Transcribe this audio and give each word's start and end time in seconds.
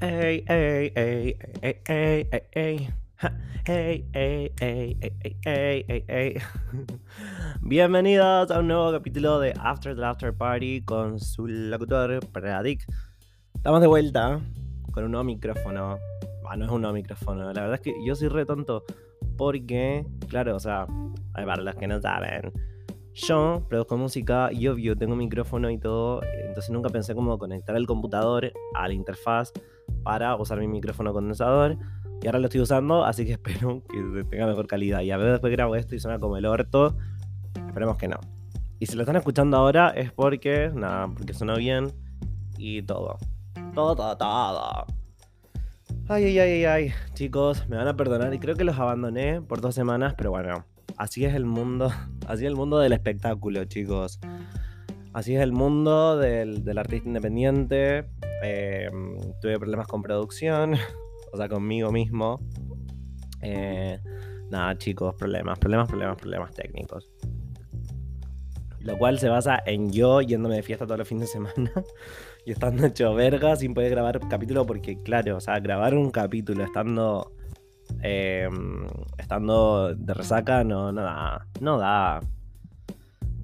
Ey, 0.00 0.44
ey, 0.46 0.92
ey, 0.94 1.36
ey, 1.60 1.82
ey, 1.88 2.28
ey, 2.30 2.42
ey. 2.52 2.88
Ey, 3.66 4.04
ey, 4.14 4.52
ey, 4.60 4.96
ey, 5.00 5.12
ey, 5.20 5.36
ey, 5.44 5.84
ey, 5.88 6.04
ey. 6.06 6.36
Bienvenidos 7.62 8.48
a 8.52 8.60
un 8.60 8.68
nuevo 8.68 8.92
capítulo 8.92 9.40
de 9.40 9.54
After 9.58 9.96
the 9.96 10.04
After 10.04 10.32
Party 10.32 10.82
con 10.82 11.18
su 11.18 11.48
locutor 11.48 12.20
Pradik. 12.28 12.86
Estamos 13.56 13.80
de 13.80 13.88
vuelta 13.88 14.40
con 14.92 15.02
un 15.02 15.10
nuevo 15.10 15.24
micrófono. 15.24 15.98
Ah, 16.48 16.56
no 16.56 16.66
es 16.66 16.70
un 16.70 16.82
nuevo 16.82 16.94
micrófono. 16.94 17.52
La 17.52 17.62
verdad 17.62 17.74
es 17.74 17.80
que 17.80 17.94
yo 18.06 18.14
soy 18.14 18.28
re 18.28 18.46
tonto 18.46 18.84
porque, 19.36 20.06
claro, 20.28 20.54
o 20.54 20.60
sea, 20.60 20.86
para 21.32 21.56
los 21.56 21.74
que 21.74 21.88
no 21.88 22.00
saben, 22.00 22.52
yo 23.14 23.66
produzco 23.68 23.96
música 23.96 24.52
y 24.52 24.68
obvio 24.68 24.96
tengo 24.96 25.16
micrófono 25.16 25.68
y 25.70 25.78
todo, 25.78 26.22
entonces 26.22 26.70
nunca 26.70 26.88
pensé 26.88 27.16
cómo 27.16 27.36
conectar 27.36 27.74
el 27.74 27.84
computador 27.84 28.52
a 28.76 28.86
la 28.86 28.94
interfaz 28.94 29.52
para 30.02 30.36
usar 30.36 30.58
mi 30.58 30.68
micrófono 30.68 31.12
condensador. 31.12 31.76
Y 32.22 32.26
ahora 32.26 32.40
lo 32.40 32.46
estoy 32.46 32.60
usando, 32.60 33.04
así 33.04 33.24
que 33.24 33.32
espero 33.38 33.82
que 33.88 34.24
tenga 34.24 34.46
mejor 34.46 34.66
calidad. 34.66 35.02
Y 35.02 35.10
a 35.10 35.16
ver 35.16 35.32
después 35.32 35.52
grabo 35.52 35.76
esto 35.76 35.94
y 35.94 36.00
suena 36.00 36.18
como 36.18 36.36
el 36.36 36.46
orto. 36.46 36.96
Esperemos 37.66 37.96
que 37.96 38.08
no. 38.08 38.18
Y 38.80 38.86
si 38.86 38.96
lo 38.96 39.02
están 39.02 39.16
escuchando 39.16 39.56
ahora 39.56 39.90
es 39.90 40.12
porque, 40.12 40.70
nada, 40.74 41.08
porque 41.08 41.34
sonó 41.34 41.56
bien 41.56 41.92
y 42.58 42.82
todo. 42.82 43.18
Todo, 43.74 43.96
todo, 43.96 44.16
todo. 44.16 44.86
Ay, 46.08 46.24
ay, 46.24 46.38
ay, 46.38 46.50
ay, 46.50 46.64
ay. 46.64 46.92
Chicos, 47.14 47.68
me 47.68 47.76
van 47.76 47.88
a 47.88 47.96
perdonar 47.96 48.32
y 48.32 48.38
creo 48.38 48.54
que 48.54 48.64
los 48.64 48.78
abandoné 48.78 49.40
por 49.42 49.60
dos 49.60 49.74
semanas, 49.74 50.14
pero 50.16 50.30
bueno, 50.30 50.64
así 50.96 51.24
es 51.24 51.34
el 51.34 51.44
mundo. 51.44 51.90
Así 52.28 52.44
es 52.44 52.48
el 52.48 52.56
mundo 52.56 52.78
del 52.78 52.92
espectáculo, 52.92 53.64
chicos. 53.64 54.20
Así 55.14 55.34
es 55.34 55.40
el 55.40 55.52
mundo 55.52 56.18
del, 56.18 56.62
del 56.62 56.76
artista 56.76 57.08
independiente. 57.08 58.04
Eh, 58.42 58.90
tuve 59.40 59.58
problemas 59.58 59.86
con 59.86 60.02
producción, 60.02 60.74
o 61.32 61.36
sea, 61.36 61.48
conmigo 61.48 61.90
mismo. 61.90 62.40
Eh, 63.42 64.00
nada, 64.50 64.76
chicos, 64.78 65.14
problemas, 65.14 65.58
problemas, 65.58 65.88
problemas, 65.88 66.16
problemas 66.16 66.54
técnicos. 66.54 67.10
Lo 68.80 68.96
cual 68.96 69.18
se 69.18 69.28
basa 69.28 69.60
en 69.66 69.90
yo 69.90 70.22
yéndome 70.22 70.56
de 70.56 70.62
fiesta 70.62 70.86
todos 70.86 70.98
los 70.98 71.08
fines 71.08 71.22
de 71.22 71.32
semana 71.32 71.72
y 72.46 72.52
estando 72.52 72.86
hecho 72.86 73.12
verga 73.14 73.56
sin 73.56 73.74
poder 73.74 73.90
grabar 73.90 74.20
capítulo 74.28 74.64
porque, 74.66 75.02
claro, 75.02 75.36
o 75.36 75.40
sea, 75.40 75.58
grabar 75.58 75.94
un 75.94 76.10
capítulo 76.10 76.64
estando 76.64 77.32
eh, 78.02 78.48
estando 79.18 79.94
de 79.94 80.14
resaca 80.14 80.64
no, 80.64 80.92
no 80.92 81.02
da. 81.02 81.46
No 81.60 81.78
da. 81.78 82.20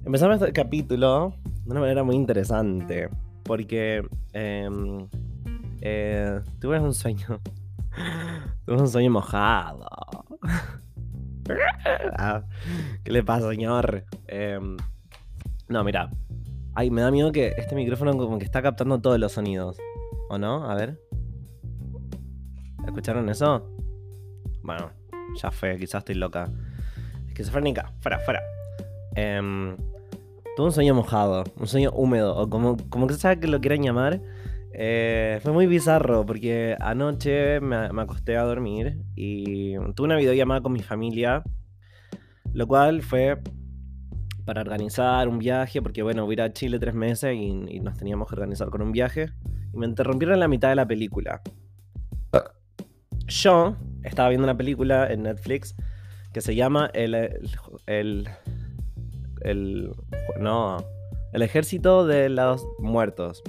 Empezamos 0.05 0.41
este 0.41 0.53
capítulo 0.53 1.33
de 1.65 1.71
una 1.71 1.79
manera 1.81 2.03
muy 2.03 2.15
interesante. 2.15 3.09
Porque 3.45 4.05
eh, 4.33 4.69
eh, 5.81 6.41
tuve 6.59 6.79
un 6.79 6.93
sueño. 6.93 7.39
tuve 8.65 8.77
un 8.77 8.87
sueño 8.89 9.11
mojado. 9.11 9.87
Ah, 12.17 12.41
¿Qué 13.03 13.11
le 13.11 13.23
pasa, 13.23 13.51
señor? 13.51 14.03
Eh, 14.27 14.59
no, 15.67 15.83
mira. 15.83 16.09
Ay, 16.73 16.89
me 16.89 17.01
da 17.01 17.11
miedo 17.11 17.31
que 17.31 17.53
este 17.57 17.75
micrófono 17.75 18.17
como 18.17 18.39
que 18.39 18.45
está 18.45 18.63
captando 18.63 18.99
todos 18.99 19.19
los 19.19 19.33
sonidos. 19.33 19.77
¿O 20.29 20.39
no? 20.39 20.67
A 20.67 20.73
ver. 20.73 20.99
¿Escucharon 22.85 23.29
eso? 23.29 23.69
Bueno, 24.63 24.91
ya 25.35 25.51
fue, 25.51 25.77
quizás 25.77 25.99
estoy 25.99 26.15
loca. 26.15 26.49
Esquizofrénica, 27.27 27.91
fuera, 27.99 28.19
fuera. 28.19 28.41
Em, 29.15 29.77
tuve 30.55 30.67
un 30.67 30.71
sueño 30.71 30.93
mojado, 30.93 31.43
un 31.57 31.67
sueño 31.67 31.91
húmedo, 31.91 32.35
o 32.35 32.49
como, 32.49 32.77
como 32.89 33.07
que 33.07 33.13
se 33.13 33.19
sabe 33.19 33.39
que 33.39 33.47
lo 33.47 33.59
quieran 33.59 33.83
llamar. 33.83 34.21
Eh, 34.77 35.39
fue 35.41 35.53
muy 35.53 35.67
bizarro 35.67 36.25
porque 36.25 36.75
anoche 36.81 37.61
me, 37.61 37.91
me 37.93 38.01
acosté 38.01 38.35
a 38.35 38.43
dormir 38.43 39.01
y 39.15 39.75
tuve 39.95 40.07
una 40.07 40.17
videollamada 40.17 40.61
con 40.61 40.73
mi 40.73 40.81
familia, 40.81 41.43
lo 42.53 42.67
cual 42.67 43.01
fue 43.01 43.41
para 44.45 44.61
organizar 44.61 45.27
un 45.27 45.39
viaje, 45.39 45.81
porque 45.81 46.03
bueno, 46.03 46.25
voy 46.25 46.33
a 46.33 46.35
ir 46.35 46.41
a 46.41 46.53
Chile 46.53 46.77
tres 46.77 46.93
meses 46.93 47.33
y, 47.33 47.65
y 47.69 47.79
nos 47.79 47.97
teníamos 47.97 48.27
que 48.27 48.35
organizar 48.35 48.69
con 48.69 48.81
un 48.81 48.91
viaje. 48.91 49.31
Y 49.73 49.77
me 49.77 49.87
interrumpieron 49.87 50.35
en 50.35 50.39
la 50.41 50.47
mitad 50.47 50.69
de 50.69 50.75
la 50.75 50.87
película. 50.87 51.41
Yo 53.27 53.75
estaba 54.03 54.29
viendo 54.29 54.45
una 54.45 54.55
película 54.55 55.11
en 55.11 55.23
Netflix 55.23 55.75
que 56.31 56.41
se 56.41 56.55
llama 56.55 56.91
El. 56.93 57.15
El. 57.15 57.49
el, 57.87 58.29
el- 59.45 59.91
no. 60.39 60.77
El 61.33 61.41
Ejército 61.41 62.05
de 62.05 62.29
los 62.29 62.65
Muertos. 62.79 63.43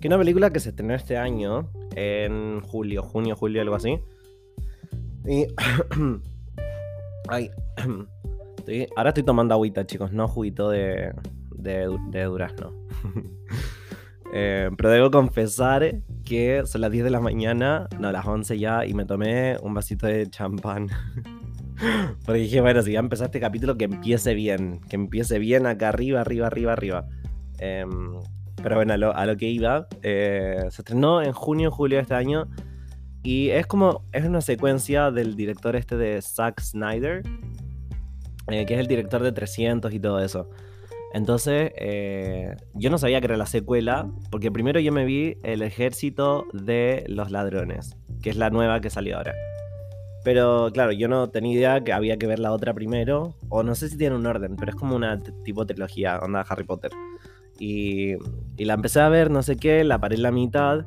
Que 0.00 0.08
es 0.08 0.10
una 0.10 0.18
película 0.18 0.50
que 0.50 0.60
se 0.60 0.70
estrenó 0.70 0.94
este 0.94 1.16
año, 1.16 1.70
en 1.96 2.60
julio, 2.60 3.02
junio, 3.02 3.36
julio, 3.36 3.62
algo 3.62 3.74
así. 3.76 3.98
Y. 5.26 5.46
Ay. 7.28 7.50
estoy- 8.58 8.86
ahora 8.96 9.10
estoy 9.10 9.22
tomando 9.22 9.54
agüita, 9.54 9.86
chicos, 9.86 10.12
no 10.12 10.28
juguito 10.28 10.68
de, 10.70 11.12
de, 11.54 11.84
du- 11.84 12.10
de 12.10 12.24
durazno. 12.24 12.72
Eh, 14.36 14.68
pero 14.76 14.90
debo 14.90 15.12
confesar 15.12 16.00
que 16.24 16.62
son 16.66 16.80
las 16.80 16.90
10 16.90 17.04
de 17.04 17.10
la 17.10 17.20
mañana, 17.20 17.86
no, 18.00 18.10
las 18.10 18.26
11 18.26 18.58
ya, 18.58 18.84
y 18.84 18.92
me 18.92 19.04
tomé 19.04 19.56
un 19.62 19.74
vasito 19.74 20.08
de 20.08 20.28
champán. 20.28 20.88
Porque 22.24 22.40
dije, 22.40 22.60
bueno, 22.60 22.82
si 22.82 22.92
ya 22.92 23.00
empezó 23.00 23.24
este 23.24 23.40
capítulo, 23.40 23.76
que 23.76 23.84
empiece 23.84 24.34
bien, 24.34 24.80
que 24.88 24.96
empiece 24.96 25.38
bien 25.38 25.66
acá 25.66 25.88
arriba, 25.88 26.20
arriba, 26.20 26.46
arriba, 26.46 26.72
arriba. 26.72 27.08
Em, 27.58 28.20
pero 28.62 28.76
bueno, 28.76 28.94
a 28.94 28.96
lo, 28.96 29.14
a 29.14 29.26
lo 29.26 29.36
que 29.36 29.48
iba, 29.48 29.86
eh, 30.02 30.64
se 30.70 30.82
estrenó 30.82 31.22
en 31.22 31.32
junio, 31.32 31.70
julio 31.70 31.98
de 31.98 32.02
este 32.02 32.14
año, 32.14 32.48
y 33.22 33.50
es 33.50 33.66
como, 33.66 34.04
es 34.12 34.24
una 34.24 34.40
secuencia 34.40 35.10
del 35.10 35.34
director 35.34 35.76
este 35.76 35.96
de 35.96 36.20
Zack 36.20 36.60
Snyder, 36.60 37.22
eh, 38.48 38.66
que 38.66 38.74
es 38.74 38.80
el 38.80 38.86
director 38.86 39.22
de 39.22 39.32
300 39.32 39.92
y 39.92 40.00
todo 40.00 40.20
eso. 40.20 40.50
Entonces, 41.14 41.72
eh, 41.76 42.56
yo 42.74 42.90
no 42.90 42.98
sabía 42.98 43.20
que 43.20 43.26
era 43.26 43.36
la 43.36 43.46
secuela, 43.46 44.10
porque 44.30 44.50
primero 44.50 44.80
yo 44.80 44.92
me 44.92 45.04
vi 45.04 45.38
El 45.42 45.62
Ejército 45.62 46.46
de 46.52 47.04
los 47.06 47.30
Ladrones, 47.30 47.96
que 48.20 48.30
es 48.30 48.36
la 48.36 48.50
nueva 48.50 48.80
que 48.80 48.90
salió 48.90 49.16
ahora. 49.16 49.32
Pero 50.24 50.70
claro, 50.72 50.92
yo 50.92 51.06
no 51.06 51.28
tenía 51.28 51.52
idea 51.52 51.84
que 51.84 51.92
había 51.92 52.16
que 52.16 52.26
ver 52.26 52.38
la 52.38 52.52
otra 52.52 52.74
primero, 52.74 53.36
o 53.50 53.62
no 53.62 53.74
sé 53.74 53.88
si 53.88 53.98
tiene 53.98 54.16
un 54.16 54.26
orden, 54.26 54.56
pero 54.56 54.70
es 54.70 54.76
como 54.76 54.96
una 54.96 55.20
tipo 55.44 55.66
trilogía, 55.66 56.18
onda 56.18 56.44
Harry 56.48 56.64
Potter. 56.64 56.90
Y, 57.60 58.14
y 58.56 58.64
la 58.64 58.74
empecé 58.74 59.00
a 59.00 59.08
ver, 59.08 59.30
no 59.30 59.42
sé 59.42 59.56
qué, 59.56 59.84
la 59.84 60.00
paré 60.00 60.16
en 60.16 60.22
la 60.22 60.32
mitad, 60.32 60.86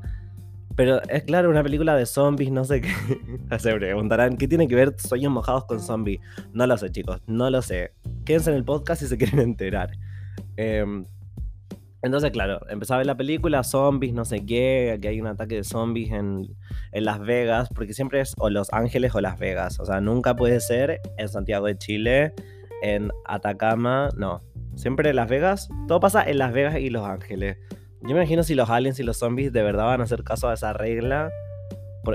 pero 0.77 1.01
es 1.09 1.23
claro, 1.23 1.49
una 1.49 1.63
película 1.63 1.95
de 1.95 2.05
zombies, 2.05 2.51
no 2.51 2.63
sé 2.63 2.81
qué. 2.81 2.89
Se 3.59 3.73
preguntarán, 3.73 4.37
¿qué 4.37 4.47
tiene 4.47 4.67
que 4.67 4.75
ver 4.75 4.93
sueños 4.99 5.31
mojados 5.31 5.65
con 5.65 5.79
zombies? 5.79 6.19
No 6.53 6.67
lo 6.67 6.77
sé, 6.77 6.91
chicos, 6.91 7.19
no 7.25 7.49
lo 7.49 7.63
sé. 7.63 7.93
Quédense 8.25 8.51
en 8.51 8.57
el 8.57 8.63
podcast 8.63 9.01
si 9.01 9.07
se 9.07 9.17
quieren 9.17 9.39
enterar. 9.39 9.89
Em, 10.55 11.05
entonces, 12.01 12.31
claro, 12.31 12.59
empezaba 12.69 13.01
a 13.01 13.05
la 13.05 13.17
película, 13.17 13.63
zombies, 13.63 14.13
no 14.13 14.25
sé 14.25 14.45
qué, 14.45 14.97
que 15.01 15.07
hay 15.07 15.19
un 15.19 15.27
ataque 15.27 15.55
de 15.55 15.63
zombies 15.63 16.11
en, 16.11 16.55
en 16.91 17.05
Las 17.05 17.19
Vegas, 17.19 17.69
porque 17.73 17.93
siempre 17.93 18.21
es 18.21 18.33
o 18.37 18.49
Los 18.49 18.71
Ángeles 18.71 19.15
o 19.15 19.21
Las 19.21 19.39
Vegas, 19.39 19.79
o 19.79 19.85
sea, 19.85 19.99
nunca 19.99 20.35
puede 20.35 20.59
ser 20.59 21.01
en 21.17 21.27
Santiago 21.27 21.65
de 21.65 21.77
Chile, 21.77 22.33
en 22.83 23.11
Atacama, 23.25 24.09
no, 24.15 24.41
siempre 24.75 25.09
en 25.09 25.15
Las 25.15 25.27
Vegas, 25.27 25.69
todo 25.87 25.99
pasa 25.99 26.23
en 26.23 26.37
Las 26.37 26.53
Vegas 26.53 26.77
y 26.77 26.89
Los 26.89 27.05
Ángeles. 27.05 27.57
Yo 28.01 28.09
me 28.09 28.21
imagino 28.21 28.43
si 28.43 28.53
los 28.53 28.69
aliens 28.69 28.99
y 28.99 29.03
los 29.03 29.17
zombies 29.17 29.51
de 29.51 29.63
verdad 29.63 29.85
van 29.85 30.01
a 30.01 30.03
hacer 30.03 30.23
caso 30.23 30.47
a 30.49 30.53
esa 30.53 30.71
regla. 30.71 31.31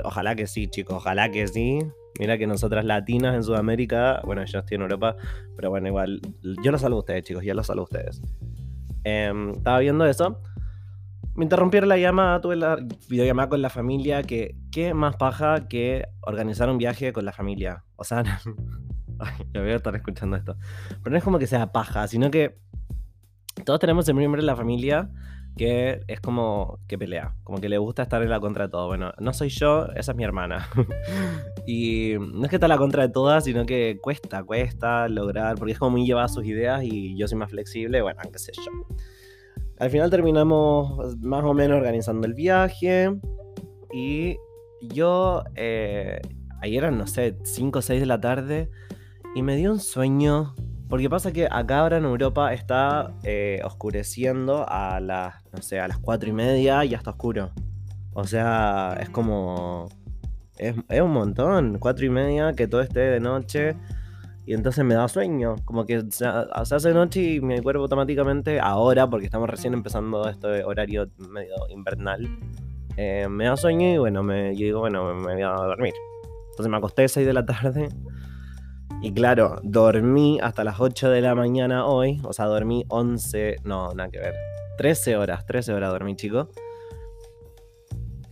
Ojalá 0.03 0.33
que 0.33 0.47
sí, 0.47 0.67
chicos, 0.67 0.95
ojalá 0.95 1.29
que 1.29 1.47
sí. 1.47 1.79
Mira 2.19 2.37
que 2.37 2.47
nosotras 2.47 2.85
latinas 2.85 3.35
en 3.35 3.43
Sudamérica, 3.43 4.21
bueno, 4.23 4.45
yo 4.45 4.59
estoy 4.59 4.75
en 4.75 4.83
Europa, 4.83 5.15
pero 5.55 5.69
bueno, 5.71 5.87
igual, 5.87 6.21
yo 6.63 6.71
los 6.71 6.81
saludo 6.81 6.97
a 6.97 7.01
ustedes, 7.01 7.23
chicos, 7.23 7.43
yo 7.43 7.53
los 7.53 7.67
saludo 7.67 7.81
a 7.81 7.85
ustedes. 7.85 8.21
Em, 9.03 9.51
estaba 9.51 9.79
viendo 9.79 10.05
eso. 10.05 10.41
Me 11.35 11.45
interrumpieron 11.45 11.89
la 11.89 11.97
llamada, 11.97 12.41
tuve 12.41 12.55
la 12.55 12.77
videollamada 13.09 13.49
con 13.49 13.61
la 13.61 13.69
familia, 13.69 14.21
que 14.23 14.55
qué 14.71 14.93
más 14.93 15.15
paja 15.15 15.67
que 15.67 16.05
organizar 16.21 16.69
un 16.69 16.77
viaje 16.77 17.11
con 17.11 17.25
la 17.25 17.31
familia. 17.31 17.83
O 17.95 18.03
sea, 18.03 18.23
ay, 19.19 19.33
ya 19.53 19.61
voy 19.61 19.71
a 19.71 19.75
estar 19.75 19.95
escuchando 19.95 20.37
esto. 20.37 20.57
Pero 21.01 21.11
no 21.11 21.17
es 21.17 21.23
como 21.23 21.39
que 21.39 21.47
sea 21.47 21.71
paja, 21.71 22.07
sino 22.07 22.29
que 22.29 22.59
todos 23.65 23.79
tenemos 23.79 24.07
el 24.09 24.15
miembro 24.15 24.41
de 24.41 24.45
la 24.45 24.55
familia 24.55 25.09
que 25.57 26.01
es 26.07 26.19
como 26.19 26.79
que 26.87 26.97
pelea, 26.97 27.35
como 27.43 27.59
que 27.59 27.69
le 27.69 27.77
gusta 27.77 28.03
estar 28.03 28.21
en 28.21 28.29
la 28.29 28.39
contra 28.39 28.65
de 28.65 28.71
todo. 28.71 28.87
Bueno, 28.87 29.11
no 29.19 29.33
soy 29.33 29.49
yo, 29.49 29.87
esa 29.95 30.11
es 30.11 30.17
mi 30.17 30.23
hermana. 30.23 30.67
y 31.67 32.13
no 32.17 32.43
es 32.43 32.49
que 32.49 32.55
está 32.55 32.65
en 32.65 32.71
la 32.71 32.77
contra 32.77 33.03
de 33.03 33.13
todas, 33.13 33.43
sino 33.43 33.65
que 33.65 33.99
cuesta, 34.01 34.43
cuesta 34.43 35.07
lograr, 35.07 35.55
porque 35.55 35.73
es 35.73 35.79
como 35.79 35.91
muy 35.91 36.05
llevada 36.05 36.27
sus 36.27 36.45
ideas 36.45 36.83
y 36.83 37.15
yo 37.17 37.27
soy 37.27 37.37
más 37.37 37.51
flexible, 37.51 38.01
bueno, 38.01 38.21
qué 38.31 38.39
sé 38.39 38.51
yo. 38.55 38.71
Al 39.79 39.89
final 39.89 40.09
terminamos 40.09 41.17
más 41.19 41.43
o 41.43 41.53
menos 41.53 41.77
organizando 41.77 42.25
el 42.25 42.33
viaje 42.33 43.11
y 43.91 44.37
yo, 44.81 45.43
eh, 45.55 46.19
ayer 46.61 46.83
eran, 46.83 46.97
no 46.97 47.07
sé, 47.07 47.37
5 47.43 47.79
o 47.79 47.81
6 47.81 47.99
de 47.99 48.05
la 48.05 48.19
tarde 48.19 48.69
y 49.35 49.41
me 49.41 49.55
dio 49.55 49.71
un 49.71 49.79
sueño 49.79 50.55
Porque 50.89 51.09
pasa 51.09 51.31
que 51.31 51.47
acá 51.49 51.79
ahora 51.79 51.97
en 51.97 52.05
Europa 52.05 52.53
está 52.53 53.11
eh, 53.23 53.61
oscureciendo 53.63 54.65
a 54.67 54.99
las, 54.99 55.35
no 55.51 55.61
sé, 55.61 55.79
a 55.79 55.87
las 55.87 55.97
4 55.97 56.29
y 56.29 56.33
media 56.33 56.85
y 56.85 56.89
ya 56.89 56.97
está 56.97 57.11
oscuro. 57.11 57.51
O 58.13 58.25
sea, 58.25 58.97
es 59.01 59.09
como... 59.09 59.89
Es, 60.57 60.75
es 60.89 61.01
un 61.01 61.11
montón, 61.11 61.79
cuatro 61.79 62.05
y 62.05 62.09
media, 62.09 62.53
que 62.53 62.67
todo 62.67 62.81
esté 62.81 62.99
de 62.99 63.19
noche. 63.19 63.75
Y 64.45 64.53
entonces 64.53 64.83
me 64.83 64.93
da 64.93 65.07
sueño. 65.07 65.55
Como 65.65 65.85
que 65.85 66.03
se, 66.11 66.25
hace 66.25 66.93
noche 66.93 67.21
y 67.21 67.41
mi 67.41 67.59
cuerpo 67.61 67.83
automáticamente, 67.83 68.59
ahora, 68.59 69.09
porque 69.09 69.25
estamos 69.25 69.49
recién 69.49 69.73
empezando 69.73 70.27
este 70.29 70.63
horario 70.63 71.09
medio 71.17 71.55
invernal, 71.69 72.27
eh, 72.97 73.27
me 73.29 73.45
da 73.45 73.57
sueño 73.57 73.93
y 73.93 73.97
bueno, 73.97 74.21
me, 74.21 74.55
yo 74.55 74.65
digo, 74.65 74.79
bueno, 74.81 75.13
me 75.15 75.33
voy 75.33 75.41
a 75.41 75.49
dormir. 75.49 75.93
Entonces 76.51 76.69
me 76.69 76.77
acosté 76.77 77.05
a 77.05 77.07
6 77.07 77.25
de 77.25 77.33
la 77.33 77.45
tarde. 77.45 77.89
Y 79.03 79.11
claro, 79.11 79.59
dormí 79.63 80.39
hasta 80.41 80.63
las 80.63 80.79
8 80.79 81.09
de 81.09 81.19
la 81.19 81.35
mañana 81.35 81.85
hoy. 81.85 82.21
O 82.23 82.31
sea, 82.31 82.45
dormí 82.45 82.85
11. 82.87 83.57
No, 83.65 83.93
nada 83.93 84.09
que 84.09 84.17
ver. 84.17 84.33
13 84.77 85.17
horas, 85.17 85.45
13 85.45 85.73
horas 85.73 85.91
dormí, 85.91 86.15
chico. 86.15 86.47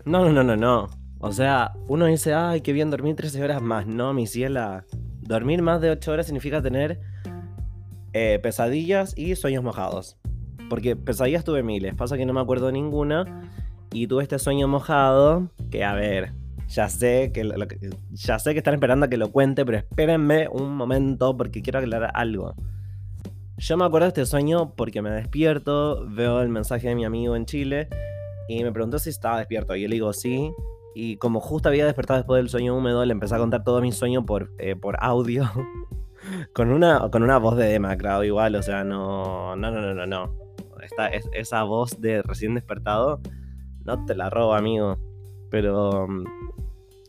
No, 0.05 0.23
no, 0.23 0.31
no, 0.31 0.45
no, 0.45 0.55
no. 0.55 0.87
O 1.19 1.33
sea, 1.33 1.73
uno 1.89 2.05
dice, 2.05 2.33
ay, 2.33 2.61
qué 2.61 2.71
bien 2.71 2.89
dormir 2.89 3.17
13 3.17 3.43
horas 3.43 3.61
más. 3.61 3.85
No, 3.85 4.13
mi 4.13 4.27
ciela. 4.27 4.85
Dormir 5.19 5.61
más 5.61 5.81
de 5.81 5.89
8 5.89 6.09
horas 6.09 6.27
significa 6.27 6.61
tener 6.61 7.01
eh, 8.13 8.39
pesadillas 8.41 9.13
y 9.17 9.35
sueños 9.35 9.65
mojados. 9.65 10.17
Porque 10.69 10.95
pesadillas 10.95 11.43
tuve 11.43 11.63
miles. 11.63 11.95
Pasa 11.95 12.15
que 12.15 12.25
no 12.25 12.31
me 12.31 12.39
acuerdo 12.39 12.71
ninguna. 12.71 13.51
Y 13.91 14.07
tuve 14.07 14.23
este 14.23 14.39
sueño 14.39 14.69
mojado. 14.69 15.51
Que 15.69 15.83
a 15.83 15.93
ver, 15.95 16.31
ya 16.71 16.87
sé 16.87 17.31
que, 17.33 17.51
ya 18.11 18.39
sé 18.39 18.53
que 18.53 18.59
están 18.59 18.73
esperando 18.73 19.05
a 19.05 19.09
que 19.09 19.17
lo 19.17 19.29
cuente, 19.29 19.65
pero 19.65 19.77
espérenme 19.77 20.47
un 20.47 20.75
momento 20.75 21.35
porque 21.35 21.61
quiero 21.61 21.79
aclarar 21.79 22.11
algo. 22.13 22.55
Yo 23.57 23.77
me 23.77 23.85
acuerdo 23.85 24.05
de 24.05 24.09
este 24.09 24.25
sueño 24.25 24.73
porque 24.75 25.01
me 25.01 25.11
despierto, 25.11 26.05
veo 26.07 26.41
el 26.41 26.49
mensaje 26.49 26.87
de 26.87 26.95
mi 26.95 27.03
amigo 27.03 27.35
en 27.35 27.45
Chile 27.45 27.89
y 28.47 28.63
me 28.63 28.71
preguntó 28.71 28.99
si 28.99 29.09
estaba 29.09 29.37
despierto. 29.39 29.75
Y 29.75 29.81
yo 29.81 29.87
le 29.89 29.95
digo 29.95 30.13
sí. 30.13 30.51
Y 30.95 31.17
como 31.17 31.41
justo 31.41 31.69
había 31.69 31.85
despertado 31.85 32.19
después 32.19 32.39
del 32.39 32.49
sueño 32.49 32.75
húmedo, 32.75 33.03
le 33.05 33.11
empecé 33.11 33.35
a 33.35 33.37
contar 33.37 33.63
todo 33.63 33.81
mi 33.81 33.91
sueño 33.91 34.25
por, 34.25 34.51
eh, 34.57 34.75
por 34.75 34.95
audio. 34.99 35.49
con, 36.53 36.71
una, 36.71 37.09
con 37.11 37.21
una 37.21 37.37
voz 37.37 37.57
de 37.57 37.65
demacrado 37.65 38.23
igual, 38.23 38.55
o 38.55 38.63
sea, 38.63 38.83
no. 38.85 39.57
No, 39.57 39.71
no, 39.71 39.81
no, 39.81 39.93
no, 39.93 40.07
no. 40.07 40.35
Esa 41.33 41.63
voz 41.63 41.99
de 41.99 42.21
recién 42.23 42.55
despertado, 42.55 43.21
no 43.83 44.05
te 44.05 44.15
la 44.15 44.29
robo, 44.29 44.53
amigo. 44.53 44.97
Pero. 45.51 46.07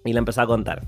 Y 0.04 0.12
le 0.12 0.18
empecé 0.18 0.42
a 0.42 0.46
contar. 0.46 0.86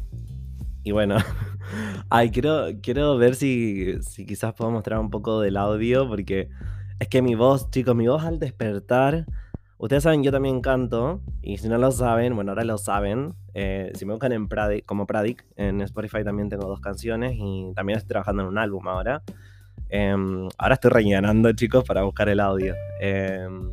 Y 0.82 0.92
bueno. 0.92 1.16
Ay, 2.10 2.30
quiero, 2.30 2.66
quiero 2.82 3.16
ver 3.16 3.34
si, 3.34 4.02
si 4.02 4.26
quizás 4.26 4.52
puedo 4.52 4.70
mostrar 4.70 4.98
un 4.98 5.08
poco 5.08 5.40
del 5.40 5.56
audio, 5.56 6.06
porque 6.06 6.50
es 6.98 7.08
que 7.08 7.22
mi 7.22 7.34
voz, 7.34 7.70
chicos, 7.70 7.96
mi 7.96 8.06
voz 8.06 8.22
al 8.22 8.38
despertar 8.38 9.24
Ustedes 9.84 10.04
saben, 10.04 10.22
yo 10.22 10.32
también 10.32 10.62
canto, 10.62 11.20
y 11.42 11.58
si 11.58 11.68
no 11.68 11.76
lo 11.76 11.90
saben, 11.90 12.34
bueno, 12.34 12.52
ahora 12.52 12.64
lo 12.64 12.78
saben. 12.78 13.34
Eh, 13.54 13.92
si 13.94 14.06
me 14.06 14.12
buscan 14.12 14.32
en 14.32 14.48
Pradic, 14.48 14.86
como 14.86 15.06
Pradic, 15.06 15.44
en 15.56 15.80
Spotify 15.82 16.24
también 16.24 16.48
tengo 16.48 16.66
dos 16.66 16.80
canciones 16.80 17.34
y 17.36 17.72
también 17.74 17.98
estoy 17.98 18.08
trabajando 18.08 18.44
en 18.44 18.48
un 18.48 18.56
álbum 18.56 18.88
ahora. 18.88 19.22
Em, 19.90 20.48
ahora 20.56 20.74
estoy 20.74 20.90
rellenando, 20.90 21.52
chicos, 21.52 21.84
para 21.84 22.02
buscar 22.02 22.28
el 22.30 22.40
audio. 22.40 22.74
Em, 23.00 23.72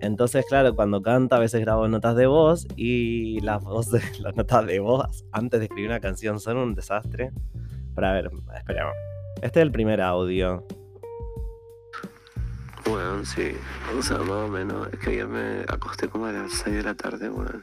entonces, 0.00 0.44
claro, 0.46 0.74
cuando 0.74 1.02
canta 1.02 1.36
a 1.36 1.38
veces 1.38 1.60
grabo 1.60 1.88
notas 1.88 2.16
de 2.16 2.26
voz 2.26 2.66
y 2.76 3.40
las 3.40 3.62
voces, 3.62 4.18
las 4.20 4.36
notas 4.36 4.66
de 4.66 4.78
voz 4.78 5.24
antes 5.32 5.60
de 5.60 5.66
escribir 5.66 5.90
una 5.90 6.00
canción 6.00 6.40
son 6.40 6.58
un 6.58 6.74
desastre. 6.74 7.32
Pero 7.94 8.06
a 8.06 8.12
ver, 8.12 8.30
esperemos. 8.54 8.94
Este 9.40 9.60
es 9.60 9.62
el 9.62 9.72
primer 9.72 10.00
audio. 10.02 10.66
Bueno, 12.84 13.24
sí, 13.24 13.52
o 13.98 14.02
sea, 14.02 14.18
más 14.18 14.30
o 14.30 14.48
menos. 14.48 14.88
Es 14.92 14.98
que 14.98 15.10
ayer 15.10 15.26
me 15.26 15.62
acosté 15.62 16.08
como 16.08 16.26
a 16.26 16.32
las 16.32 16.52
6 16.52 16.76
de 16.76 16.82
la 16.82 16.94
tarde, 16.94 17.28
bueno. 17.28 17.62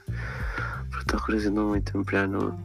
Pero 0.89 0.99
está 0.99 1.17
oscureciendo 1.17 1.63
muy 1.63 1.81
temprano. 1.81 2.57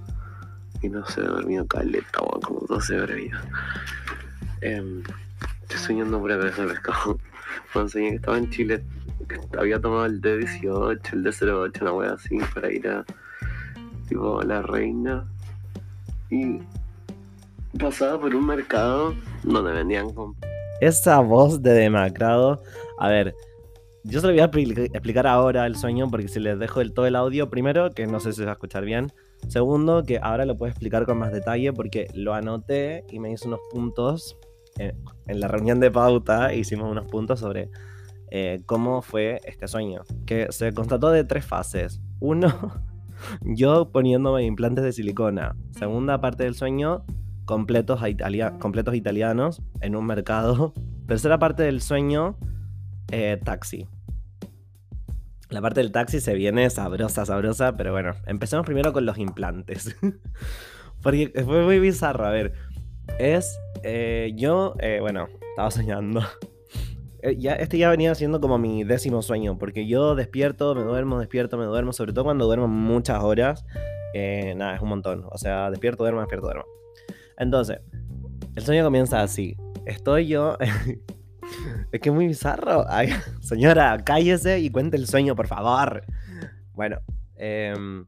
Y 0.80 0.88
no 0.88 1.04
sé, 1.06 1.20
he 1.20 1.24
dormido 1.24 1.66
caleta, 1.66 2.20
bueno, 2.20 2.40
como 2.40 2.60
12 2.66 3.00
horas 3.00 3.18
ya. 3.30 3.42
Eh, 4.62 5.02
estoy 5.62 5.78
soñando 5.78 6.18
por 6.20 6.32
de 6.32 6.50
pescado. 6.50 7.18
Soñé 7.72 8.10
que 8.10 8.16
estaba 8.16 8.38
en 8.38 8.50
Chile, 8.50 8.84
que 9.28 9.58
había 9.58 9.80
tomado 9.80 10.06
el 10.06 10.20
D18, 10.20 11.12
el 11.12 11.24
D08, 11.24 11.82
una 11.82 11.92
wea 11.92 12.12
así, 12.12 12.38
para 12.54 12.72
ir 12.72 12.88
a, 12.88 13.04
tipo, 14.08 14.42
la 14.42 14.62
reina. 14.62 15.26
Y 16.30 16.60
pasaba 17.78 18.20
por 18.20 18.34
un 18.34 18.46
mercado 18.46 19.14
donde 19.44 19.72
vendían 19.72 20.12
con 20.12 20.34
esa 20.80 21.20
voz 21.20 21.62
de 21.62 21.72
demacrado. 21.72 22.62
A 22.98 23.08
ver, 23.08 23.34
yo 24.04 24.20
se 24.20 24.26
lo 24.26 24.32
voy 24.32 24.40
a 24.40 24.84
explicar 24.86 25.26
ahora 25.26 25.66
el 25.66 25.76
sueño 25.76 26.08
porque 26.10 26.28
si 26.28 26.40
les 26.40 26.58
dejo 26.58 26.80
el, 26.80 26.92
todo 26.92 27.06
el 27.06 27.16
audio, 27.16 27.50
primero, 27.50 27.90
que 27.90 28.06
no 28.06 28.20
sé 28.20 28.32
si 28.32 28.38
se 28.38 28.44
va 28.44 28.52
a 28.52 28.54
escuchar 28.54 28.84
bien. 28.84 29.12
Segundo, 29.48 30.02
que 30.04 30.18
ahora 30.18 30.44
lo 30.44 30.56
puedo 30.56 30.70
explicar 30.70 31.06
con 31.06 31.18
más 31.18 31.32
detalle 31.32 31.72
porque 31.72 32.08
lo 32.14 32.34
anoté 32.34 33.04
y 33.10 33.18
me 33.18 33.32
hice 33.32 33.48
unos 33.48 33.60
puntos. 33.70 34.36
En, 34.78 35.40
la 35.40 35.48
reunión 35.48 35.80
de 35.80 35.90
pauta 35.90 36.54
hicimos 36.54 36.90
unos 36.90 37.06
puntos 37.06 37.40
sobre 37.40 37.70
eh, 38.30 38.62
cómo 38.66 39.02
fue 39.02 39.40
este 39.44 39.68
sueño. 39.68 40.02
Que 40.26 40.48
se 40.50 40.72
constató 40.72 41.10
de 41.10 41.24
tres 41.24 41.44
fases. 41.44 42.00
Uno, 42.20 42.82
yo 43.42 43.90
poniéndome 43.90 44.44
implantes 44.44 44.84
de 44.84 44.92
silicona. 44.92 45.56
Segunda 45.72 46.20
parte 46.20 46.44
del 46.44 46.54
sueño, 46.54 47.04
completos, 47.44 48.00
completos 48.58 48.94
italianos 48.94 49.62
en 49.80 49.96
un 49.96 50.06
mercado. 50.06 50.72
Tercera 51.06 51.38
parte 51.38 51.62
del 51.62 51.80
sueño, 51.80 52.36
eh, 53.10 53.40
taxi. 53.42 53.88
La 55.48 55.62
parte 55.62 55.80
del 55.80 55.92
taxi 55.92 56.20
se 56.20 56.34
viene 56.34 56.68
sabrosa, 56.68 57.24
sabrosa, 57.24 57.74
pero 57.74 57.92
bueno, 57.92 58.12
empecemos 58.26 58.66
primero 58.66 58.92
con 58.92 59.06
los 59.06 59.16
implantes. 59.16 59.96
Porque 61.02 61.32
fue 61.44 61.64
muy 61.64 61.78
bizarro, 61.78 62.26
a 62.26 62.30
ver. 62.30 62.52
Es, 63.18 63.60
eh, 63.82 64.32
yo, 64.36 64.74
eh, 64.80 64.98
bueno, 65.00 65.28
estaba 65.50 65.70
soñando. 65.72 66.22
ya, 67.38 67.54
este 67.54 67.78
ya 67.78 67.90
venía 67.90 68.14
siendo 68.14 68.40
como 68.40 68.58
mi 68.58 68.84
décimo 68.84 69.22
sueño, 69.22 69.58
porque 69.58 69.86
yo 69.86 70.14
despierto, 70.14 70.74
me 70.74 70.82
duermo, 70.82 71.18
despierto, 71.18 71.56
me 71.56 71.64
duermo, 71.64 71.92
sobre 71.92 72.12
todo 72.12 72.24
cuando 72.24 72.46
duermo 72.46 72.68
muchas 72.68 73.22
horas. 73.22 73.64
nada, 74.56 74.74
es 74.74 74.82
un 74.82 74.88
montón. 74.88 75.26
O 75.30 75.38
sea, 75.38 75.70
despierto, 75.70 76.04
duermo, 76.04 76.20
despierto, 76.20 76.46
duermo. 76.46 76.64
Entonces, 77.38 77.80
el 78.56 78.64
sueño 78.64 78.84
comienza 78.84 79.22
así. 79.22 79.56
Estoy 79.86 80.26
yo. 80.26 80.58
es 81.92 82.00
que 82.00 82.08
es 82.08 82.14
muy 82.14 82.26
bizarro. 82.26 82.84
señora, 83.40 83.98
cállese 84.04 84.58
y 84.60 84.70
cuente 84.70 84.96
el 84.96 85.06
sueño, 85.06 85.34
por 85.36 85.46
favor. 85.46 86.04
Bueno, 86.74 86.98
em, 87.36 88.04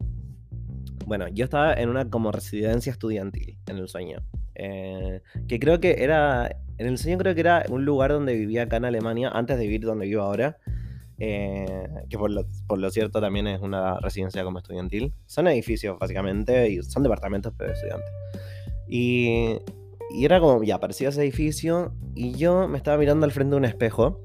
bueno, 1.06 1.28
yo 1.28 1.44
estaba 1.44 1.75
en 1.75 1.88
una 1.88 2.08
como 2.08 2.32
residencia 2.32 2.92
estudiantil 2.92 3.58
en 3.66 3.76
el 3.78 3.88
sueño. 3.88 4.18
Eh, 4.62 5.22
que 5.48 5.58
creo 5.58 5.80
que 5.80 6.02
era. 6.04 6.54
En 6.76 6.86
el 6.86 6.98
sueño 6.98 7.16
creo 7.16 7.34
que 7.34 7.40
era 7.40 7.64
un 7.70 7.84
lugar 7.86 8.12
donde 8.12 8.34
vivía 8.34 8.64
acá 8.64 8.76
en 8.76 8.84
Alemania, 8.84 9.30
antes 9.32 9.58
de 9.58 9.64
vivir 9.64 9.82
donde 9.82 10.06
vivo 10.06 10.22
ahora. 10.22 10.58
Eh, 11.18 11.86
que 12.08 12.16
por 12.18 12.30
lo, 12.30 12.46
por 12.66 12.78
lo, 12.78 12.90
cierto 12.90 13.20
también 13.20 13.46
es 13.46 13.60
una 13.60 13.98
residencia 14.00 14.44
como 14.44 14.58
estudiantil. 14.58 15.14
Son 15.26 15.48
edificios 15.48 15.98
básicamente 15.98 16.70
y 16.70 16.82
son 16.82 17.02
departamentos 17.02 17.56
de 17.56 17.72
estudiantes. 17.72 18.10
Y, 18.86 19.56
era 20.18 20.40
como, 20.40 20.62
ya 20.62 20.74
aparecía 20.74 21.08
ese 21.08 21.22
edificio 21.22 21.94
y 22.14 22.32
yo 22.32 22.68
me 22.68 22.76
estaba 22.76 22.98
mirando 22.98 23.24
al 23.24 23.32
frente 23.32 23.52
de 23.52 23.56
un 23.58 23.64
espejo. 23.64 24.20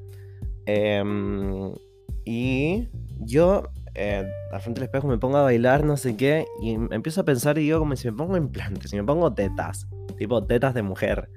Em, 0.66 1.74
y 2.26 2.90
yo 3.20 3.70
eh, 3.94 4.26
al 4.52 4.62
frente 4.62 4.80
del 4.82 4.88
espejo 4.88 5.08
me 5.08 5.18
pongo 5.18 5.38
a 5.38 5.44
bailar, 5.44 5.84
no 5.86 5.96
sé 5.96 6.18
qué, 6.18 6.46
y 6.62 6.72
empiezo 6.72 7.22
a 7.22 7.26
pensar 7.26 7.58
y 7.58 7.62
digo 7.62 7.80
como 7.80 7.96
si 7.96 8.10
me 8.10 8.18
pongo 8.18 8.36
implantes, 8.36 8.90
si 8.90 8.98
me 8.98 9.04
pongo 9.04 9.34
tetas, 9.34 9.88
tipo 10.18 10.44
tetas 10.46 10.74
de 10.74 10.82
mujer. 10.82 11.30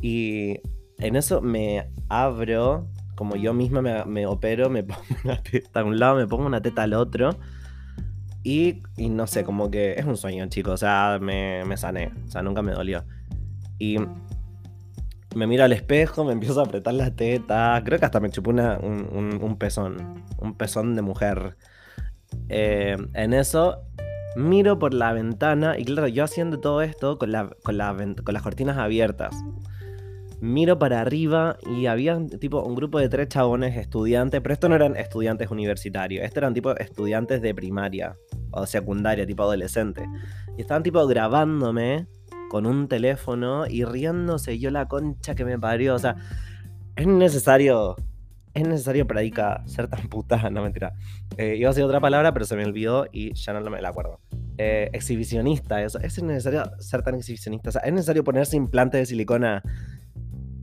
Y 0.00 0.60
en 0.98 1.16
eso 1.16 1.40
me 1.40 1.88
abro, 2.08 2.88
como 3.14 3.36
yo 3.36 3.54
misma 3.54 3.82
me, 3.82 4.04
me 4.04 4.26
opero, 4.26 4.70
me 4.70 4.82
pongo 4.84 5.02
una 5.24 5.42
teta 5.42 5.80
a 5.80 5.84
un 5.84 5.98
lado, 5.98 6.16
me 6.16 6.26
pongo 6.26 6.46
una 6.46 6.60
teta 6.62 6.82
al 6.82 6.94
otro. 6.94 7.30
Y, 8.44 8.82
no 8.98 9.26
sé, 9.26 9.42
como 9.42 9.70
que 9.70 9.94
es 9.94 10.04
un 10.04 10.18
sueño, 10.18 10.46
chicos. 10.48 10.74
O 10.74 10.76
sea, 10.76 11.18
me, 11.20 11.64
me 11.64 11.78
sané. 11.78 12.12
O 12.26 12.30
sea, 12.30 12.42
nunca 12.42 12.60
me 12.60 12.72
dolió. 12.72 13.04
Y 13.78 13.96
me 15.34 15.46
miro 15.46 15.64
al 15.64 15.72
espejo, 15.72 16.24
me 16.24 16.32
empiezo 16.32 16.60
a 16.60 16.64
apretar 16.64 16.92
la 16.92 17.10
teta. 17.16 17.80
Creo 17.84 17.98
que 17.98 18.04
hasta 18.04 18.20
me 18.20 18.28
chupó 18.28 18.50
un, 18.50 19.56
pezón. 19.58 20.24
Un 20.38 20.54
pezón 20.58 20.94
de 20.94 21.00
mujer. 21.00 21.56
Eh, 22.50 22.98
en 23.14 23.32
eso, 23.32 23.82
miro 24.36 24.78
por 24.78 24.94
la 24.94 25.12
ventana. 25.12 25.78
Y 25.78 25.84
claro, 25.84 26.08
yo 26.08 26.24
haciendo 26.24 26.60
todo 26.60 26.82
esto 26.82 27.18
con, 27.18 27.32
la, 27.32 27.50
con, 27.62 28.14
con 28.14 28.34
las 28.34 28.42
cortinas 28.42 28.78
abiertas 28.78 29.34
miro 30.44 30.78
para 30.78 31.00
arriba 31.00 31.56
y 31.66 31.86
había 31.86 32.20
tipo 32.38 32.62
un 32.62 32.74
grupo 32.74 32.98
de 32.98 33.08
tres 33.08 33.28
chabones 33.28 33.76
estudiantes, 33.76 34.40
pero 34.42 34.52
estos 34.52 34.68
no 34.68 34.76
eran 34.76 34.94
estudiantes 34.96 35.50
universitarios, 35.50 36.22
estos 36.22 36.38
eran 36.38 36.52
tipo 36.52 36.76
estudiantes 36.76 37.40
de 37.40 37.54
primaria 37.54 38.16
o 38.50 38.66
secundaria, 38.66 39.26
tipo 39.26 39.42
adolescente. 39.42 40.06
Y 40.56 40.60
estaban 40.60 40.82
tipo 40.82 41.06
grabándome 41.06 42.06
con 42.50 42.66
un 42.66 42.88
teléfono 42.88 43.66
y 43.66 43.84
riéndose 43.84 44.58
yo 44.58 44.70
la 44.70 44.86
concha 44.86 45.34
que 45.34 45.44
me 45.44 45.58
parió. 45.58 45.94
O 45.94 45.98
sea, 45.98 46.16
es 46.94 47.06
necesario 47.06 47.96
es 48.54 48.66
necesario 48.66 49.06
para 49.06 49.22
Ica 49.22 49.62
ser 49.66 49.88
tan 49.88 50.08
puta, 50.08 50.36
no 50.50 50.62
mentira. 50.62 50.94
Eh, 51.36 51.56
iba 51.58 51.68
a 51.68 51.72
decir 51.72 51.84
otra 51.84 52.00
palabra, 52.00 52.32
pero 52.32 52.44
se 52.44 52.56
me 52.56 52.64
olvidó 52.64 53.06
y 53.12 53.34
ya 53.34 53.52
no 53.52 53.68
me 53.68 53.82
la 53.82 53.88
acuerdo. 53.88 54.20
Eh, 54.56 54.90
exhibicionista, 54.92 55.82
eso. 55.82 55.98
¿Es 55.98 56.22
necesario 56.22 56.70
ser 56.78 57.02
tan 57.02 57.16
exhibicionista? 57.16 57.70
O 57.70 57.72
sea, 57.72 57.82
¿es 57.82 57.92
necesario 57.92 58.22
ponerse 58.22 58.56
implantes 58.56 59.00
de 59.00 59.06
silicona 59.06 59.62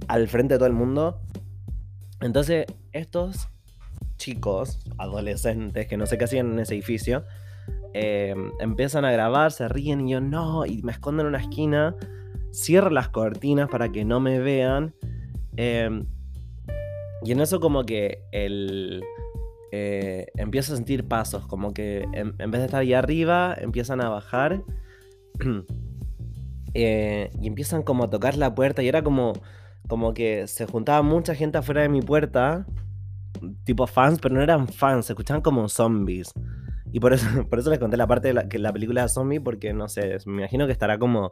al 0.08 0.28
frente 0.30 0.54
de 0.54 0.58
todo 0.58 0.68
el 0.68 0.74
mundo? 0.74 1.22
Entonces, 2.22 2.66
estos 2.94 3.50
chicos, 4.18 4.80
adolescentes, 4.98 5.88
que 5.88 5.98
no 5.98 6.06
sé 6.06 6.18
qué 6.18 6.26
hacían 6.26 6.54
en 6.54 6.60
ese 6.60 6.76
edificio, 6.76 7.26
eh, 7.94 8.34
empiezan 8.60 9.04
a 9.04 9.12
grabar, 9.12 9.52
se 9.52 9.68
ríen 9.68 10.08
y 10.08 10.12
yo 10.12 10.22
no, 10.22 10.66
y 10.66 10.82
me 10.84 10.94
escondo 10.94 11.24
en 11.24 11.28
una 11.28 11.40
esquina, 11.40 11.96
cierro 12.54 12.92
las 12.92 13.10
cortinas 13.10 13.68
para 13.68 13.92
que 13.92 14.06
no 14.06 14.22
me 14.22 14.40
vean. 14.40 14.94
Eh, 15.58 16.06
y 17.24 17.32
en 17.32 17.42
eso 17.42 17.60
como 17.60 17.84
que 17.84 18.24
el... 18.32 19.04
Eh, 19.74 20.28
empiezo 20.36 20.74
a 20.74 20.76
sentir 20.76 21.08
pasos, 21.08 21.48
como 21.48 21.74
que 21.74 22.06
en, 22.12 22.36
vez 22.38 22.60
de 22.60 22.66
estar 22.66 22.82
ahí 22.82 22.94
arriba, 22.94 23.56
empiezan 23.58 24.02
a 24.02 24.10
bajar 24.10 24.64
y 26.74 27.48
empiezan 27.48 27.82
como 27.82 28.04
a 28.04 28.10
tocar 28.10 28.36
la 28.36 28.54
puerta 28.54 28.84
y 28.84 28.90
era 28.90 29.02
como, 29.02 29.32
como 29.88 30.14
que 30.14 30.48
se 30.48 30.66
juntaba 30.66 31.02
mucha 31.04 31.36
gente 31.36 31.58
afuera 31.58 31.84
de 31.84 31.90
mi 31.90 32.02
puerta, 32.02 32.66
tipo 33.64 33.88
fans, 33.88 34.20
pero 34.22 34.36
no 34.36 34.42
eran 34.42 34.68
fans, 34.68 35.06
se 35.06 35.14
escuchaban 35.14 35.42
como 35.42 35.70
zombies. 35.70 36.34
Y 36.92 37.00
por 37.00 37.14
eso, 37.14 37.26
por 37.50 37.60
eso 37.60 37.70
les 37.70 37.80
conté 37.80 37.98
la 37.98 38.08
parte 38.08 38.30
de 38.30 38.34
la, 38.34 38.50
que 38.50 38.60
la 38.60 38.74
película 38.74 39.04
de 39.04 39.10
zombie, 39.10 39.40
porque 39.40 39.74
no 39.74 39.88
sé, 39.88 40.18
me 40.26 40.40
imagino 40.40 40.66
que 40.66 40.74
estará 40.74 40.98
como 41.00 41.32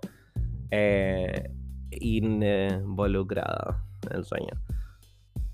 eh, 0.72 1.52
involucrada 1.92 3.84
en 4.10 4.18
el 4.18 4.24
sueño. 4.24 4.54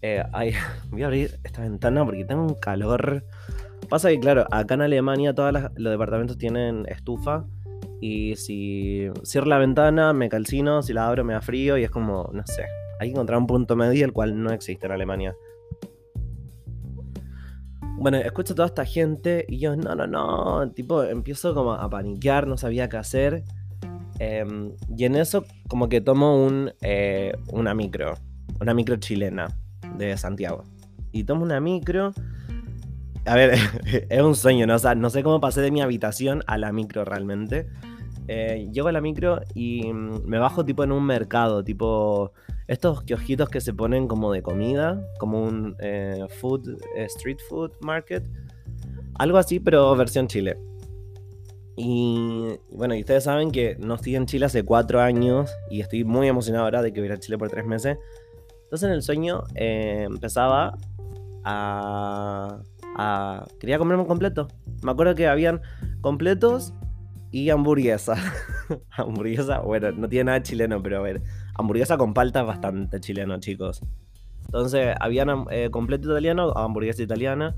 Eh, 0.06 0.24
voy 0.92 1.04
a 1.04 1.06
abrir 1.08 1.40
esta 1.44 1.62
ventana 1.62 2.06
porque 2.06 2.26
tengo 2.26 2.44
un 2.44 2.56
calor. 2.56 3.24
Pasa 3.90 4.10
que, 4.10 4.20
claro, 4.20 4.46
acá 4.52 4.76
en 4.76 4.82
Alemania 4.82 5.34
todos 5.34 5.54
los 5.76 5.92
departamentos 5.92 6.38
tienen 6.38 6.86
estufa. 6.88 7.46
Y 8.02 8.36
si 8.36 9.10
cierro 9.24 9.48
la 9.48 9.58
ventana, 9.58 10.14
me 10.14 10.30
calcino. 10.30 10.84
Si 10.84 10.94
la 10.94 11.08
abro, 11.08 11.24
me 11.24 11.34
da 11.34 11.42
frío. 11.42 11.78
Y 11.78 11.84
es 11.84 11.92
como, 11.92 12.30
no 12.34 12.44
sé. 12.46 12.66
Hay 13.00 13.10
que 13.10 13.14
encontrar 13.14 13.40
un 13.40 13.48
punto 13.48 13.76
medio, 13.76 14.06
el 14.06 14.14
cual 14.14 14.42
no 14.42 14.52
existe 14.52 14.86
en 14.86 14.92
Alemania. 14.92 15.36
Bueno, 17.98 18.18
escucho 18.18 18.54
a 18.54 18.56
toda 18.56 18.68
esta 18.68 18.86
gente 18.86 19.46
y 19.48 19.60
yo, 19.60 19.76
no, 19.76 19.96
no, 19.96 20.06
no, 20.06 20.70
tipo, 20.72 21.04
empiezo 21.04 21.56
como 21.56 21.74
a 21.74 21.90
paniquear, 21.90 22.46
no 22.46 22.58
sabía 22.58 22.90
qué 22.90 22.98
hacer. 22.98 23.44
Em, 24.20 24.74
y 24.96 25.06
en 25.06 25.16
eso 25.16 25.46
como 25.68 25.90
que 25.90 26.02
tomo 26.02 26.46
un, 26.46 26.72
eh, 26.82 27.34
una 27.52 27.74
micro, 27.74 28.14
una 28.60 28.74
micro 28.74 28.98
chilena 28.98 29.48
de 29.98 30.18
Santiago. 30.18 30.64
Y 31.12 31.24
tomo 31.24 31.44
una 31.44 31.60
micro. 31.60 32.14
A 33.26 33.36
ver, 33.36 33.58
es 34.10 34.22
un 34.22 34.36
sueño, 34.36 34.68
¿no? 34.68 34.76
O 34.76 34.96
no 34.96 35.10
sé 35.10 35.24
cómo 35.24 35.40
pasé 35.40 35.62
de 35.62 35.72
mi 35.72 35.82
habitación 35.82 36.44
a 36.48 36.58
la 36.58 36.72
micro 36.72 37.06
realmente. 37.06 37.68
Eh, 38.28 38.70
llego 38.72 38.88
a 38.88 38.92
la 38.92 39.02
micro 39.02 39.42
y 39.54 39.92
mm, 39.92 40.26
me 40.26 40.40
bajo 40.40 40.66
tipo 40.66 40.84
en 40.84 40.92
un 40.92 41.06
mercado, 41.06 41.64
tipo 41.64 42.32
estos 42.68 43.04
kiosquitos 43.04 43.50
que 43.50 43.62
se 43.62 43.74
ponen 43.74 44.08
como 44.08 44.32
de 44.32 44.42
comida, 44.42 45.00
como 45.20 45.44
un 45.44 45.76
eh, 45.80 46.26
food, 46.40 46.78
eh, 46.96 47.06
street 47.06 47.38
food 47.48 47.72
market. 47.82 48.28
Algo 49.16 49.38
así, 49.38 49.60
pero 49.60 49.96
versión 49.96 50.28
Chile. 50.28 50.58
Y, 51.78 52.58
bueno, 52.72 52.96
y 52.96 53.02
ustedes 53.02 53.26
saben 53.26 53.52
que 53.52 53.76
no 53.80 53.96
estoy 53.96 54.16
en 54.16 54.26
Chile 54.26 54.46
hace 54.46 54.64
cuatro 54.64 55.02
años 55.02 55.54
y 55.70 55.82
estoy 55.82 56.04
muy 56.04 56.28
emocionado 56.28 56.66
ahora 56.66 56.82
de 56.82 56.94
que 56.94 57.02
voy 57.02 57.10
a 57.10 57.18
Chile 57.18 57.38
por 57.38 57.50
tres 57.50 57.66
meses. 57.66 57.98
Entonces 58.66 58.88
en 58.88 58.94
el 58.94 59.02
sueño 59.02 59.44
eh, 59.56 60.04
empezaba 60.08 60.78
a, 61.44 62.60
a... 62.98 63.46
Quería 63.60 63.78
comerme 63.78 64.04
un 64.04 64.08
completo. 64.08 64.48
Me 64.84 64.92
acuerdo 64.92 65.16
que 65.16 65.28
habían 65.28 65.62
completos 66.02 66.74
y 67.32 67.50
hamburguesa. 67.50 68.16
hamburguesa, 68.92 69.60
bueno, 69.60 69.92
no 69.92 70.08
tiene 70.08 70.26
nada 70.26 70.42
chileno, 70.42 70.82
pero 70.82 71.00
a 71.00 71.02
ver, 71.02 71.22
hamburguesa 71.56 71.98
con 71.98 72.14
palta 72.14 72.42
es 72.42 72.48
bastante 72.48 73.00
chileno, 73.00 73.40
chicos. 73.40 73.82
Entonces, 74.46 74.96
habían 75.00 75.46
eh, 75.52 75.70
completo 75.70 76.10
italiano, 76.12 76.52
hamburguesa 76.56 77.04
italiana. 77.04 77.56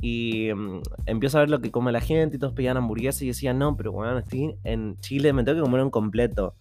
Y 0.00 0.52
mm, 0.54 0.82
empiezo 1.06 1.38
a 1.38 1.40
ver 1.40 1.50
lo 1.50 1.60
que 1.60 1.72
come 1.72 1.90
la 1.90 2.00
gente 2.00 2.36
y 2.36 2.38
todos 2.38 2.52
pedían 2.52 2.76
hamburguesa 2.76 3.24
y 3.24 3.28
decía, 3.28 3.52
no, 3.52 3.76
pero 3.76 3.90
bueno, 3.90 4.16
estoy 4.18 4.56
en 4.62 4.96
Chile, 5.00 5.32
me 5.32 5.42
tengo 5.42 5.56
que 5.56 5.62
comer 5.62 5.82
un 5.82 5.90
completo. 5.90 6.54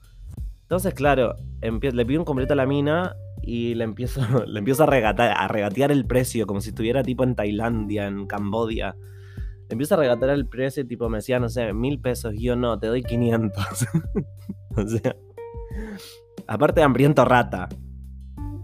Entonces, 0.64 0.94
claro, 0.94 1.36
le 1.62 2.06
pido 2.06 2.20
un 2.20 2.26
completo 2.26 2.54
a 2.54 2.56
la 2.56 2.66
mina 2.66 3.16
y 3.48 3.74
le 3.76 3.86
empiezo, 3.86 4.22
le 4.46 4.60
empiezo 4.60 4.84
a, 4.84 4.88
a 4.88 5.48
regatear 5.48 5.92
el 5.92 6.06
precio, 6.06 6.46
como 6.46 6.62
si 6.62 6.70
estuviera 6.70 7.02
tipo 7.02 7.24
en 7.24 7.36
Tailandia, 7.36 8.08
en 8.08 8.28
Cambodia. 8.28 8.96
Le 9.70 9.74
empiezo 9.74 9.96
a 9.96 9.98
regatear 9.98 10.32
el 10.32 10.48
precio, 10.48 10.86
tipo 10.86 11.10
me 11.10 11.18
decía, 11.18 11.40
no 11.40 11.50
sé, 11.50 11.74
mil 11.74 12.00
pesos. 12.00 12.34
Y 12.36 12.44
yo 12.44 12.56
no, 12.56 12.78
te 12.78 12.88
doy 12.88 13.04
500. 13.04 13.88
o 14.78 14.88
sea, 14.88 15.16
Aparte 16.48 16.80
de 16.80 16.86
hambriento 16.86 17.26
rata. 17.26 17.68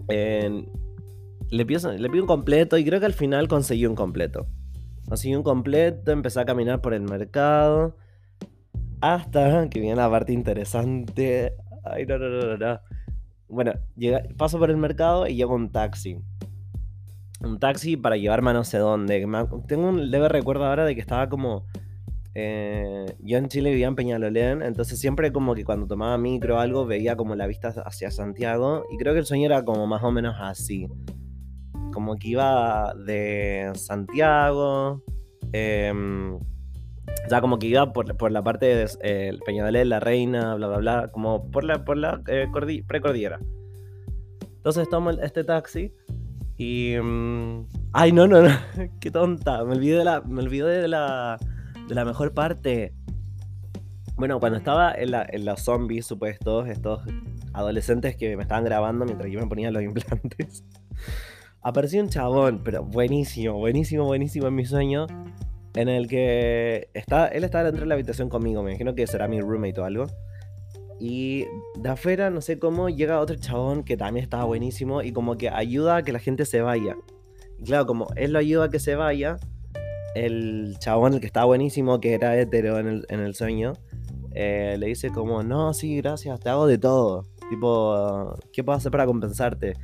le, 0.08 1.66
pido, 1.66 1.90
un 2.20 2.26
completo 2.26 2.78
y 2.78 2.84
creo 2.84 3.00
que 3.00 3.06
al 3.06 3.12
final 3.12 3.48
conseguí 3.48 3.86
un 3.86 3.94
completo. 3.94 4.46
Conseguí 5.06 5.34
un 5.34 5.42
completo, 5.42 6.12
empecé 6.12 6.40
a 6.40 6.44
caminar 6.44 6.80
por 6.80 6.94
el 6.94 7.02
mercado. 7.02 7.96
Hasta 9.00 9.68
que 9.68 9.80
viene 9.80 9.96
la 9.96 10.10
parte 10.10 10.32
interesante. 10.32 11.54
Ay, 11.84 12.06
no, 12.06 12.18
no, 12.18 12.28
no, 12.28 12.56
no. 12.56 12.80
Bueno, 13.54 13.72
paso 14.36 14.58
por 14.58 14.70
el 14.70 14.76
mercado 14.76 15.28
y 15.28 15.36
llego 15.36 15.54
un 15.54 15.70
taxi. 15.70 16.18
Un 17.40 17.60
taxi 17.60 17.96
para 17.96 18.16
llevarme 18.16 18.50
a 18.50 18.54
no 18.54 18.64
sé 18.64 18.78
dónde. 18.78 19.24
Tengo 19.68 19.88
un 19.88 20.10
leve 20.10 20.28
recuerdo 20.28 20.64
ahora 20.64 20.84
de 20.84 20.94
que 20.96 21.00
estaba 21.00 21.28
como 21.28 21.64
eh, 22.34 23.06
yo 23.20 23.38
en 23.38 23.46
Chile 23.46 23.70
vivía 23.70 23.86
en 23.86 23.94
Peñalolén, 23.94 24.60
entonces 24.62 24.98
siempre 24.98 25.30
como 25.32 25.54
que 25.54 25.64
cuando 25.64 25.86
tomaba 25.86 26.18
micro 26.18 26.56
o 26.56 26.58
algo 26.58 26.84
veía 26.84 27.14
como 27.14 27.36
la 27.36 27.46
vista 27.46 27.68
hacia 27.68 28.10
Santiago 28.10 28.84
y 28.90 28.96
creo 28.96 29.12
que 29.12 29.20
el 29.20 29.26
sueño 29.26 29.46
era 29.46 29.64
como 29.64 29.86
más 29.86 30.02
o 30.02 30.10
menos 30.10 30.34
así. 30.40 30.88
Como 31.92 32.16
que 32.16 32.28
iba 32.28 32.92
de 33.06 33.70
Santiago, 33.76 35.04
em, 37.06 37.28
ya 37.30 37.40
como 37.40 37.58
que 37.58 37.66
iba 37.66 37.92
por, 37.92 38.30
la 38.30 38.42
parte 38.42 38.66
de 38.66 38.90
eh, 39.02 39.84
La 39.84 40.00
Reina, 40.00 40.54
bla, 40.54 40.66
bla, 40.68 40.78
bla, 40.78 41.08
como 41.12 41.50
por 41.50 41.64
la, 41.64 41.84
por 41.84 41.96
la 41.96 42.22
eh, 42.28 42.46
precordillera. 42.86 43.40
Entonces 44.56 44.88
tomo 44.88 45.10
este 45.10 45.44
taxi 45.44 45.92
y... 46.56 46.96
Mm, 46.96 47.66
ay, 47.92 48.12
no, 48.12 48.26
no, 48.26 48.42
no, 48.42 48.50
qué 49.00 49.10
tonta, 49.10 49.64
me 49.64 49.74
olvidé 49.74 49.98
de 49.98 50.04
la... 50.04 50.20
Me 50.22 50.42
olvidé 50.42 50.80
de 50.80 50.88
la 50.88 51.38
de 51.88 51.94
la 51.94 52.04
mejor 52.04 52.32
parte. 52.32 52.94
Bueno, 54.16 54.38
cuando 54.40 54.58
estaba 54.58 54.92
en, 54.92 55.10
la, 55.10 55.26
en 55.28 55.44
los 55.44 55.60
zombies 55.60 56.06
supuestos, 56.06 56.68
estos 56.68 57.02
adolescentes 57.52 58.16
que 58.16 58.36
me 58.36 58.42
estaban 58.42 58.64
grabando 58.64 59.04
mientras 59.04 59.30
yo 59.30 59.40
me 59.40 59.46
ponía 59.46 59.70
los 59.70 59.82
implantes, 59.82 60.64
apareció 61.62 62.02
un 62.02 62.08
chabón, 62.08 62.62
pero 62.64 62.84
buenísimo, 62.84 63.54
buenísimo, 63.54 64.04
buenísimo 64.04 64.46
en 64.48 64.54
mi 64.54 64.64
sueño, 64.64 65.06
en 65.74 65.88
el 65.88 66.06
que 66.06 66.88
está, 66.94 67.28
él 67.28 67.44
estaba 67.44 67.64
dentro 67.64 67.82
de 67.82 67.88
la 67.88 67.94
habitación 67.94 68.28
conmigo, 68.28 68.62
me 68.62 68.70
imagino 68.70 68.94
que 68.94 69.06
será 69.06 69.28
mi 69.28 69.40
roommate 69.40 69.80
o 69.80 69.84
algo. 69.84 70.06
Y 71.00 71.46
de 71.76 71.88
afuera, 71.88 72.30
no 72.30 72.40
sé 72.40 72.58
cómo, 72.58 72.88
llega 72.88 73.20
otro 73.20 73.36
chabón 73.36 73.82
que 73.82 73.96
también 73.96 74.22
estaba 74.22 74.44
buenísimo 74.44 75.02
y 75.02 75.12
como 75.12 75.36
que 75.36 75.48
ayuda 75.48 75.96
a 75.96 76.02
que 76.02 76.12
la 76.12 76.20
gente 76.20 76.44
se 76.44 76.60
vaya. 76.60 76.96
Y 77.58 77.64
claro, 77.64 77.86
como 77.86 78.06
él 78.14 78.32
lo 78.32 78.38
ayuda 78.38 78.66
a 78.66 78.68
que 78.70 78.78
se 78.78 78.94
vaya, 78.94 79.36
el 80.14 80.76
chabón, 80.78 81.14
el 81.14 81.20
que 81.20 81.26
estaba 81.26 81.46
buenísimo, 81.46 82.00
que 82.00 82.14
era 82.14 82.38
hetero 82.38 82.78
en 82.78 83.04
el, 83.08 83.34
sueño, 83.34 83.72
eh, 84.32 84.76
le 84.78 84.86
dice 84.86 85.10
como, 85.10 85.42
no, 85.42 85.72
sí, 85.74 85.96
gracias, 85.96 86.38
te 86.38 86.48
hago 86.48 86.68
de 86.68 86.78
todo. 86.78 87.26
Tipo, 87.50 88.36
¿qué 88.52 88.62
puedo 88.62 88.78
hacer 88.78 88.92
para 88.92 89.06
compensarte? 89.06 89.74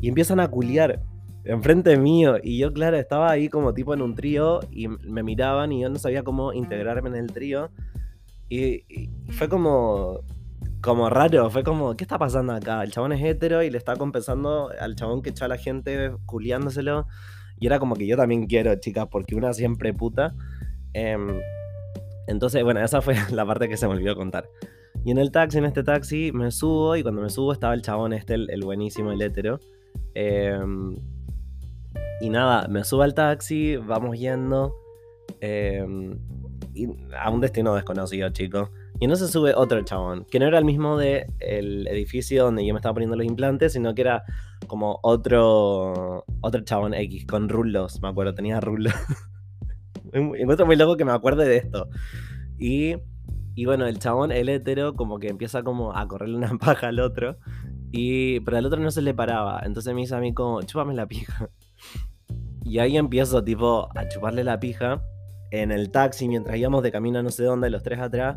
Y 0.00 0.08
empiezan 0.08 0.40
a 0.40 0.48
culiar 0.48 1.02
enfrente 1.48 1.96
mío. 1.96 2.36
Y 2.42 2.58
yo, 2.58 2.72
claro, 2.72 2.96
estaba 2.96 3.30
ahí 3.30 3.48
como 3.48 3.74
tipo 3.74 3.94
en 3.94 4.02
un 4.02 4.14
trío 4.14 4.60
y 4.70 4.88
me 4.88 5.22
miraban 5.22 5.72
y 5.72 5.82
yo 5.82 5.88
no 5.88 5.98
sabía 5.98 6.22
cómo 6.22 6.52
integrarme 6.52 7.08
en 7.08 7.16
el 7.16 7.32
trío. 7.32 7.70
Y, 8.48 8.84
fue 9.30 9.48
como, 9.48 10.20
como 10.80 11.10
raro, 11.10 11.50
fue 11.50 11.64
como, 11.64 11.96
¿qué 11.96 12.04
está 12.04 12.18
pasando 12.18 12.52
acá? 12.52 12.82
El 12.82 12.92
chabón 12.92 13.12
es 13.12 13.22
hetero 13.22 13.62
y 13.62 13.70
le 13.70 13.78
está 13.78 13.96
compensando 13.96 14.70
al 14.78 14.94
chabón 14.94 15.22
que 15.22 15.30
echa 15.30 15.46
a 15.46 15.48
la 15.48 15.56
gente 15.56 16.12
culiándoselo. 16.26 17.06
Y 17.58 17.66
era 17.66 17.78
como 17.78 17.96
que 17.96 18.06
yo 18.06 18.16
también 18.16 18.46
quiero, 18.46 18.74
chicas, 18.76 19.08
porque 19.10 19.34
una 19.34 19.52
siempre 19.52 19.92
puta. 19.92 20.34
Em, 20.92 21.40
entonces, 22.26 22.62
bueno, 22.62 22.80
esa 22.80 23.00
fue 23.00 23.14
la 23.32 23.44
parte 23.46 23.68
que 23.68 23.76
se 23.76 23.86
me 23.88 23.94
olvidó 23.94 24.14
contar. 24.14 24.48
Y 25.04 25.10
en 25.10 25.18
el 25.18 25.30
taxi, 25.30 25.58
en 25.58 25.64
este 25.64 25.82
taxi, 25.82 26.30
me 26.32 26.50
subo 26.50 26.96
y 26.96 27.02
cuando 27.02 27.22
me 27.22 27.30
subo 27.30 27.52
estaba 27.52 27.72
el 27.72 27.82
chabón 27.82 28.12
este, 28.12 28.34
el, 28.34 28.60
buenísimo, 28.62 29.12
el 29.12 29.22
hétero. 29.22 29.60
Em, 30.14 30.96
y 32.20 32.30
nada, 32.30 32.66
me 32.68 32.84
subo 32.84 33.02
al 33.02 33.14
taxi, 33.14 33.76
vamos 33.76 34.18
yendo 34.18 34.74
em, 35.40 36.18
a 37.16 37.30
un 37.30 37.40
destino 37.40 37.74
desconocido, 37.74 38.28
chicos. 38.30 38.70
Y 39.00 39.06
no 39.06 39.14
se 39.14 39.28
sube 39.28 39.54
otro 39.54 39.80
chabón, 39.82 40.24
que 40.24 40.40
no 40.40 40.46
era 40.46 40.58
el 40.58 40.64
mismo 40.64 40.98
del 40.98 41.86
edificio 41.86 42.44
donde 42.44 42.66
yo 42.66 42.74
me 42.74 42.78
estaba 42.78 42.94
poniendo 42.94 43.16
los 43.16 43.26
implantes, 43.26 43.72
sino 43.72 43.94
que 43.94 44.02
era 44.02 44.24
como 44.66 44.98
otro, 45.02 46.24
otro 46.40 46.60
chabón 46.62 46.94
X 46.94 47.24
con 47.26 47.48
rulos, 47.48 48.02
me 48.02 48.08
acuerdo, 48.08 48.34
tenía 48.34 48.60
rulos. 48.60 48.92
Encuentro 50.12 50.66
muy 50.66 50.76
loco 50.76 50.96
que 50.96 51.04
me 51.04 51.12
acuerde 51.12 51.46
de 51.46 51.58
esto. 51.58 51.88
Y, 52.58 52.96
y 53.54 53.64
bueno, 53.66 53.86
el 53.86 54.00
chabón, 54.00 54.32
el 54.32 54.48
hétero, 54.48 54.94
como 54.94 55.20
que 55.20 55.28
empieza 55.28 55.62
como 55.62 55.96
a 55.96 56.08
correrle 56.08 56.36
una 56.36 56.50
paja 56.58 56.88
al 56.88 56.98
otro. 56.98 57.36
Y, 57.92 58.40
pero 58.40 58.56
al 58.56 58.66
otro 58.66 58.80
no 58.80 58.90
se 58.90 59.02
le 59.02 59.14
paraba. 59.14 59.62
Entonces 59.64 59.94
me 59.94 60.00
dice 60.00 60.16
a 60.16 60.20
mí 60.20 60.34
como, 60.34 60.62
chúpame 60.62 60.94
la 60.94 61.06
pija. 61.06 61.48
Y 62.64 62.78
ahí 62.78 62.96
empiezo 62.96 63.42
tipo 63.42 63.88
a 63.94 64.08
chuparle 64.08 64.44
la 64.44 64.60
pija 64.60 65.02
en 65.50 65.72
el 65.72 65.90
taxi 65.90 66.28
mientras 66.28 66.56
íbamos 66.56 66.82
de 66.82 66.92
camino 66.92 67.18
a 67.18 67.22
no 67.22 67.30
sé 67.30 67.44
dónde, 67.44 67.70
los 67.70 67.82
tres 67.82 67.98
atrás. 67.98 68.36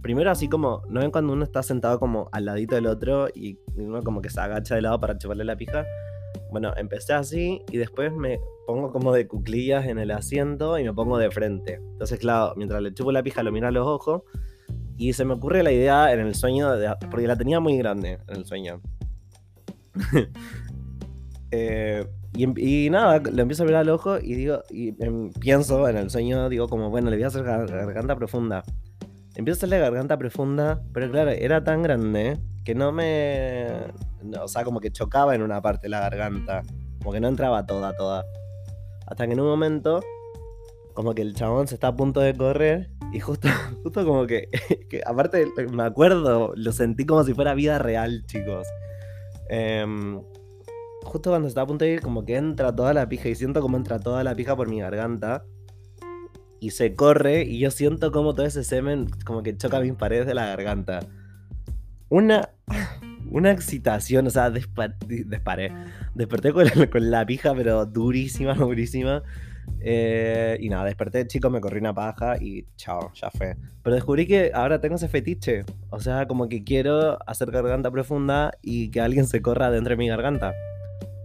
Primero 0.00 0.30
así 0.30 0.48
como, 0.48 0.82
¿no 0.88 1.00
ven 1.00 1.10
cuando 1.10 1.32
uno 1.32 1.44
está 1.44 1.62
sentado 1.62 1.98
como 1.98 2.28
al 2.32 2.44
ladito 2.44 2.74
del 2.74 2.86
otro 2.86 3.28
y 3.34 3.58
uno 3.76 4.02
como 4.02 4.20
que 4.20 4.30
se 4.30 4.40
agacha 4.40 4.74
de 4.74 4.82
lado 4.82 5.00
para 5.00 5.18
chuparle 5.18 5.44
la 5.44 5.56
pija? 5.56 5.84
Bueno, 6.50 6.72
empecé 6.76 7.14
así 7.14 7.62
y 7.70 7.78
después 7.78 8.12
me 8.12 8.38
pongo 8.66 8.92
como 8.92 9.12
de 9.12 9.26
cuclillas 9.26 9.86
en 9.86 9.98
el 9.98 10.10
asiento 10.10 10.78
y 10.78 10.84
me 10.84 10.92
pongo 10.92 11.18
de 11.18 11.30
frente. 11.30 11.74
Entonces, 11.74 12.18
claro, 12.18 12.54
mientras 12.56 12.80
le 12.82 12.92
chupo 12.92 13.12
la 13.12 13.22
pija 13.22 13.42
lo 13.42 13.50
miro 13.50 13.66
a 13.66 13.70
los 13.70 13.86
ojos 13.86 14.22
y 14.96 15.12
se 15.12 15.24
me 15.24 15.34
ocurre 15.34 15.62
la 15.62 15.72
idea 15.72 16.12
en 16.12 16.20
el 16.20 16.34
sueño, 16.34 16.76
de, 16.76 16.94
porque 17.10 17.26
la 17.26 17.36
tenía 17.36 17.60
muy 17.60 17.76
grande 17.76 18.20
en 18.28 18.36
el 18.36 18.44
sueño. 18.44 18.80
eh, 21.50 22.06
y, 22.36 22.90
nada, 22.90 23.20
le 23.20 23.42
empiezo 23.42 23.62
a 23.62 23.66
mirar 23.66 23.82
al 23.82 23.90
ojo 23.90 24.18
y 24.18 24.34
digo, 24.34 24.62
y 24.68 24.92
pienso 25.38 25.88
en 25.88 25.96
el 25.96 26.10
sueño, 26.10 26.48
digo 26.48 26.68
como, 26.68 26.90
bueno, 26.90 27.08
le 27.10 27.16
voy 27.16 27.24
a 27.24 27.28
hacer 27.28 27.44
garganta 27.44 28.16
profunda. 28.16 28.64
Empiezo 29.36 29.56
a 29.56 29.60
hacerle 29.60 29.78
garganta 29.78 30.18
profunda, 30.18 30.82
pero 30.92 31.10
claro, 31.10 31.30
era 31.30 31.62
tan 31.62 31.82
grande 31.82 32.38
que 32.64 32.74
no 32.74 32.90
me... 32.90 33.68
o 34.40 34.48
sea, 34.48 34.64
como 34.64 34.80
que 34.80 34.90
chocaba 34.90 35.34
en 35.36 35.42
una 35.42 35.62
parte 35.62 35.88
la 35.88 36.00
garganta. 36.00 36.62
Como 36.98 37.12
que 37.12 37.20
no 37.20 37.28
entraba 37.28 37.66
toda, 37.66 37.96
toda. 37.96 38.24
Hasta 39.06 39.26
que 39.26 39.34
en 39.34 39.40
un 39.40 39.46
momento, 39.46 40.00
como 40.92 41.14
que 41.14 41.22
el 41.22 41.34
chabón 41.34 41.68
se 41.68 41.74
está 41.74 41.88
a 41.88 41.96
punto 41.96 42.18
de 42.20 42.34
correr 42.34 42.90
y 43.12 43.20
justo, 43.20 43.46
justo 43.84 44.04
como 44.04 44.26
que, 44.26 44.48
que 44.90 45.02
aparte 45.06 45.46
me 45.70 45.84
acuerdo, 45.84 46.52
lo 46.56 46.72
sentí 46.72 47.06
como 47.06 47.22
si 47.22 47.32
fuera 47.32 47.54
vida 47.54 47.78
real, 47.78 48.24
chicos. 48.26 48.66
Eh, 49.50 49.86
justo 51.04 51.30
cuando 51.30 51.48
está 51.48 51.62
a 51.62 51.66
punto 51.66 51.84
de 51.84 51.92
ir, 51.92 52.00
como 52.00 52.24
que 52.24 52.36
entra 52.36 52.74
toda 52.74 52.92
la 52.92 53.08
pija 53.08 53.28
y 53.28 53.34
siento 53.34 53.60
como 53.60 53.76
entra 53.76 54.00
toda 54.00 54.24
la 54.24 54.34
pija 54.34 54.56
por 54.56 54.68
mi 54.68 54.80
garganta. 54.80 55.44
Y 56.60 56.70
se 56.70 56.94
corre 56.94 57.42
y 57.42 57.58
yo 57.58 57.70
siento 57.70 58.10
como 58.10 58.34
todo 58.34 58.46
ese 58.46 58.64
semen 58.64 59.08
como 59.24 59.42
que 59.42 59.56
choca 59.56 59.80
mis 59.80 59.94
paredes 59.94 60.26
de 60.26 60.34
la 60.34 60.46
garganta. 60.46 61.00
Una, 62.08 62.50
una 63.30 63.50
excitación, 63.50 64.26
o 64.26 64.30
sea, 64.30 64.50
disparé. 64.50 65.72
Desperté 66.14 66.52
con 66.52 66.64
la, 66.64 66.90
con 66.90 67.10
la 67.10 67.26
pija, 67.26 67.54
pero 67.54 67.84
durísima, 67.86 68.54
durísima. 68.54 69.22
Eh, 69.80 70.58
y 70.60 70.68
nada, 70.68 70.84
desperté, 70.84 71.26
chico, 71.26 71.50
me 71.50 71.60
corrí 71.60 71.80
una 71.80 71.94
paja 71.94 72.36
y 72.40 72.66
chao, 72.76 73.12
ya 73.14 73.30
fue. 73.30 73.56
Pero 73.82 73.94
descubrí 73.94 74.26
que 74.26 74.50
ahora 74.54 74.80
tengo 74.80 74.96
ese 74.96 75.08
fetiche. 75.08 75.64
O 75.90 76.00
sea, 76.00 76.26
como 76.26 76.48
que 76.48 76.64
quiero 76.64 77.18
hacer 77.28 77.50
garganta 77.50 77.90
profunda 77.90 78.52
y 78.62 78.90
que 78.90 79.00
alguien 79.00 79.26
se 79.26 79.42
corra 79.42 79.70
dentro 79.70 79.90
de 79.90 79.96
mi 79.96 80.08
garganta 80.08 80.54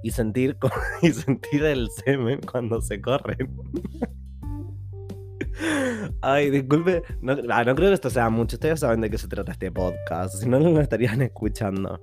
y 0.03 0.11
sentir, 0.11 0.57
y 1.01 1.11
sentir 1.11 1.63
el 1.63 1.89
semen 1.89 2.39
cuando 2.41 2.81
se 2.81 3.01
corre. 3.01 3.37
Ay, 6.21 6.49
disculpe, 6.49 7.03
ah, 7.49 7.63
no, 7.63 7.75
creo 7.75 7.89
que 7.89 7.93
esto 7.93 8.09
sea 8.09 8.29
mucho. 8.29 8.55
Ustedes 8.55 8.79
saben 8.79 9.01
de 9.01 9.09
qué 9.09 9.17
se 9.17 9.27
trata 9.27 9.51
este 9.51 9.71
podcast, 9.71 10.35
si 10.35 10.47
no, 10.47 10.59
no 10.59 10.69
lo 10.69 10.81
estarían 10.81 11.21
escuchando. 11.21 11.99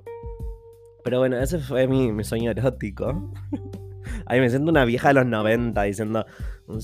Pero 1.05 1.21
bueno, 1.21 1.39
ese 1.39 1.59
fue 1.59 1.87
mi, 1.87 2.25
sueño 2.25 2.51
erótico. 2.51 3.33
Ay, 4.27 4.41
me 4.41 4.51
siento 4.51 4.71
una 4.71 4.85
vieja 4.85 5.09
de 5.09 5.15
los 5.15 5.27
90 5.27 5.83
diciendo, 5.83 6.27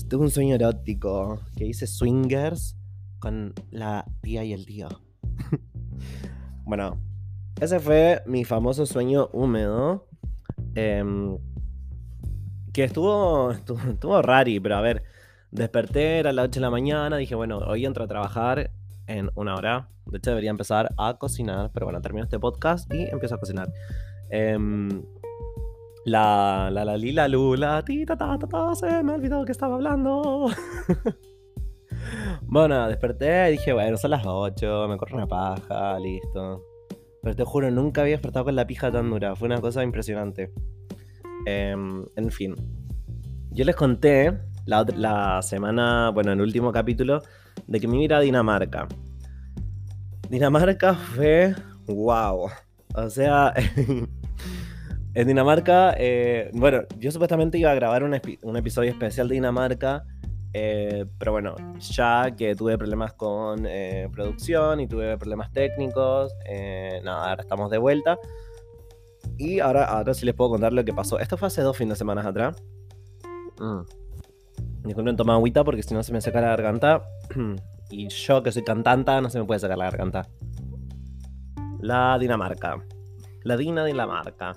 tengo 0.09 0.23
un 0.23 0.31
sueño 0.31 0.55
erótico 0.55 1.41
que 1.55 1.65
hice 1.65 1.87
swingers 1.87 2.77
con 3.19 3.53
la 3.71 4.05
tía 4.21 4.43
y 4.43 4.53
el 4.53 4.65
tío. 4.65 4.87
bueno, 6.65 6.99
ese 7.59 7.79
fue 7.79 8.21
mi 8.25 8.45
famoso 8.45 8.85
sueño 8.85 9.29
húmedo 9.33 10.07
Em, 10.75 11.37
que 12.73 12.83
estuvo, 12.85 13.51
estuvo, 13.51 14.21
rari, 14.21 14.59
pero 14.59 14.75
a 14.75 14.81
ver, 14.81 15.03
desperté, 15.51 16.19
era 16.19 16.33
las 16.33 16.45
8 16.45 16.59
de 16.59 16.61
la 16.61 16.71
mañana, 16.71 17.17
dije, 17.17 17.35
bueno, 17.35 17.59
hoy 17.59 17.85
entro 17.85 18.03
a 18.03 18.07
trabajar 18.07 18.71
en 19.07 19.29
una 19.35 19.55
hora. 19.55 19.89
De 20.05 20.17
hecho, 20.17 20.31
debería 20.31 20.49
empezar 20.49 20.93
a 20.97 21.17
cocinar, 21.17 21.71
pero 21.73 21.85
bueno, 21.85 22.01
termino 22.01 22.23
este 22.23 22.39
podcast 22.39 22.91
y 22.93 23.03
empiezo 23.03 23.35
a 23.35 23.39
cocinar. 23.39 23.71
Em, 24.29 25.03
la, 26.05 26.69
la, 26.71 26.83
la, 26.83 26.97
lila, 26.97 27.27
lula, 27.27 27.83
tita, 27.85 28.17
ta, 28.17 28.37
ta, 28.37 28.47
ta, 28.47 28.75
se 28.75 29.03
me 29.03 29.13
olvidó 29.13 29.45
que 29.45 29.51
estaba 29.53 29.75
hablando. 29.75 30.49
bueno, 32.41 32.87
desperté 32.87 33.49
y 33.49 33.51
dije, 33.53 33.71
bueno, 33.71 33.95
son 33.95 34.11
las 34.11 34.25
8, 34.25 34.87
me 34.89 34.97
corro 34.97 35.17
una 35.17 35.27
paja, 35.27 35.97
listo. 35.99 36.72
Pero 37.23 37.35
te 37.37 37.43
juro, 37.45 37.71
nunca 37.71 38.01
había 38.01 38.15
despertado 38.15 38.45
con 38.45 38.55
la 38.55 38.67
pija 38.67 38.91
tan 38.91 39.09
dura. 39.09 39.33
Fue 39.35 39.47
una 39.47 39.61
cosa 39.61 39.81
impresionante. 39.81 40.51
Em, 41.45 42.05
en 42.17 42.31
fin. 42.31 42.53
Yo 43.49 43.63
les 43.63 43.77
conté 43.77 44.37
la, 44.65 45.39
semana, 45.41 46.09
bueno, 46.09 46.33
en 46.33 46.39
el 46.39 46.43
último 46.45 46.73
capítulo, 46.73 47.21
de 47.65 47.79
que 47.79 47.87
me 47.87 48.03
iba 48.03 48.17
a 48.17 48.19
Dinamarca. 48.19 48.89
Dinamarca 50.29 50.95
fue 50.95 51.55
wow. 51.87 52.49
O 52.95 53.09
sea, 53.09 53.53
en 55.13 55.27
Dinamarca, 55.27 55.95
eh, 55.97 56.51
bueno, 56.53 56.81
yo 56.99 57.09
supuestamente 57.09 57.57
iba 57.57 57.71
a 57.71 57.75
grabar 57.75 58.03
un 58.03 58.57
episodio 58.57 58.91
especial 58.91 59.29
de 59.29 59.35
Dinamarca 59.35 60.03
eh, 60.53 61.05
pero 61.17 61.31
bueno, 61.31 61.55
ya 61.79 62.35
que 62.37 62.55
tuve 62.55 62.77
problemas 62.77 63.13
con 63.13 63.65
eh, 63.67 64.07
producción 64.11 64.79
y 64.79 64.87
tuve 64.87 65.17
problemas 65.17 65.51
técnicos, 65.51 66.31
eh, 66.45 67.01
nada, 67.03 67.31
ahora 67.31 67.41
estamos 67.41 67.71
de 67.71 67.79
vuelta. 67.79 68.19
Y 69.37 69.59
ahora, 69.59 69.85
ahora 69.85 70.13
sí 70.13 70.25
les 70.25 70.35
puedo 70.35 70.51
contar 70.51 70.73
lo 70.73 70.85
que 70.85 70.93
pasó. 70.93 71.17
Esto 71.17 71.37
fue 71.37 71.47
hace 71.47 71.63
dos 71.63 71.75
fines 71.75 71.95
de 71.95 71.99
semana 71.99 72.21
atrás. 72.21 72.55
Mm. 73.59 73.81
Disculpen, 74.85 75.15
toma 75.15 75.33
agüita 75.33 75.63
porque 75.63 75.81
si 75.81 75.93
no 75.93 76.03
se 76.03 76.13
me 76.13 76.21
seca 76.21 76.39
la 76.39 76.49
garganta. 76.49 77.03
y 77.89 78.09
yo 78.09 78.43
que 78.43 78.51
soy 78.51 78.63
cantanta 78.63 79.21
no 79.21 79.29
se 79.29 79.39
me 79.39 79.45
puede 79.45 79.59
sacar 79.59 79.77
la 79.77 79.85
garganta. 79.85 80.27
La 81.79 82.17
Dinamarca. 82.19 82.85
La 83.43 83.57
Dina 83.57 83.83
Dinamarca. 83.85 84.55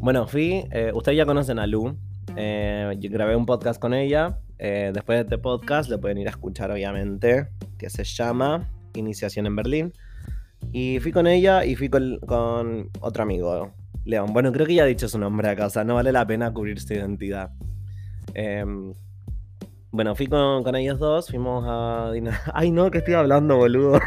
Bueno, 0.00 0.26
fui. 0.26 0.64
ustedes 0.92 1.16
ya 1.16 1.24
conocen 1.24 1.58
a 1.58 1.66
Lu. 1.66 1.96
yo 2.36 3.10
grabé 3.10 3.36
un 3.36 3.46
podcast 3.46 3.80
con 3.80 3.94
ella 3.94 4.38
eh, 4.66 4.92
después 4.94 5.18
de 5.18 5.22
este 5.24 5.36
podcast 5.36 5.90
lo 5.90 6.00
pueden 6.00 6.16
ir 6.16 6.26
a 6.26 6.30
escuchar, 6.30 6.70
obviamente, 6.70 7.48
que 7.76 7.90
se 7.90 8.02
llama 8.02 8.66
Iniciación 8.94 9.44
en 9.44 9.56
Berlín. 9.56 9.92
Y 10.72 11.00
fui 11.00 11.12
con 11.12 11.26
ella 11.26 11.66
y 11.66 11.76
fui 11.76 11.90
con, 11.90 12.90
otro 13.00 13.22
amigo, 13.22 13.74
León. 14.06 14.32
Bueno, 14.32 14.52
creo 14.52 14.66
que 14.66 14.72
ya 14.72 14.86
he 14.86 14.88
dicho 14.88 15.06
su 15.06 15.18
nombre 15.18 15.50
acá, 15.50 15.66
o 15.66 15.68
sea, 15.68 15.84
no 15.84 15.96
vale 15.96 16.12
la 16.12 16.26
pena 16.26 16.50
cubrir 16.50 16.80
su 16.80 16.94
identidad. 16.94 17.50
Em, 18.32 18.94
bueno, 19.90 20.14
fui 20.14 20.28
con, 20.28 20.74
ellos 20.76 20.98
dos, 20.98 21.28
fuimos 21.28 21.62
a... 21.68 22.10
Ay, 22.54 22.70
no, 22.70 22.90
que 22.90 22.98
estoy 22.98 23.12
hablando, 23.12 23.58
boludo. 23.58 24.00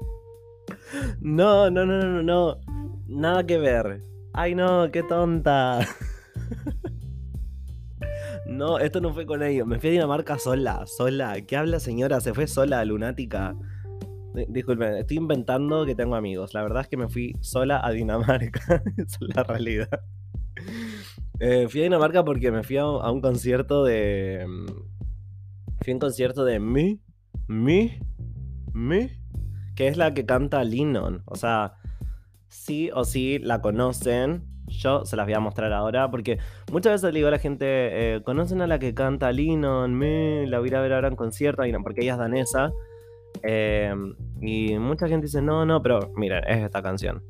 no, 1.20 1.70
no, 1.70 1.84
no, 1.84 2.00
no, 2.00 2.22
no. 2.22 2.58
Nada 3.06 3.44
que 3.44 3.58
ver. 3.58 4.00
Ay, 4.32 4.54
no, 4.54 4.90
qué 4.90 5.02
tonta. 5.02 5.86
No, 8.54 8.78
esto 8.78 9.00
no 9.00 9.12
fue 9.12 9.26
con 9.26 9.42
ellos. 9.42 9.66
Me 9.66 9.80
fui 9.80 9.88
a 9.88 9.92
Dinamarca 9.92 10.38
sola, 10.38 10.86
sola. 10.86 11.40
¿Qué 11.40 11.56
habla 11.56 11.80
señora? 11.80 12.20
Se 12.20 12.32
fue 12.32 12.46
sola, 12.46 12.84
lunática. 12.84 13.56
Disculpen, 14.48 14.94
estoy 14.94 15.16
inventando 15.16 15.84
que 15.84 15.96
tengo 15.96 16.14
amigos. 16.14 16.54
La 16.54 16.62
verdad 16.62 16.82
es 16.82 16.88
que 16.88 16.96
me 16.96 17.08
fui 17.08 17.34
sola 17.40 17.84
a 17.84 17.90
Dinamarca. 17.90 18.60
Esa 18.96 19.18
es 19.20 19.36
la 19.36 19.42
realidad. 19.42 20.00
Eh, 21.40 21.66
fui 21.68 21.80
a 21.80 21.84
Dinamarca 21.84 22.24
porque 22.24 22.52
me 22.52 22.62
fui 22.62 22.76
a, 22.76 22.86
un 22.86 23.20
concierto 23.20 23.82
de. 23.82 24.46
Mm, 24.46 24.66
fui 25.82 25.90
a 25.90 25.94
un 25.94 26.00
concierto 26.00 26.44
de 26.44 26.60
Mi. 26.60 27.02
Mi. 27.48 27.98
Mi. 28.72 29.10
Que 29.74 29.88
es 29.88 29.96
la 29.96 30.14
que 30.14 30.26
canta 30.26 30.62
Linon. 30.62 31.24
O 31.26 31.34
sea, 31.34 31.74
sí 32.46 32.88
o 32.94 33.02
sí 33.04 33.40
la 33.40 33.60
conocen. 33.60 34.53
Yo 34.78 35.04
se 35.04 35.16
las 35.16 35.26
voy 35.26 35.34
a 35.34 35.40
mostrar 35.40 35.72
ahora 35.72 36.10
porque 36.10 36.38
muchas 36.72 36.92
veces 36.92 37.12
le 37.12 37.18
digo 37.18 37.28
a 37.28 37.32
la 37.32 37.38
gente, 37.38 37.66
eh, 37.66 38.22
¿conocen 38.22 38.60
a 38.60 38.66
la 38.66 38.78
que 38.78 38.94
canta 38.94 39.32
Linon? 39.32 39.94
Me, 39.94 40.46
la 40.46 40.58
voy 40.58 40.74
a 40.74 40.80
ver 40.80 40.92
ahora 40.92 41.08
en 41.08 41.16
concierto, 41.16 41.62
porque 41.82 42.02
ella 42.02 42.12
es 42.12 42.18
danesa. 42.18 42.72
Em, 43.42 44.14
y 44.40 44.78
mucha 44.78 45.08
gente 45.08 45.26
dice, 45.26 45.42
no, 45.42 45.64
no, 45.66 45.82
pero 45.82 46.12
miren, 46.16 46.44
es 46.46 46.58
esta 46.58 46.82
canción. 46.82 47.22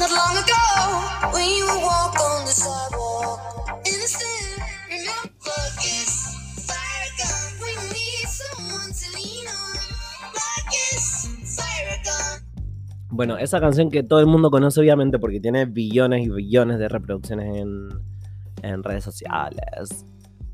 not 0.00 0.10
long 0.10 0.36
ago, 0.42 1.32
when 1.34 1.46
you 1.46 1.66
on 1.66 2.44
the 2.46 2.52
sidewalk? 2.52 3.19
Bueno, 13.20 13.36
esa 13.36 13.60
canción 13.60 13.90
que 13.90 14.02
todo 14.02 14.20
el 14.20 14.24
mundo 14.24 14.50
conoce 14.50 14.80
obviamente 14.80 15.18
porque 15.18 15.40
tiene 15.40 15.66
billones 15.66 16.24
y 16.24 16.30
billones 16.30 16.78
de 16.78 16.88
reproducciones 16.88 17.54
en, 17.54 17.90
en 18.62 18.82
redes 18.82 19.04
sociales. 19.04 20.06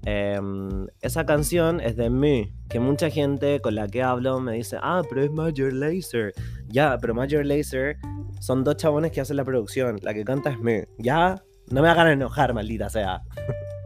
Em, 0.04 0.88
esa 1.00 1.24
canción 1.24 1.80
es 1.80 1.94
de 1.94 2.10
Me, 2.10 2.52
que 2.68 2.80
mucha 2.80 3.08
gente 3.08 3.60
con 3.60 3.76
la 3.76 3.86
que 3.86 4.02
hablo 4.02 4.40
me 4.40 4.54
dice, 4.54 4.78
ah, 4.82 5.02
pero 5.08 5.22
es 5.22 5.30
Major 5.30 5.72
Lazer. 5.72 6.32
Ya, 6.66 6.98
pero 7.00 7.14
Major 7.14 7.46
Lazer 7.46 7.98
son 8.40 8.64
dos 8.64 8.76
chabones 8.78 9.12
que 9.12 9.20
hacen 9.20 9.36
la 9.36 9.44
producción. 9.44 10.00
La 10.02 10.12
que 10.12 10.24
canta 10.24 10.50
es 10.50 10.58
Me. 10.58 10.88
Ya, 10.98 11.40
no 11.70 11.82
me 11.82 11.88
hagan 11.88 12.08
enojar, 12.08 12.52
maldita 12.52 12.90
sea. 12.90 13.22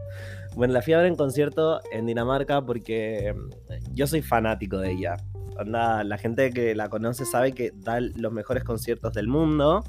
bueno, 0.55 0.73
la 0.73 0.81
fui 0.81 0.93
a 0.93 0.97
ver 0.97 1.05
en 1.05 1.15
concierto 1.15 1.81
en 1.91 2.07
Dinamarca 2.07 2.65
porque 2.65 3.27
em, 3.27 3.47
yo 3.93 4.07
soy 4.07 4.23
fanático 4.23 4.79
de 4.79 4.93
ella. 4.93 5.17
La 5.65 6.17
gente 6.17 6.51
que 6.51 6.75
la 6.75 6.89
conoce 6.89 7.25
sabe 7.25 7.53
que 7.53 7.71
da 7.75 7.99
los 7.99 8.31
mejores 8.31 8.63
conciertos 8.63 9.13
del 9.13 9.27
mundo 9.27 9.83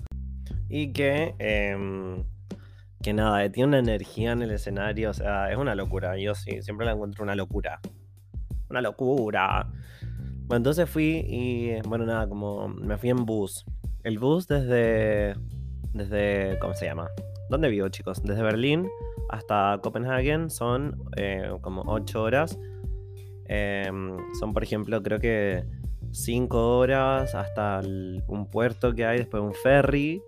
y 0.69 0.93
que 0.93 1.35
em, 1.39 2.25
que 3.03 3.13
nada, 3.13 3.51
tiene 3.51 3.69
una 3.69 3.79
energía 3.81 4.33
en 4.33 4.43
el 4.43 4.53
escenario, 4.53 5.11
o 5.11 5.15
sea, 5.15 5.51
es 5.51 5.59
una 5.59 5.75
locura. 5.75 6.17
Yo 6.17 6.35
sí, 6.35 6.63
siempre 6.63 6.87
la 6.87 6.93
encuentro 6.93 7.25
una 7.25 7.35
locura. 7.35 7.81
Una 8.71 8.81
locura. 8.81 9.69
Bueno, 10.47 10.57
entonces 10.59 10.89
fui 10.89 11.25
y, 11.27 11.81
bueno, 11.89 12.07
nada, 12.07 12.29
como 12.29 12.69
me 12.69 12.97
fui 12.97 13.11
en 13.11 13.27
bus. 13.27 13.67
El 14.05 14.19
bus 14.19 14.47
desde, 14.47 15.35
desde, 15.93 16.59
¿cómo 16.61 16.75
se 16.75 16.87
llama? 16.87 17.09
¿Dónde 17.51 17.69
vivo, 17.69 17.89
chicos? 17.89 18.23
Desde 18.23 18.43
Berlín 18.43 18.89
hasta 19.29 19.79
Copenhagen 19.83 20.51
son 20.51 21.03
eh, 21.17 21.51
como 21.61 21.83
8 21.87 22.23
horas. 22.23 22.59
Em, 23.47 24.17
son, 24.39 24.53
por 24.53 24.63
ejemplo, 24.63 25.03
creo 25.03 25.19
que 25.19 25.65
5 26.11 26.79
horas 26.79 27.35
hasta 27.35 27.81
un 28.27 28.49
puerto 28.51 28.95
que 28.95 29.05
hay, 29.07 29.19
después 29.19 29.43
un 29.43 29.55
ferry 29.55 30.23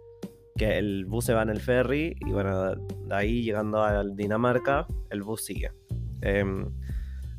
que 0.57 0.79
el 0.79 1.05
bus 1.07 1.25
se 1.25 1.35
va 1.35 1.43
en 1.43 1.51
el 1.51 1.61
ferry 1.61 2.17
y 2.25 2.31
bueno, 2.31 2.75
de 2.75 3.15
ahí 3.15 3.43
llegando 3.43 3.83
a 3.83 4.05
Dinamarca, 4.05 4.87
el 5.11 5.23
bus 5.23 5.45
sigue. 5.45 5.73
Em, 6.21 6.71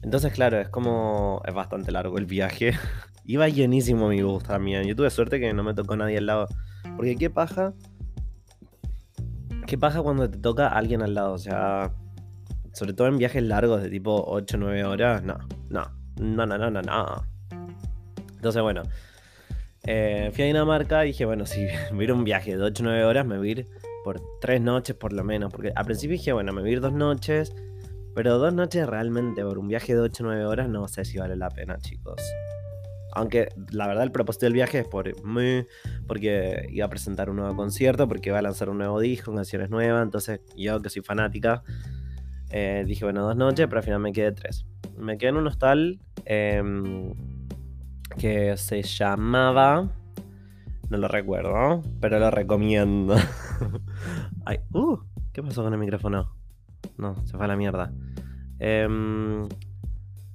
entonces, 0.06 0.32
claro, 0.34 0.60
es 0.60 0.70
como. 0.70 1.42
Es 1.46 1.54
bastante 1.54 1.92
largo 1.92 2.18
el 2.18 2.28
viaje. 2.28 2.74
Iba 3.26 3.50
llenísimo 3.50 4.08
mi 4.08 4.22
bus 4.22 4.44
también. 4.44 4.84
Yo 4.84 4.96
tuve 4.96 5.10
suerte 5.10 5.40
que 5.40 5.52
no 5.54 5.64
me 5.64 5.74
tocó 5.74 5.96
nadie 5.96 6.20
al 6.20 6.28
lado. 6.28 6.48
Porque 6.96 7.16
qué 7.16 7.32
paja. 7.32 7.74
¿Qué 9.66 9.80
paja 9.80 10.04
cuando 10.04 10.30
te 10.30 10.38
toca 10.38 10.68
alguien 10.68 11.02
al 11.02 11.16
lado? 11.16 11.34
O 11.34 11.40
sea, 11.40 11.92
sobre 12.76 12.94
todo 12.94 13.08
en 13.08 13.18
viajes 13.18 13.42
largos 13.42 13.82
de 13.82 13.90
tipo 13.90 14.26
8 14.28 14.58
o 14.58 14.60
9 14.60 14.84
horas. 14.84 15.24
No, 15.24 15.38
no, 15.70 15.90
no, 16.20 16.46
no, 16.46 16.58
no, 16.58 16.70
no, 16.70 16.82
no. 16.82 17.26
Entonces, 18.36 18.62
bueno, 18.62 18.84
eh, 19.84 20.30
fui 20.34 20.44
a 20.44 20.48
Dinamarca 20.48 21.06
y 21.06 21.10
dije, 21.10 21.26
bueno, 21.26 21.46
si 21.46 21.62
a 21.68 22.04
ir 22.04 22.12
un 22.12 22.26
viaje 22.26 22.58
de 22.58 22.62
8 22.62 22.84
o 22.84 22.86
9 22.86 23.06
horas, 23.06 23.26
me 23.26 23.38
voy 23.38 23.48
a 23.48 23.52
ir 23.52 23.68
por 24.04 24.22
3 24.42 24.62
noches 24.62 24.96
por 24.96 25.14
lo 25.14 25.24
menos. 25.24 25.54
Porque 25.54 25.72
al 25.74 25.86
principio 25.86 26.18
dije, 26.18 26.34
bueno, 26.34 26.52
me 26.52 26.62
voy 26.62 26.72
a 26.72 26.74
ir 26.74 26.82
2 26.82 26.94
noches. 26.94 27.54
Pero 28.14 28.38
2 28.38 28.54
noches 28.54 28.86
realmente 28.88 29.42
por 29.42 29.58
un 29.58 29.70
viaje 29.70 29.96
de 29.96 30.02
8 30.02 30.24
o 30.24 30.28
9 30.28 30.46
horas 30.46 30.70
no 30.70 30.88
sé 30.90 31.06
si 31.06 31.18
vale 31.18 31.38
la 31.38 31.50
pena, 31.50 31.78
chicos. 31.78 32.22
Aunque 33.14 33.48
la 33.72 33.88
verdad 33.88 34.04
el 34.04 34.12
propósito 34.12 34.48
del 34.48 34.54
viaje 34.54 34.80
es 34.80 34.88
por 34.88 35.24
mí, 35.26 35.66
porque 36.08 36.68
iba 36.70 36.86
a 36.86 36.90
presentar 36.90 37.30
un 37.30 37.38
nuevo 37.38 37.56
concierto, 37.56 38.10
porque 38.10 38.30
iba 38.30 38.40
a 38.40 38.42
lanzar 38.42 38.70
un 38.70 38.80
nuevo 38.80 39.00
disco, 39.00 39.34
canciones 39.34 39.70
nuevas. 39.70 40.04
Entonces 40.04 40.42
yo 40.58 40.82
que 40.82 40.90
soy 40.90 41.02
fanática, 41.02 41.64
eh, 42.50 42.84
dije, 42.86 43.06
bueno, 43.06 43.24
dos 43.24 43.36
noches, 43.36 43.68
pero 43.68 43.80
al 43.80 43.84
final 43.84 44.00
me 44.00 44.14
quedé 44.14 44.32
tres. 44.32 44.66
Me 44.98 45.18
quedé 45.18 45.30
en 45.30 45.38
un 45.38 45.48
hostal. 45.48 46.00
Eh, 46.26 46.62
que 48.18 48.56
se 48.58 48.82
llamaba... 48.82 49.90
No 50.90 50.98
lo 50.98 51.08
recuerdo, 51.08 51.82
pero 52.00 52.20
lo 52.20 52.30
recomiendo. 52.30 53.16
Ay, 54.46 54.60
uh, 54.72 55.00
¿qué 55.34 55.42
pasó 55.42 55.64
con 55.64 55.74
el 55.74 55.80
micrófono? 55.80 56.36
No, 56.98 57.16
se 57.26 57.36
fue 57.36 57.46
a 57.46 57.48
la 57.48 57.56
mierda. 57.56 57.92
Em, 58.60 59.48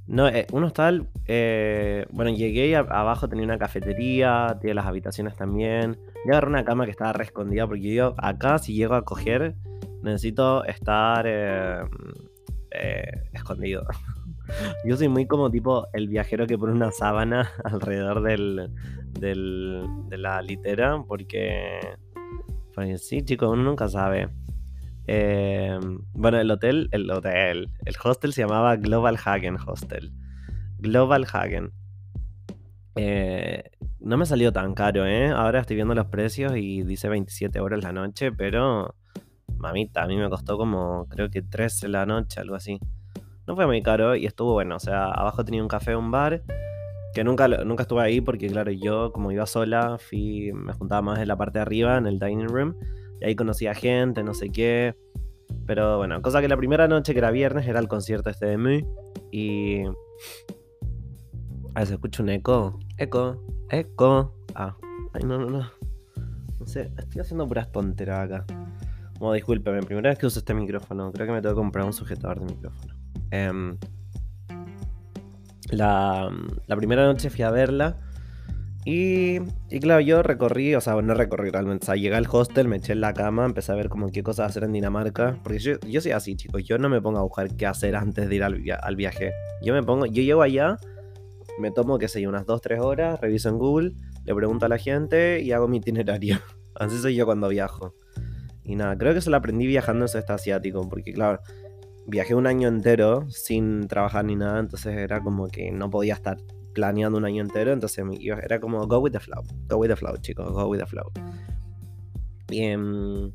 no, 0.08 0.26
eh, 0.26 0.48
un 0.50 0.64
hostal. 0.64 1.08
Eh, 1.26 2.04
bueno, 2.10 2.32
llegué 2.32 2.66
y 2.66 2.74
abajo 2.74 3.28
tenía 3.28 3.44
una 3.44 3.58
cafetería, 3.58 4.58
tenía 4.60 4.74
las 4.74 4.86
habitaciones 4.86 5.36
también. 5.36 5.98
Yo 6.26 6.32
agarré 6.32 6.48
una 6.48 6.64
cama 6.64 6.84
que 6.84 6.90
estaba 6.90 7.12
re 7.12 7.24
escondida 7.24 7.68
porque 7.68 7.94
yo 7.94 8.14
acá, 8.18 8.58
si 8.58 8.74
llego 8.74 8.94
a 8.94 9.04
coger, 9.04 9.54
necesito 10.02 10.64
estar 10.64 11.24
eh, 11.26 11.82
escondido. 13.32 13.86
Yo 14.84 14.96
soy 14.96 15.08
muy 15.08 15.26
como 15.26 15.50
tipo 15.50 15.86
el 15.92 16.08
viajero 16.08 16.46
que 16.46 16.58
pone 16.58 16.72
una 16.72 16.90
sábana 16.90 17.50
alrededor 17.64 18.22
del, 18.22 18.70
de 19.18 20.18
la 20.18 20.42
litera, 20.42 21.02
porque, 21.06 21.80
porque 22.74 22.98
sí, 22.98 23.22
chicos, 23.22 23.50
uno 23.50 23.62
nunca 23.62 23.88
sabe. 23.88 24.28
Em, 25.06 26.00
bueno, 26.12 26.38
el 26.38 26.50
hotel, 26.50 26.88
el 26.92 27.10
hotel, 27.10 27.68
el 27.84 27.94
hostel 28.02 28.32
se 28.32 28.42
llamaba 28.42 28.76
Global 28.76 29.18
Hagen 29.24 29.56
Hostel. 29.66 30.12
Global 30.78 31.26
Hagen. 31.32 31.72
Eh, 32.96 33.64
no 34.00 34.16
me 34.16 34.26
salió 34.26 34.52
tan 34.52 34.74
caro, 34.74 35.06
¿eh? 35.06 35.28
Ahora 35.30 35.60
estoy 35.60 35.76
viendo 35.76 35.94
los 35.94 36.06
precios 36.06 36.56
y 36.56 36.82
dice 36.82 37.08
27 37.08 37.58
euros 37.58 37.82
la 37.82 37.92
noche, 37.92 38.32
pero 38.32 38.94
mamita, 39.60 40.02
a 40.02 40.06
mí 40.06 40.16
me 40.16 40.28
costó 40.28 40.56
como 40.56 41.06
creo 41.08 41.30
que 41.30 41.42
13 41.42 41.88
la 41.88 42.06
noche, 42.06 42.40
algo 42.40 42.56
así. 42.56 42.80
No 43.46 43.54
fue 43.54 43.66
muy 43.66 43.82
caro 43.82 44.16
y 44.16 44.26
estuvo 44.26 44.52
bueno. 44.52 44.76
O 44.76 44.80
sea, 44.80 45.10
abajo 45.10 45.44
tenía 45.44 45.62
un 45.62 45.68
café, 45.68 45.94
un 45.96 46.10
bar. 46.10 46.42
Que 47.14 47.24
nunca, 47.24 47.48
nunca 47.48 47.82
estuve 47.82 48.02
ahí 48.02 48.20
porque, 48.20 48.46
claro, 48.46 48.70
yo 48.70 49.12
como 49.12 49.32
iba 49.32 49.44
sola, 49.46 49.98
fui, 49.98 50.52
me 50.54 50.72
juntaba 50.72 51.02
más 51.02 51.18
en 51.18 51.26
la 51.26 51.36
parte 51.36 51.58
de 51.58 51.62
arriba, 51.62 51.96
en 51.98 52.06
el 52.06 52.18
dining 52.20 52.48
room. 52.48 52.76
Y 53.20 53.24
ahí 53.24 53.34
conocía 53.34 53.74
gente, 53.74 54.22
no 54.22 54.34
sé 54.34 54.50
qué. 54.50 54.94
Pero 55.66 55.98
bueno, 55.98 56.22
cosa 56.22 56.40
que 56.40 56.48
la 56.48 56.56
primera 56.56 56.86
noche, 56.86 57.12
que 57.12 57.18
era 57.18 57.32
viernes, 57.32 57.66
era 57.66 57.80
el 57.80 57.88
concierto 57.88 58.30
este 58.30 58.46
de 58.46 58.56
mí. 58.56 58.84
Y. 59.32 59.84
A 61.74 61.80
ver, 61.80 61.86
se 61.86 61.94
escucha 61.94 62.22
un 62.22 62.28
eco. 62.28 62.78
Eco, 62.96 63.44
eco. 63.68 64.32
Ah, 64.54 64.76
ay, 65.12 65.22
no, 65.24 65.38
no, 65.38 65.50
no. 65.50 65.70
No 66.60 66.66
sé, 66.66 66.92
estoy 66.98 67.22
haciendo 67.22 67.48
puras 67.48 67.72
tonteras 67.72 68.20
acá. 68.20 68.46
Bueno, 69.20 69.34
discúlpeme, 69.34 69.82
primera 69.82 70.08
vez 70.08 70.18
que 70.18 70.24
uso 70.24 70.38
este 70.38 70.54
micrófono. 70.54 71.12
Creo 71.12 71.26
que 71.26 71.32
me 71.34 71.42
tengo 71.42 71.54
que 71.54 71.58
comprar 71.58 71.84
un 71.84 71.92
sujetador 71.92 72.40
de 72.40 72.46
micrófono. 72.46 72.94
Em, 73.30 73.76
la, 75.68 76.32
primera 76.74 77.04
noche 77.04 77.28
fui 77.28 77.42
a 77.42 77.50
verla. 77.50 77.98
Y, 78.86 79.36
y, 79.68 79.78
claro, 79.78 80.00
yo 80.00 80.22
recorrí, 80.22 80.74
o 80.74 80.80
sea, 80.80 80.94
no 81.02 81.12
recorrí 81.12 81.50
realmente. 81.50 81.84
O 81.84 81.86
sea, 81.86 81.96
llegué 81.96 82.16
al 82.16 82.26
hostel, 82.32 82.66
me 82.66 82.76
eché 82.76 82.94
en 82.94 83.02
la 83.02 83.12
cama, 83.12 83.44
empecé 83.44 83.72
a 83.72 83.74
ver 83.74 83.90
como 83.90 84.10
qué 84.10 84.22
cosas 84.22 84.48
hacer 84.48 84.64
en 84.64 84.72
Dinamarca. 84.72 85.38
Porque 85.42 85.58
yo, 85.58 85.78
yo 85.86 86.00
soy 86.00 86.12
así, 86.12 86.34
chicos. 86.34 86.64
Yo 86.64 86.78
no 86.78 86.88
me 86.88 87.02
pongo 87.02 87.18
a 87.18 87.22
buscar 87.22 87.54
qué 87.54 87.66
hacer 87.66 87.96
antes 87.96 88.26
de 88.26 88.34
ir 88.34 88.42
al, 88.42 88.96
viaje. 88.96 89.32
Yo 89.60 89.74
me 89.74 89.82
pongo, 89.82 90.06
yo 90.06 90.22
llego 90.22 90.40
allá, 90.40 90.78
me 91.58 91.70
tomo, 91.70 91.98
qué 91.98 92.08
sé 92.08 92.22
yo, 92.22 92.30
unas 92.30 92.46
2-3 92.46 92.80
horas, 92.80 93.20
reviso 93.20 93.50
en 93.50 93.58
Google, 93.58 93.92
le 94.24 94.34
pregunto 94.34 94.64
a 94.64 94.70
la 94.70 94.78
gente 94.78 95.42
y 95.42 95.52
hago 95.52 95.68
mi 95.68 95.76
itinerario. 95.76 96.38
Así 96.74 96.96
soy 96.96 97.16
yo 97.16 97.26
cuando 97.26 97.50
viajo. 97.50 97.94
Y 98.70 98.76
nada, 98.76 98.96
creo 98.96 99.12
que 99.12 99.18
eso 99.18 99.30
lo 99.30 99.36
aprendí 99.36 99.66
viajando 99.66 100.04
en 100.04 100.08
sudeste 100.08 100.32
asiático. 100.32 100.88
Porque 100.88 101.12
claro, 101.12 101.40
viajé 102.06 102.36
un 102.36 102.46
año 102.46 102.68
entero 102.68 103.28
sin 103.28 103.88
trabajar 103.88 104.24
ni 104.24 104.36
nada, 104.36 104.60
entonces 104.60 104.96
era 104.96 105.20
como 105.20 105.48
que 105.48 105.72
no 105.72 105.90
podía 105.90 106.14
estar 106.14 106.36
planeando 106.72 107.18
un 107.18 107.24
año 107.24 107.42
entero, 107.42 107.72
entonces 107.72 108.04
era 108.44 108.60
como 108.60 108.86
go 108.86 109.00
with 109.00 109.10
the 109.10 109.18
flow, 109.18 109.42
go 109.68 109.76
with 109.76 109.88
the 109.88 109.96
flow, 109.96 110.16
chicos, 110.18 110.52
go 110.52 110.68
with 110.68 110.78
the 110.78 110.86
flow. 110.86 111.10
Bien, 112.46 113.34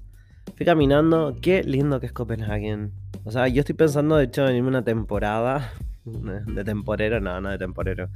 fui 0.55 0.65
caminando, 0.65 1.35
qué 1.41 1.63
lindo 1.63 1.99
que 1.99 2.05
es 2.05 2.13
Copenhagen. 2.13 2.93
O 3.25 3.31
sea, 3.31 3.49
yo 3.49 3.59
estoy 3.59 3.75
pensando 3.75 4.15
de 4.15 4.23
hecho 4.23 4.47
en 4.47 4.55
irme 4.55 4.69
una 4.69 4.85
temporada 4.85 5.73
de 6.05 6.63
temporero, 6.63 7.19
no, 7.19 7.41
no 7.41 7.49
de 7.49 7.57
temporero. 7.57 8.07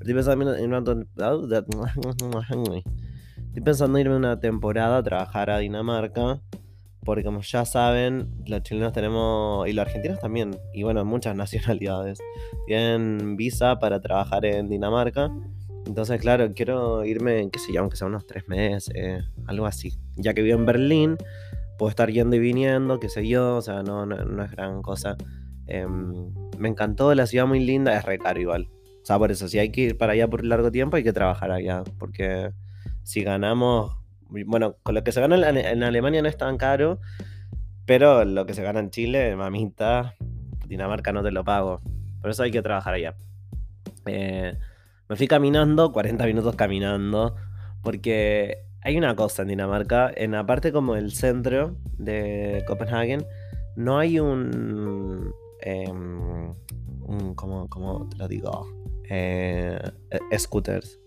Estoy 0.00 0.14
pensando 0.14 0.56
en 0.56 0.74
una 0.74 0.82
Estoy 3.46 3.62
pensando 3.62 3.96
en 3.96 4.06
irme 4.06 4.16
una 4.16 4.40
temporada 4.40 4.98
a 4.98 5.02
trabajar 5.04 5.50
a 5.50 5.58
Dinamarca 5.58 6.40
porque 7.04 7.24
como 7.24 7.40
ya 7.42 7.64
saben, 7.64 8.28
los 8.46 8.62
chilenos 8.62 8.92
tenemos, 8.92 9.68
y 9.68 9.72
los 9.72 9.86
argentinos 9.86 10.20
también, 10.20 10.56
y 10.72 10.82
bueno, 10.82 11.04
muchas 11.04 11.36
nacionalidades, 11.36 12.18
tienen 12.66 13.36
visa 13.36 13.78
para 13.78 14.00
trabajar 14.00 14.44
en 14.44 14.68
Dinamarca. 14.68 15.30
Entonces, 15.86 16.18
claro, 16.20 16.52
quiero 16.54 17.04
irme, 17.04 17.50
qué 17.50 17.58
sé 17.58 17.72
yo, 17.72 17.80
aunque 17.80 17.96
sea 17.96 18.06
unos 18.06 18.26
tres 18.26 18.48
meses, 18.48 19.24
algo 19.46 19.66
así. 19.66 19.92
Ya 20.16 20.32
que 20.32 20.40
vivo 20.40 20.58
en 20.58 20.64
Berlín, 20.64 21.18
puedo 21.78 21.90
estar 21.90 22.10
yendo 22.10 22.36
y 22.36 22.38
viniendo, 22.38 22.98
qué 23.00 23.10
sé 23.10 23.28
yo, 23.28 23.56
o 23.56 23.62
sea, 23.62 23.82
no, 23.82 24.06
no, 24.06 24.44
es 24.44 24.50
gran 24.50 24.80
cosa. 24.80 25.16
Em, 25.66 26.32
me 26.58 26.68
encantó, 26.68 27.14
la 27.14 27.26
ciudad 27.26 27.46
muy 27.46 27.60
linda, 27.60 27.96
es 27.96 28.04
re 28.04 28.18
caro 28.18 28.40
igual. 28.40 28.70
O 29.02 29.06
sea, 29.06 29.18
por 29.18 29.30
eso, 29.30 29.48
si 29.48 29.58
hay 29.58 29.70
que 29.70 29.82
ir 29.82 29.98
para 29.98 30.14
allá 30.14 30.28
por 30.28 30.42
largo 30.44 30.70
tiempo, 30.70 30.96
hay 30.96 31.04
que 31.04 31.12
trabajar 31.12 31.50
allá, 31.50 31.84
porque 31.98 32.52
si 33.02 33.22
ganamos 33.22 33.98
bueno, 34.42 34.76
con 34.82 34.94
lo 34.94 35.04
que 35.04 35.12
se 35.12 35.20
gana 35.20 35.36
en, 35.48 35.82
Alemania 35.82 36.22
no 36.22 36.28
es 36.28 36.36
tan 36.36 36.56
caro, 36.56 37.00
pero 37.86 38.24
lo 38.24 38.46
que 38.46 38.54
se 38.54 38.62
gana 38.62 38.80
en 38.80 38.90
Chile, 38.90 39.36
mamita, 39.36 40.14
Dinamarca 40.66 41.12
no 41.12 41.22
te 41.22 41.30
lo 41.30 41.44
pago. 41.44 41.80
Por 42.20 42.30
eso 42.30 42.42
hay 42.42 42.50
que 42.50 42.62
trabajar 42.62 42.94
allá. 42.94 43.14
Eh, 44.06 44.58
me 45.08 45.16
fui 45.16 45.28
caminando, 45.28 45.92
40 45.92 46.26
minutos 46.26 46.56
caminando, 46.56 47.36
porque 47.82 48.64
hay 48.80 48.96
una 48.96 49.14
cosa 49.14 49.42
en 49.42 49.48
Dinamarca, 49.48 50.10
en 50.14 50.32
la 50.32 50.44
parte 50.44 50.72
como 50.72 50.96
el 50.96 51.12
centro 51.12 51.76
de 51.98 52.64
Copenhagen, 52.66 53.24
no 53.76 53.98
hay 53.98 54.18
un... 54.18 55.32
un 55.86 57.34
¿cómo, 57.34 57.68
cómo 57.68 58.08
te 58.08 58.16
lo 58.16 58.28
digo? 58.28 58.66
Eh, 59.08 59.78
eh, 60.10 60.38
scooters. 60.38 60.98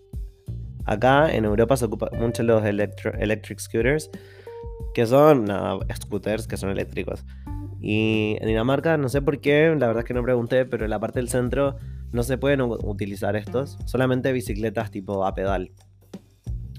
Acá 0.88 1.30
en 1.32 1.44
Europa 1.44 1.76
se 1.76 1.84
ocupan 1.84 2.08
mucho 2.18 2.42
los 2.42 2.64
electro- 2.64 3.12
electric 3.18 3.58
scooters, 3.60 4.10
que 4.94 5.06
son 5.06 5.44
no, 5.44 5.80
scooters 5.94 6.46
que 6.46 6.56
son 6.56 6.70
eléctricos. 6.70 7.26
Y 7.80 8.36
en 8.40 8.48
Dinamarca, 8.48 8.96
no 8.96 9.10
sé 9.10 9.20
por 9.20 9.38
qué, 9.40 9.68
la 9.78 9.86
verdad 9.86 9.98
es 9.98 10.04
que 10.06 10.14
no 10.14 10.22
pregunté, 10.22 10.64
pero 10.64 10.84
en 10.84 10.90
la 10.90 10.98
parte 10.98 11.20
del 11.20 11.28
centro 11.28 11.76
no 12.10 12.22
se 12.22 12.38
pueden 12.38 12.62
utilizar 12.62 13.36
estos, 13.36 13.76
solamente 13.84 14.32
bicicletas 14.32 14.90
tipo 14.90 15.26
a 15.26 15.34
pedal, 15.34 15.72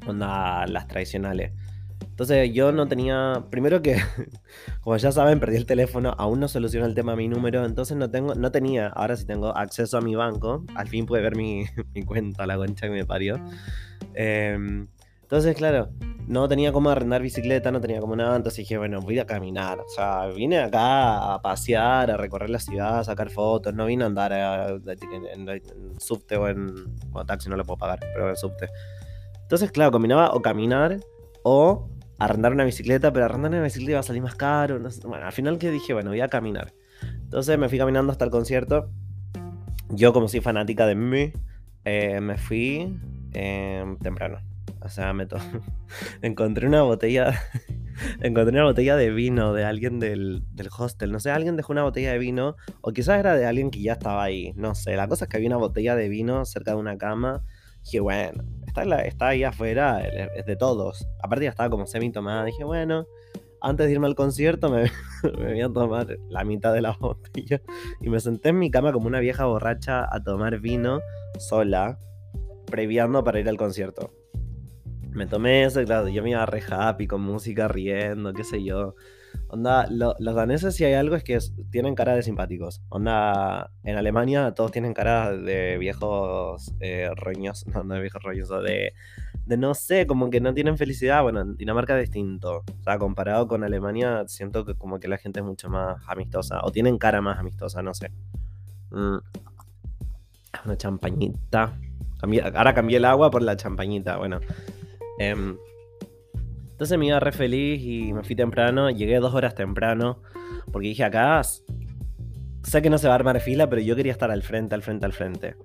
onda 0.07 0.65
las 0.65 0.87
tradicionales. 0.87 1.53
Entonces 2.01 2.51
yo 2.51 2.71
no 2.71 2.87
tenía, 2.87 3.45
primero 3.49 3.81
que, 3.81 3.95
como 4.81 4.97
ya 4.97 5.11
saben, 5.11 5.39
perdí 5.39 5.55
el 5.55 5.65
teléfono, 5.65 6.15
aún 6.17 6.39
no 6.39 6.47
soluciono 6.47 6.85
el 6.85 6.95
tema 6.95 7.15
mi 7.15 7.29
número, 7.29 7.63
entonces 7.63 7.95
no 7.95 8.09
tengo, 8.09 8.35
no 8.35 8.51
tenía, 8.51 8.87
ahora 8.87 9.15
sí 9.15 9.25
tengo 9.25 9.55
acceso 9.55 9.97
a 9.97 10.01
mi 10.01 10.15
banco, 10.15 10.65
al 10.75 10.87
fin 10.89 11.05
pude 11.05 11.21
ver 11.21 11.37
mi, 11.37 11.63
mi 11.93 12.03
cuenta, 12.03 12.45
la 12.45 12.57
concha 12.57 12.87
que 12.87 12.93
me 12.93 13.05
parió. 13.05 13.39
Em, 14.21 14.89
entonces, 15.21 15.55
claro, 15.55 15.91
no 16.27 16.49
tenía 16.49 16.73
cómo 16.73 16.89
arrendar 16.89 17.21
bicicleta, 17.21 17.71
no 17.71 17.79
tenía 17.79 18.01
como 18.01 18.17
nada, 18.17 18.35
entonces 18.35 18.57
dije, 18.57 18.77
bueno, 18.77 18.99
voy 18.99 19.17
a 19.17 19.25
caminar. 19.25 19.79
O 19.79 19.87
sea, 19.87 20.25
vine 20.27 20.59
acá 20.59 21.35
a 21.35 21.41
pasear, 21.41 22.11
a 22.11 22.17
recorrer 22.17 22.49
la 22.49 22.59
ciudad, 22.59 22.99
a 22.99 23.03
sacar 23.05 23.29
fotos, 23.29 23.73
no 23.73 23.85
vine 23.85 24.03
a 24.03 24.07
andar 24.07 24.33
a- 24.33 24.69
en, 24.71 25.99
subte 26.01 26.35
o 26.35 26.49
en... 26.49 26.97
Taxi 27.25 27.49
no 27.49 27.55
lo 27.55 27.63
puedo 27.63 27.77
pagar, 27.77 27.99
pero 28.01 28.29
en 28.29 28.35
subte. 28.35 28.67
Entonces, 29.41 29.71
claro, 29.71 29.91
combinaba 29.91 30.31
o 30.33 30.41
caminar 30.41 30.99
o 31.43 31.89
arrendar 32.17 32.51
una 32.51 32.65
bicicleta, 32.65 33.13
pero 33.13 33.23
arrendar 33.25 33.51
una 33.53 33.63
bicicleta 33.63 33.91
iba 33.91 33.99
a 34.01 34.03
salir 34.03 34.21
más 34.21 34.35
caro. 34.35 34.79
no 34.79 34.91
sé. 34.91 35.07
Bueno, 35.07 35.25
al 35.27 35.31
final 35.31 35.57
que 35.57 35.71
dije, 35.71 35.93
bueno, 35.93 36.09
voy 36.09 36.19
a 36.19 36.27
caminar. 36.27 36.73
Entonces 37.01 37.57
me 37.57 37.69
fui 37.69 37.77
caminando 37.77 38.11
hasta 38.11 38.25
el 38.25 38.31
concierto. 38.31 38.89
Yo, 39.91 40.11
como 40.11 40.27
soy 40.27 40.41
fanática 40.41 40.85
de 40.85 40.95
mí, 40.95 41.31
eh, 41.85 42.19
me 42.19 42.37
fui 42.37 42.99
eh, 43.33 43.85
temprano. 44.01 44.39
O 44.81 44.89
sea, 44.89 45.11
me 45.13 45.25
to- 45.25 45.37
encontré 46.21 46.67
una 46.67 46.83
botella. 46.83 47.33
encontré 48.21 48.53
una 48.55 48.63
botella 48.63 48.95
de 48.95 49.09
vino 49.11 49.53
de 49.53 49.65
alguien 49.65 49.99
del, 49.99 50.43
del 50.53 50.69
hostel. 50.77 51.11
No 51.11 51.19
sé, 51.19 51.31
alguien 51.31 51.55
dejó 51.57 51.73
una 51.73 51.83
botella 51.83 52.11
de 52.13 52.17
vino. 52.19 52.55
O 52.81 52.91
quizás 52.91 53.19
era 53.19 53.35
de 53.35 53.45
alguien 53.45 53.71
que 53.71 53.81
ya 53.81 53.93
estaba 53.93 54.23
ahí. 54.23 54.53
No 54.55 54.75
sé. 54.75 54.95
La 54.95 55.07
cosa 55.07 55.25
es 55.25 55.29
que 55.29 55.37
había 55.37 55.49
una 55.49 55.57
botella 55.57 55.95
de 55.95 56.07
vino 56.09 56.45
cerca 56.45 56.71
de 56.71 56.77
una 56.77 56.97
cama. 56.97 57.43
Dije, 57.83 57.99
bueno, 57.99 58.43
está, 58.67 58.85
la- 58.85 59.01
está 59.03 59.29
ahí 59.29 59.43
afuera, 59.43 60.01
es 60.01 60.29
es 60.35 60.45
de 60.45 60.55
todos. 60.55 61.07
Aparte 61.23 61.45
ya 61.45 61.49
estaba 61.51 61.69
como 61.69 61.85
semi 61.87 62.11
tomada. 62.11 62.45
Dije, 62.45 62.63
bueno, 62.63 63.05
antes 63.61 63.87
de 63.87 63.93
irme 63.93 64.07
al 64.07 64.15
concierto 64.15 64.69
me, 64.69 64.83
me 65.37 65.51
voy 65.53 65.61
a 65.61 65.69
tomar 65.69 66.07
la 66.29 66.43
mitad 66.45 66.73
de 66.73 66.81
la 66.81 66.91
botella. 66.97 67.61
Y 67.99 68.09
me 68.09 68.19
senté 68.21 68.49
en 68.49 68.59
mi 68.59 68.71
cama 68.71 68.93
como 68.93 69.07
una 69.07 69.19
vieja 69.19 69.45
borracha 69.45 70.05
a 70.09 70.23
tomar 70.23 70.59
vino 70.59 71.01
sola, 71.37 71.97
previando 72.69 73.23
para 73.23 73.39
ir 73.39 73.49
al 73.49 73.57
concierto. 73.57 74.13
Me 75.11 75.25
tomé 75.25 75.63
eso, 75.63 75.83
claro, 75.83 76.07
yo 76.07 76.21
me 76.23 76.29
iba 76.31 76.45
re 76.45 76.61
happy 76.69 77.07
con 77.07 77.21
música, 77.21 77.67
riendo, 77.67 78.31
qué 78.33 78.43
sé 78.43 78.63
yo. 78.63 78.95
Onda, 79.47 79.87
lo- 79.89 80.15
los 80.19 80.35
daneses 80.35 80.75
si 80.75 80.85
hay 80.85 80.93
algo 80.93 81.15
es 81.15 81.23
que 81.23 81.37
tienen 81.71 81.95
cara 81.95 82.15
de 82.15 82.21
simpáticos. 82.21 82.81
Onda, 82.89 83.71
en 83.83 83.97
Alemania 83.97 84.51
todos 84.53 84.71
tienen 84.71 84.93
cara 84.93 85.35
de 85.35 85.77
viejos 85.79 86.71
eh, 86.79 87.09
roños, 87.15 87.65
no, 87.73 87.83
no 87.83 87.95
de 87.95 88.01
viejos 88.01 88.21
roños, 88.21 88.51
o 88.51 88.61
de, 88.61 88.93
de 89.45 89.57
no 89.57 89.73
sé, 89.73 90.05
como 90.05 90.29
que 90.29 90.39
no 90.39 90.53
tienen 90.53 90.77
felicidad. 90.77 91.23
Bueno, 91.23 91.41
en 91.41 91.57
Dinamarca 91.57 91.95
es 91.99 92.03
distinto. 92.03 92.63
O 92.79 92.83
sea, 92.83 92.99
comparado 92.99 93.47
con 93.47 93.63
Alemania, 93.63 94.23
siento 94.27 94.63
que 94.65 94.75
como 94.75 94.99
que 94.99 95.07
la 95.07 95.17
gente 95.17 95.39
es 95.39 95.45
mucho 95.45 95.69
más 95.69 95.97
amistosa, 96.07 96.59
o 96.63 96.71
tienen 96.71 96.99
cara 96.99 97.19
más 97.21 97.39
amistosa, 97.39 97.81
no 97.81 97.95
sé. 97.95 98.11
Mm. 98.91 99.17
Una 100.65 100.77
champañita. 100.77 101.73
Ahora 102.21 102.73
cambié 102.73 102.97
el 102.97 103.05
agua 103.05 103.31
por 103.31 103.41
la 103.41 103.55
champañita, 103.55 104.17
bueno. 104.17 104.39
Em, 105.19 105.57
entonces 106.71 106.97
me 106.97 107.07
iba 107.07 107.19
re 107.19 107.31
feliz 107.31 107.81
y 107.81 108.13
me 108.13 108.23
fui 108.23 108.35
temprano. 108.35 108.89
Llegué 108.89 109.19
dos 109.19 109.33
horas 109.33 109.55
temprano. 109.55 110.21
Porque 110.71 110.87
dije 110.89 111.03
acá. 111.03 111.41
Sé 112.63 112.81
que 112.81 112.89
no 112.89 112.97
se 112.97 113.07
va 113.07 113.13
a 113.13 113.15
armar 113.15 113.39
fila, 113.39 113.69
pero 113.69 113.81
yo 113.81 113.95
quería 113.95 114.11
estar 114.11 114.31
al 114.31 114.43
frente, 114.43 114.75
al 114.75 114.81
frente, 114.81 115.05
al 115.05 115.13
frente. 115.13 115.55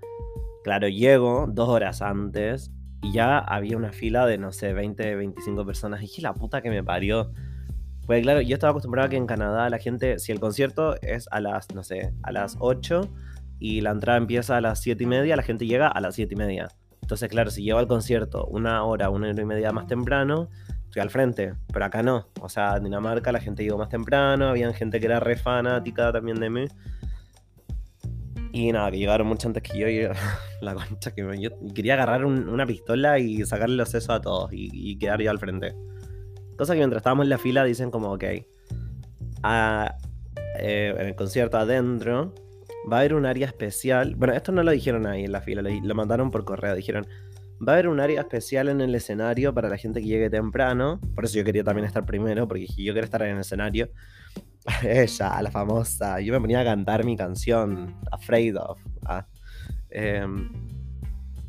Claro, 0.63 0.89
llego 0.89 1.47
dos 1.49 1.69
horas 1.69 2.03
antes 2.03 2.71
y 3.03 3.13
ya 3.13 3.39
había 3.39 3.77
una 3.77 3.93
fila 3.93 4.27
de, 4.27 4.39
no 4.39 4.53
sé, 4.53 4.73
20, 4.73 5.17
25 5.17 5.67
personas. 5.67 6.01
Y 6.01 6.07
dije, 6.07 6.23
la 6.23 6.35
puta 6.35 6.63
que 6.63 6.71
me 6.71 6.83
parió. 6.83 7.33
Pues 8.07 8.23
claro, 8.23 8.41
yo 8.41 8.55
estaba 8.55 8.71
acostumbrado 8.71 9.07
a 9.07 9.11
que 9.11 9.17
en 9.17 9.27
Canadá 9.27 9.69
la 9.71 9.79
gente, 9.79 10.19
si 10.19 10.33
el 10.33 10.41
concierto 10.41 11.01
es 11.03 11.27
a 11.31 11.41
las, 11.41 11.73
no 11.75 11.83
sé, 11.83 12.13
a 12.23 12.33
las 12.33 12.57
8 12.61 13.11
y 13.67 13.81
la 13.81 13.93
entrada 13.93 14.19
empieza 14.19 14.59
a 14.59 14.61
las 14.61 14.79
7 14.81 15.05
y 15.05 15.07
media, 15.07 15.37
la 15.37 15.43
gente 15.43 15.65
llega 15.67 15.89
a 15.89 15.99
las 16.01 16.15
7 16.17 16.35
y 16.35 16.37
media. 16.37 16.69
Entonces, 17.01 17.31
claro, 17.31 17.51
si 17.51 17.63
llego 17.63 17.79
al 17.79 17.87
concierto 17.87 18.45
una 18.47 18.85
hora, 18.85 19.09
una 19.09 19.31
hora 19.31 19.41
y 19.41 19.45
media 19.47 19.73
más 19.73 19.87
temprano, 19.87 20.51
estoy 20.85 21.01
al 21.01 21.09
frente. 21.09 21.55
Pero 21.73 21.85
acá 21.87 22.03
no. 22.03 22.29
O 22.43 22.51
sea, 22.51 22.77
en 22.77 22.85
Dinamarca 22.85 23.33
la 23.33 23.41
gente 23.41 23.63
llegó 23.63 23.79
más 23.79 23.89
temprano, 23.89 24.49
había 24.49 24.71
gente 24.75 25.01
que 25.01 25.07
era 25.07 25.19
re 25.19 25.37
fanática 25.37 26.13
también 26.13 26.41
de 26.41 26.51
mí. 26.51 26.65
Y 28.53 28.71
nada, 28.71 28.91
que 28.91 28.99
llegaron 28.99 29.27
mucho 29.27 29.49
antes 29.49 29.63
que 29.63 29.79
yo 29.79 30.11
la 30.61 30.75
concha 30.75 31.13
que 31.15 31.25
me... 31.25 31.41
Yo 31.41 31.49
quería 31.75 31.95
agarrar 31.95 32.27
un- 32.27 32.49
una 32.51 32.67
pistola 32.67 33.19
y 33.19 33.45
sacarle 33.47 33.77
los 33.77 33.89
sesos 33.89 34.11
a 34.11 34.21
todos 34.21 34.53
y, 34.53 34.69
y 34.73 34.99
quedar 34.99 35.23
yo 35.23 35.31
al 35.31 35.39
frente. 35.39 35.75
Cosa 36.59 36.75
que 36.75 36.81
mientras 36.81 37.01
estábamos 37.01 37.25
en 37.25 37.31
la 37.31 37.39
fila 37.39 37.65
dicen 37.65 37.91
como, 37.91 38.13
ok, 38.13 38.25
a- 39.43 39.95
eh, 40.59 40.95
en 40.99 41.07
el 41.07 41.15
concierto 41.17 41.57
adentro 41.59 42.35
va 42.91 42.97
a 42.97 43.01
haber 43.01 43.15
un 43.15 43.27
área 43.27 43.47
especial. 43.47 44.15
Bueno, 44.17 44.35
esto 44.35 44.53
no 44.53 44.63
lo 44.63 44.71
dijeron 44.71 45.07
ahí 45.07 45.25
en 45.25 45.33
la 45.33 45.41
fila, 45.41 45.63
lo, 45.63 45.71
lo 45.71 45.95
mandaron 45.95 46.31
por 46.31 46.45
correo. 46.45 46.75
Dijeron, 46.75 47.07
va 47.67 47.73
a 47.73 47.75
haber 47.77 47.89
un 47.89 48.01
área 48.01 48.21
especial 48.21 48.69
en 48.69 48.81
el 48.81 48.95
escenario 48.95 49.55
para 49.55 49.69
la 49.69 49.77
gente 49.77 50.01
que 50.01 50.07
llegue 50.07 50.31
temprano. 50.31 51.01
Por 51.15 51.25
eso 51.25 51.39
yo 51.39 51.45
quería 51.45 51.65
también 51.65 51.87
estar 51.87 52.05
primero, 52.05 52.47
porque 52.47 52.67
yo 52.67 52.93
quiero 52.93 53.05
estar 53.05 53.23
en 53.23 53.35
el 53.35 53.41
escenario. 53.41 53.91
Ella, 54.83 55.43
la 55.43 55.51
famosa. 55.51 56.21
Yo 56.21 56.33
me 56.33 56.41
ponía 56.41 56.61
a 56.61 56.65
cantar 56.65 57.05
mi 57.05 57.17
canción, 57.17 57.97
Afraid 58.11 58.57
of. 58.57 58.81
ah. 59.07 59.27
Em, 59.91 60.51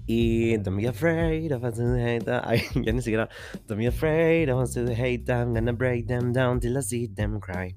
y 0.07 0.55
Don't 0.57 0.77
be 0.77 0.87
afraid 0.87 1.51
of 1.51 1.63
us 1.63 1.77
to 1.77 1.95
hate 1.95 2.25
ya 2.75 2.93
ni 2.93 3.01
siquiera. 3.01 3.27
Don't 3.67 3.79
be 3.79 3.87
afraid 3.87 4.49
of 4.49 4.59
us 4.61 4.73
to 4.73 4.85
hate 4.93 5.25
them. 5.25 5.53
Gonna 5.53 5.73
break 5.73 6.07
them 6.07 6.31
down 6.31 6.59
till 6.59 6.77
I 6.77 6.81
see 6.81 7.07
them 7.07 7.39
cry. 7.39 7.75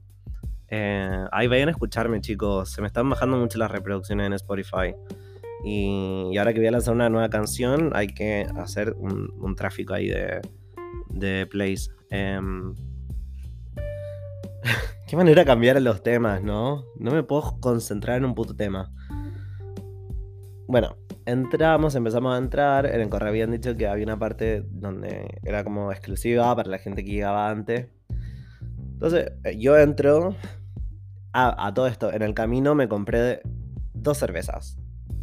Eh, 0.71 1.25
ahí 1.33 1.47
vayan 1.47 1.69
a 1.69 1.73
escucharme, 1.73 2.21
chicos. 2.21 2.71
Se 2.71 2.81
me 2.81 2.87
están 2.87 3.09
bajando 3.09 3.37
mucho 3.37 3.59
las 3.59 3.71
reproducciones 3.71 4.27
en 4.27 4.33
Spotify. 4.35 4.95
Y, 5.65 6.37
ahora 6.39 6.53
que 6.53 6.61
voy 6.61 6.69
a 6.69 6.73
lanzar 6.73 6.95
una 6.95 7.09
nueva 7.09 7.29
canción, 7.31 7.91
hay 7.95 8.09
que 8.09 8.47
hacer 8.57 8.95
un, 8.97 9.55
tráfico 9.57 9.95
ahí 9.95 10.09
de, 10.09 10.41
de 11.09 11.47
plays. 11.47 11.91
Em, 12.11 12.75
Qué 15.09 15.17
manera 15.17 15.45
cambiar 15.45 15.81
los 15.83 16.03
temas, 16.03 16.43
¿no? 16.43 16.85
No 16.99 17.11
me 17.13 17.23
puedo 17.23 17.59
concentrar 17.61 18.19
en 18.19 18.25
un 18.25 18.35
puto 18.35 18.55
tema. 18.55 18.93
Bueno, 20.67 20.97
entramos, 21.25 21.95
empezamos 21.95 22.35
a 22.35 22.39
entrar. 22.39 22.87
En 22.87 23.01
el 23.01 23.09
correo 23.09 23.31
habían 23.31 23.51
dicho 23.51 23.77
que 23.77 23.87
había 23.87 24.05
una 24.05 24.19
parte 24.19 24.65
donde 24.69 25.41
era 25.45 25.65
como 25.65 25.93
exclusiva 25.93 26.55
para 26.55 26.69
la 26.69 26.79
gente 26.79 27.05
que 27.05 27.13
llegaba 27.13 27.49
antes. 27.49 27.89
Entonces, 28.93 29.33
eh, 29.45 29.57
yo 29.59 29.79
entro. 29.79 30.35
A, 31.33 31.73
todo 31.75 31.87
esto, 31.87 32.13
en 32.13 32.23
el 32.23 32.35
camino 32.35 32.75
me 32.75 32.89
compré 32.89 33.41
dos 33.95 34.19
cervezas. 34.19 34.79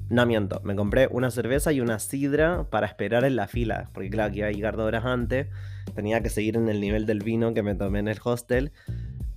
No 0.10 0.26
miento, 0.26 0.62
me 0.64 0.76
compré 0.76 1.08
una 1.10 1.32
cerveza 1.32 1.74
y 1.74 1.82
una 1.82 1.98
sidra 2.00 2.70
para 2.70 2.88
esperar 2.88 3.26
en 3.26 3.36
la 3.36 3.48
fila. 3.48 3.90
Porque 3.94 4.10
claro, 4.10 4.32
que 4.32 4.40
iba 4.40 4.48
a 4.48 4.52
llegar 4.52 4.78
dos 4.78 4.86
horas 4.86 5.04
antes. 5.06 5.48
Tenía 5.96 6.22
que 6.22 6.30
seguir 6.30 6.58
en 6.58 6.70
el 6.70 6.80
nivel 6.80 7.06
del 7.06 7.20
vino 7.20 7.54
que 7.54 7.64
me 7.64 7.76
tomé 7.76 8.00
en 8.00 8.08
el 8.08 8.20
hostel. 8.24 8.72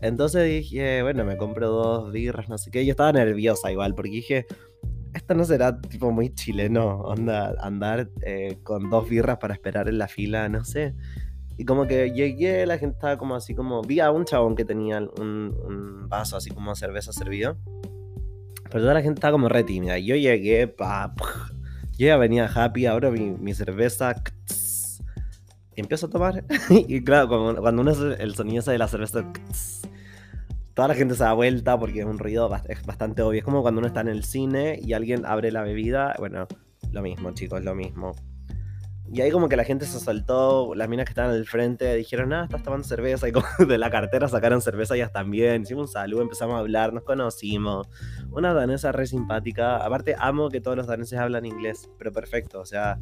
Entonces 0.01 0.45
dije, 0.45 1.03
bueno, 1.03 1.25
me 1.25 1.37
compro 1.37 1.69
dos 1.71 2.13
birras, 2.13 2.49
no 2.49 2.59
sé 2.59 2.71
qué. 2.71 2.85
Yo 2.85 2.93
estaba 2.93 3.13
nerviosa 3.13 3.73
igual, 3.73 3.95
porque 3.95 4.11
dije, 4.11 4.47
esto 5.15 5.35
no 5.35 5.45
será 5.45 5.81
tipo 5.81 6.11
muy 6.13 6.35
chileno, 6.35 7.01
onda, 7.01 7.55
andar 7.61 8.11
eh, 8.23 8.59
con 8.63 8.91
dos 8.91 9.09
birras 9.09 9.39
para 9.39 9.55
esperar 9.55 9.89
en 9.89 9.99
la 9.99 10.09
fila, 10.09 10.49
no 10.49 10.65
sé. 10.65 10.95
Y 11.59 11.65
como 11.65 11.87
que 11.87 12.13
llegué, 12.13 12.65
la 12.65 12.79
gente 12.79 12.95
estaba 12.95 13.19
como 13.19 13.35
así 13.35 13.55
como, 13.55 13.83
vi 13.83 14.01
a 14.01 14.11
un 14.11 14.25
chabón 14.25 14.55
que 14.57 14.65
tenía 14.65 14.99
un, 14.99 15.55
un 15.65 16.09
vaso 16.09 16.37
así 16.37 16.51
como 16.51 16.75
cerveza 16.77 17.13
servido. 17.13 17.59
Pero 18.71 18.85
toda 18.85 18.95
la 18.95 19.03
gente 19.03 19.19
estaba 19.19 19.33
como 19.33 19.49
re 19.49 19.65
tímida. 19.65 19.99
Yo 19.99 20.15
llegué, 20.15 20.69
pa, 20.69 21.15
puf, 21.15 21.51
yo 21.99 22.07
ya 22.07 22.17
venía 22.17 22.47
happy, 22.47 22.87
abro 22.87 23.11
mi, 23.11 23.33
mi 23.33 23.55
cerveza, 23.55 24.15
y 25.79 25.81
empiezo 25.81 26.07
a 26.07 26.11
tomar. 26.11 26.45
y 26.71 27.03
claro, 27.03 27.29
cuando, 27.29 27.61
cuando 27.61 27.83
uno 27.83 27.91
hace 27.93 28.23
el 28.23 28.35
sonido 28.35 28.63
de 28.63 28.79
la 28.79 28.89
cerveza, 28.89 29.25
toda 30.75 30.89
la 30.89 30.95
gente 30.95 31.15
se 31.15 31.25
da 31.25 31.33
vuelta 31.33 31.79
porque 31.79 32.01
es 32.01 32.05
un 32.07 32.19
ruido 32.19 32.51
es 32.69 32.87
bastante 32.87 33.23
obvio. 33.23 33.39
Es 33.39 33.45
como 33.45 33.63
cuando 33.63 33.79
uno 33.81 33.87
está 33.87 34.01
en 34.01 34.09
el 34.09 34.25
cine 34.25 34.79
y 34.83 34.93
alguien 34.93 35.25
abre 35.25 35.53
la 35.53 35.63
bebida. 35.63 36.15
Bueno, 36.19 36.47
lo 36.93 37.03
mismo, 37.03 37.33
chicos, 37.33 37.65
lo 37.65 37.75
mismo. 37.75 38.15
Y 39.11 39.23
ahí 39.23 39.31
como 39.31 39.49
que 39.49 39.57
la 39.57 39.65
gente 39.65 39.87
se 39.87 39.99
soltó, 40.01 40.75
las 40.75 40.89
minas 40.89 41.07
que 41.07 41.13
estaban 41.13 41.31
al 41.31 41.47
frente 41.47 41.95
dijeron, 41.95 42.33
ah, 42.35 42.45
estás 42.45 42.63
tomando 42.63 42.87
cerveza. 42.87 43.27
Y 43.29 43.33
como 43.33 43.47
de 43.67 43.79
la 43.79 43.91
cartera 43.91 44.29
sacaron 44.29 44.61
cerveza 44.61 44.97
ellas 44.97 45.13
también. 45.13 45.63
Hicimos 45.63 45.89
un 45.89 45.93
saludo, 45.93 46.23
empezamos 46.23 46.57
a 46.57 46.59
hablar, 46.59 46.93
nos 46.93 47.05
conocimos. 47.05 47.89
Una 48.31 48.53
danesa 48.53 48.93
re 48.93 49.07
simpática. 49.07 49.79
Aparte, 49.79 50.15
amo 50.19 50.51
que 50.51 50.61
todos 50.61 50.77
los 50.77 50.87
daneses 50.87 51.19
hablan 51.19 51.47
inglés, 51.47 51.89
pero 51.97 52.13
perfecto. 52.13 52.61
O 52.61 52.67
sea, 52.67 52.99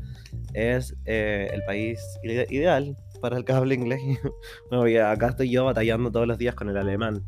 es 0.54 0.96
eh, 1.06 1.50
el 1.52 1.64
país 1.64 2.00
ideal 2.22 2.96
para 3.20 3.36
el 3.36 3.44
que 3.44 3.52
hable 3.52 3.74
inglés. 3.74 4.00
bueno, 4.70 5.08
acá 5.08 5.28
estoy 5.28 5.50
yo 5.50 5.64
batallando 5.64 6.12
todos 6.12 6.28
los 6.28 6.38
días 6.38 6.54
con 6.54 6.68
el 6.68 6.76
alemán. 6.76 7.24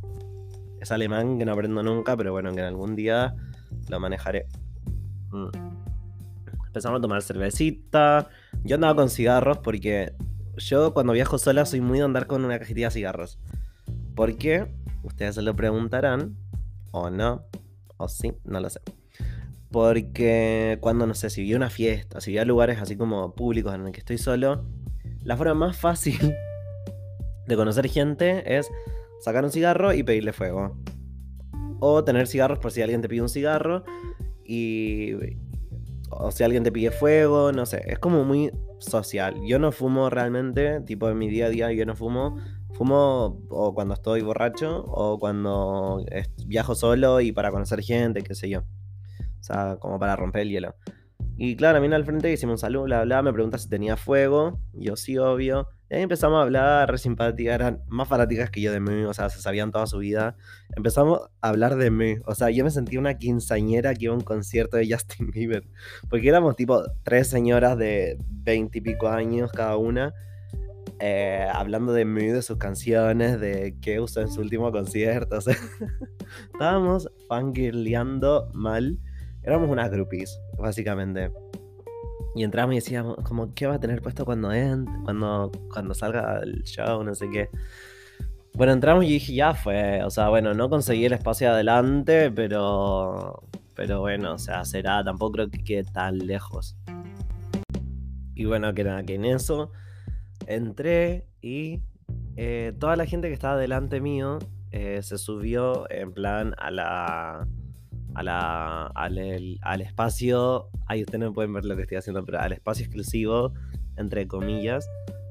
Es 0.81 0.93
alemán 0.93 1.38
que 1.38 1.45
no 1.45 1.53
aprendo 1.53 1.83
nunca, 1.83 2.17
pero 2.17 2.31
bueno, 2.31 2.53
que 2.53 2.61
en 2.61 2.67
algún 2.67 2.95
día 2.95 3.35
lo 3.88 3.99
manejaré. 3.99 4.47
Mm. 5.31 5.78
Empezamos 6.79 7.01
a 7.01 7.03
tomar 7.03 7.23
cervecita 7.23 8.29
yo 8.62 8.77
andaba 8.77 8.95
con 8.95 9.11
cigarros 9.11 9.59
porque 9.59 10.12
yo 10.59 10.95
cuando 10.95 11.12
viajo 11.12 11.37
sola 11.37 11.64
soy 11.64 11.81
muy 11.81 11.99
de 11.99 12.05
andar 12.05 12.29
con 12.29 12.45
una 12.45 12.57
cajetilla 12.57 12.87
de 12.87 12.93
cigarros. 12.93 13.41
¿Por 14.14 14.37
qué? 14.37 14.73
Ustedes 15.03 15.35
se 15.35 15.43
lo 15.43 15.57
preguntarán, 15.57 16.37
o 16.93 17.11
no, 17.11 17.47
o 17.97 18.09
sí, 18.09 18.33
no 18.45 18.61
lo 18.61 18.71
sé. 18.71 18.81
Porque 19.73 20.79
cuando, 20.81 21.05
no 21.05 21.14
sé, 21.14 21.31
si 21.31 21.43
voy 21.43 21.55
una 21.55 21.69
fiesta, 21.69 22.21
si 22.21 22.31
voy 22.31 22.38
a 22.38 22.45
lugares 22.45 22.81
así 22.81 22.97
como 22.97 23.35
públicos 23.35 23.75
en 23.75 23.83
los 23.83 23.91
que 23.91 23.99
estoy 23.99 24.19
solo, 24.19 24.64
la 25.25 25.37
forma 25.37 25.55
más 25.55 25.77
fácil 25.77 26.33
de 27.49 27.57
conocer 27.57 27.88
gente 27.88 28.57
es 28.57 28.71
sacar 29.19 29.45
un 29.45 29.51
cigarro 29.51 29.93
y 29.95 30.05
pedirle 30.05 30.33
fuego. 30.33 30.79
O 31.81 32.05
tener 32.05 32.29
cigarros 32.29 32.61
por 32.61 32.71
si 32.71 32.83
alguien 32.83 33.03
te 33.03 33.09
pide 33.09 33.23
un 33.23 33.29
cigarro 33.29 33.83
y, 34.45 35.14
o 36.21 36.33
si 36.33 36.43
alguien 36.43 36.65
te 36.65 36.73
pide 36.73 36.91
fuego, 36.91 37.53
no 37.53 37.65
sé, 37.65 37.83
es 37.87 38.01
como 38.01 38.25
muy 38.25 38.51
social. 38.81 39.37
Yo 39.47 39.61
no 39.61 39.71
fumo 39.71 40.11
realmente, 40.11 40.81
tipo 40.81 41.09
en 41.09 41.17
mi 41.17 41.29
día 41.29 41.47
a 41.47 41.49
día 41.49 41.73
yo 41.73 41.87
no 41.87 41.95
fumo. 41.95 42.37
Fumo 42.75 43.41
o 43.49 43.73
cuando 43.73 43.95
estoy 43.95 44.23
borracho 44.23 44.85
o 44.87 45.19
cuando 45.19 46.05
viajo 46.47 46.75
solo 46.75 47.21
y 47.21 47.31
para 47.31 47.53
conocer 47.53 47.83
gente, 47.83 48.23
qué 48.23 48.35
sé 48.35 48.49
yo. 48.49 48.61
O 48.61 49.43
sea, 49.43 49.77
como 49.79 50.01
para 50.01 50.17
romper 50.17 50.43
el 50.43 50.51
hielo. 50.51 50.75
Y 51.37 51.55
claro, 51.55 51.79
a 51.79 51.81
mí 51.81 51.87
al 51.95 52.05
frente 52.05 52.33
hicimos 52.33 52.55
un 52.55 52.59
saludo, 52.59 52.85
bla, 52.85 53.05
bla, 53.05 53.23
me 53.23 53.33
pregunta 53.33 53.57
si 53.57 53.69
tenía 53.69 53.97
fuego. 53.97 54.61
Yo 54.73 54.97
sí, 54.97 55.19
obvio. 55.19 55.69
Y 55.90 55.94
ahí 55.94 56.03
empezamos 56.03 56.38
a 56.38 56.42
hablar, 56.42 56.90
re 56.90 56.98
simpáticas, 56.98 57.55
eran 57.55 57.83
más 57.88 58.09
fanáticas 58.09 58.51
que 58.51 58.61
yo 58.61 58.72
de 58.72 58.81
mí, 58.81 59.05
o 59.05 59.14
sea, 59.14 59.31
se 59.31 59.40
sabían 59.40 59.70
toda 59.70 59.87
su 59.87 59.98
vida. 59.98 60.37
Empezamos 60.77 61.31
a 61.40 61.48
hablar 61.48 61.77
de 61.77 61.90
mí, 61.90 62.16
o 62.27 62.35
sea, 62.35 62.51
yo 62.51 62.62
me 62.62 62.70
sentía 62.70 63.01
una 63.01 63.16
quinceañera 63.16 63.94
que 63.94 64.05
iba 64.05 64.12
a 64.12 64.16
un 64.16 64.22
concierto 64.22 64.77
de 64.77 64.87
Justin 64.90 65.31
Bieber, 65.33 65.66
porque 66.11 66.29
éramos 66.29 66.57
tipo 66.57 66.83
tres 67.05 67.29
señoras 67.29 67.79
de 67.79 68.18
veintipico 68.29 69.09
años 69.09 69.51
cada 69.51 69.79
una, 69.79 70.12
eh, 71.01 71.46
hablando 71.51 71.92
de 71.94 72.05
mí, 72.05 72.27
de 72.27 72.42
sus 72.42 72.59
canciones, 72.59 73.40
de 73.40 73.77
qué 73.81 73.98
usó 73.98 74.20
en 74.20 74.31
su 74.31 74.42
último 74.42 74.70
concierto, 74.70 75.38
o 75.38 75.40
sea, 75.40 75.57
estábamos 76.53 77.11
fangirleando 77.29 78.51
mal, 78.53 78.98
éramos 79.42 79.70
unas 79.70 79.90
groupies, 79.90 80.38
básicamente. 80.59 81.31
Y 82.35 82.45
entramos 82.45 82.73
y 82.75 82.77
decíamos, 82.77 83.17
como, 83.25 83.55
¿qué 83.55 83.67
va 83.67 83.75
a 83.75 83.81
tener 83.81 84.03
puesto 84.03 84.25
cuando 84.25 84.51
cuando, 85.05 85.51
cuando 85.73 85.95
salga 85.95 86.41
el 86.43 86.62
show? 86.64 87.03
No 87.03 87.14
sé 87.14 87.29
qué. 87.31 87.49
Bueno, 88.55 88.73
entramos 88.73 89.05
y 89.05 89.09
dije, 89.09 89.35
ya 89.35 89.55
fue. 89.55 90.03
O 90.05 90.11
sea, 90.11 90.29
bueno, 90.29 90.55
no 90.55 90.69
conseguí 90.69 91.05
el 91.05 91.12
espacio 91.12 91.51
adelante, 91.51 92.31
pero. 92.31 93.43
Pero 93.75 94.01
bueno, 94.01 94.35
o 94.35 94.38
sea, 94.38 94.64
será. 94.64 95.05
Tampoco 95.05 95.33
creo 95.33 95.51
que 95.51 95.62
quede 95.62 95.85
tan 95.85 96.19
lejos. 96.19 96.77
Y 98.35 98.45
bueno, 98.45 98.73
que 98.75 98.85
nada, 98.85 99.03
que 99.03 99.14
en 99.14 99.25
eso 99.25 99.73
entré 100.47 101.27
y 101.41 101.83
eh, 102.37 102.73
toda 102.79 102.97
la 102.97 103.05
gente 103.05 103.29
que 103.29 103.35
estaba 103.35 103.57
delante 103.57 104.01
mío 104.01 104.38
eh, 104.71 105.01
se 105.03 105.19
subió 105.19 105.91
en 105.91 106.12
plan 106.12 106.55
a 106.59 106.71
la 106.71 107.49
al, 108.19 109.81
espacio, 109.81 110.69
ahí 110.87 111.03
ustedes 111.03 111.21
no 111.21 111.33
pueden 111.33 111.53
ver 111.53 111.65
lo 111.65 111.77
que 111.77 111.83
estoy 111.83 111.99
haciendo, 111.99 112.25
pero 112.25 112.41
al 112.41 112.53
espacio 112.53 112.85
exclusivo, 112.85 113.53
entre 113.97 114.27
comillas, 114.27 114.89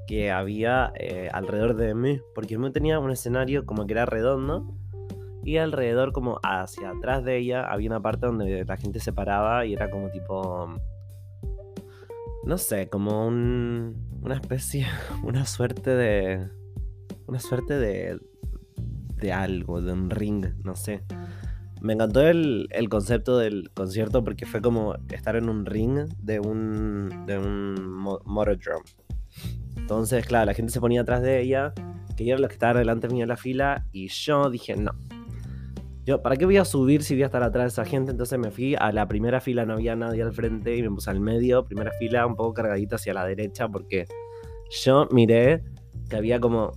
que 0.07 0.31
había 0.31 0.91
eh, 0.95 1.29
alrededor 1.33 1.75
de 1.75 1.93
mí, 1.93 2.21
porque 2.33 2.55
yo 2.55 2.71
tenía 2.71 2.99
un 2.99 3.11
escenario 3.11 3.65
como 3.65 3.85
que 3.85 3.93
era 3.93 4.05
redondo 4.05 4.73
y 5.43 5.57
alrededor 5.57 6.11
como 6.11 6.39
hacia 6.43 6.89
atrás 6.89 7.23
de 7.23 7.37
ella 7.37 7.63
había 7.63 7.89
una 7.89 8.01
parte 8.01 8.25
donde 8.25 8.65
la 8.65 8.77
gente 8.77 8.99
se 8.99 9.13
paraba 9.13 9.65
y 9.65 9.73
era 9.73 9.89
como 9.89 10.09
tipo 10.09 10.67
no 12.43 12.57
sé, 12.57 12.87
como 12.89 13.27
un, 13.27 14.19
una 14.21 14.35
especie, 14.35 14.87
una 15.23 15.45
suerte 15.45 15.95
de 15.95 16.49
una 17.27 17.39
suerte 17.39 17.77
de 17.77 18.19
de 19.17 19.33
algo, 19.33 19.81
de 19.81 19.91
un 19.91 20.09
ring, 20.09 20.45
no 20.63 20.75
sé. 20.75 21.03
Me 21.81 21.93
encantó 21.93 22.21
el, 22.21 22.67
concepto 22.89 23.37
del 23.37 23.69
concierto 23.73 24.23
porque 24.23 24.45
fue 24.45 24.61
como 24.61 24.95
estar 25.11 25.35
en 25.35 25.49
un 25.49 25.65
ring 25.65 26.07
de 26.19 26.39
un, 26.39 27.25
de 27.25 27.37
un. 27.37 27.97
Entonces, 29.75 30.25
claro, 30.25 30.45
la 30.47 30.53
gente 30.53 30.71
se 30.71 30.79
ponía 30.79 31.01
atrás 31.01 31.21
de 31.21 31.39
ella, 31.39 31.73
que 32.15 32.23
ella 32.23 32.33
era 32.33 32.41
la 32.41 32.47
que 32.47 32.55
estaba 32.55 32.79
delante 32.79 33.07
mío 33.07 33.23
en 33.23 33.29
la 33.29 33.37
fila, 33.37 33.85
y 33.91 34.07
yo 34.07 34.49
dije, 34.49 34.75
no. 34.75 34.91
Yo, 36.05 36.21
¿para 36.21 36.37
qué 36.37 36.45
voy 36.45 36.57
a 36.57 36.65
subir 36.65 37.03
si 37.03 37.15
voy 37.15 37.23
a 37.23 37.25
estar 37.27 37.43
atrás 37.43 37.65
de 37.65 37.67
esa 37.81 37.85
gente? 37.85 38.11
Entonces 38.11 38.39
me 38.39 38.49
fui 38.49 38.75
a 38.79 38.91
la 38.91 39.07
primera 39.07 39.41
fila, 39.41 39.65
no 39.65 39.73
había 39.73 39.95
nadie 39.95 40.23
al 40.23 40.33
frente, 40.33 40.75
y 40.75 40.81
me 40.81 40.89
puse 40.89 41.09
al 41.09 41.19
medio, 41.19 41.65
primera 41.65 41.91
fila, 41.99 42.25
un 42.25 42.35
poco 42.35 42.53
cargadita 42.53 42.95
hacia 42.95 43.13
la 43.13 43.25
derecha, 43.25 43.67
porque 43.67 44.05
yo 44.83 45.07
miré 45.11 45.63
que 46.09 46.15
había 46.15 46.39
como 46.39 46.71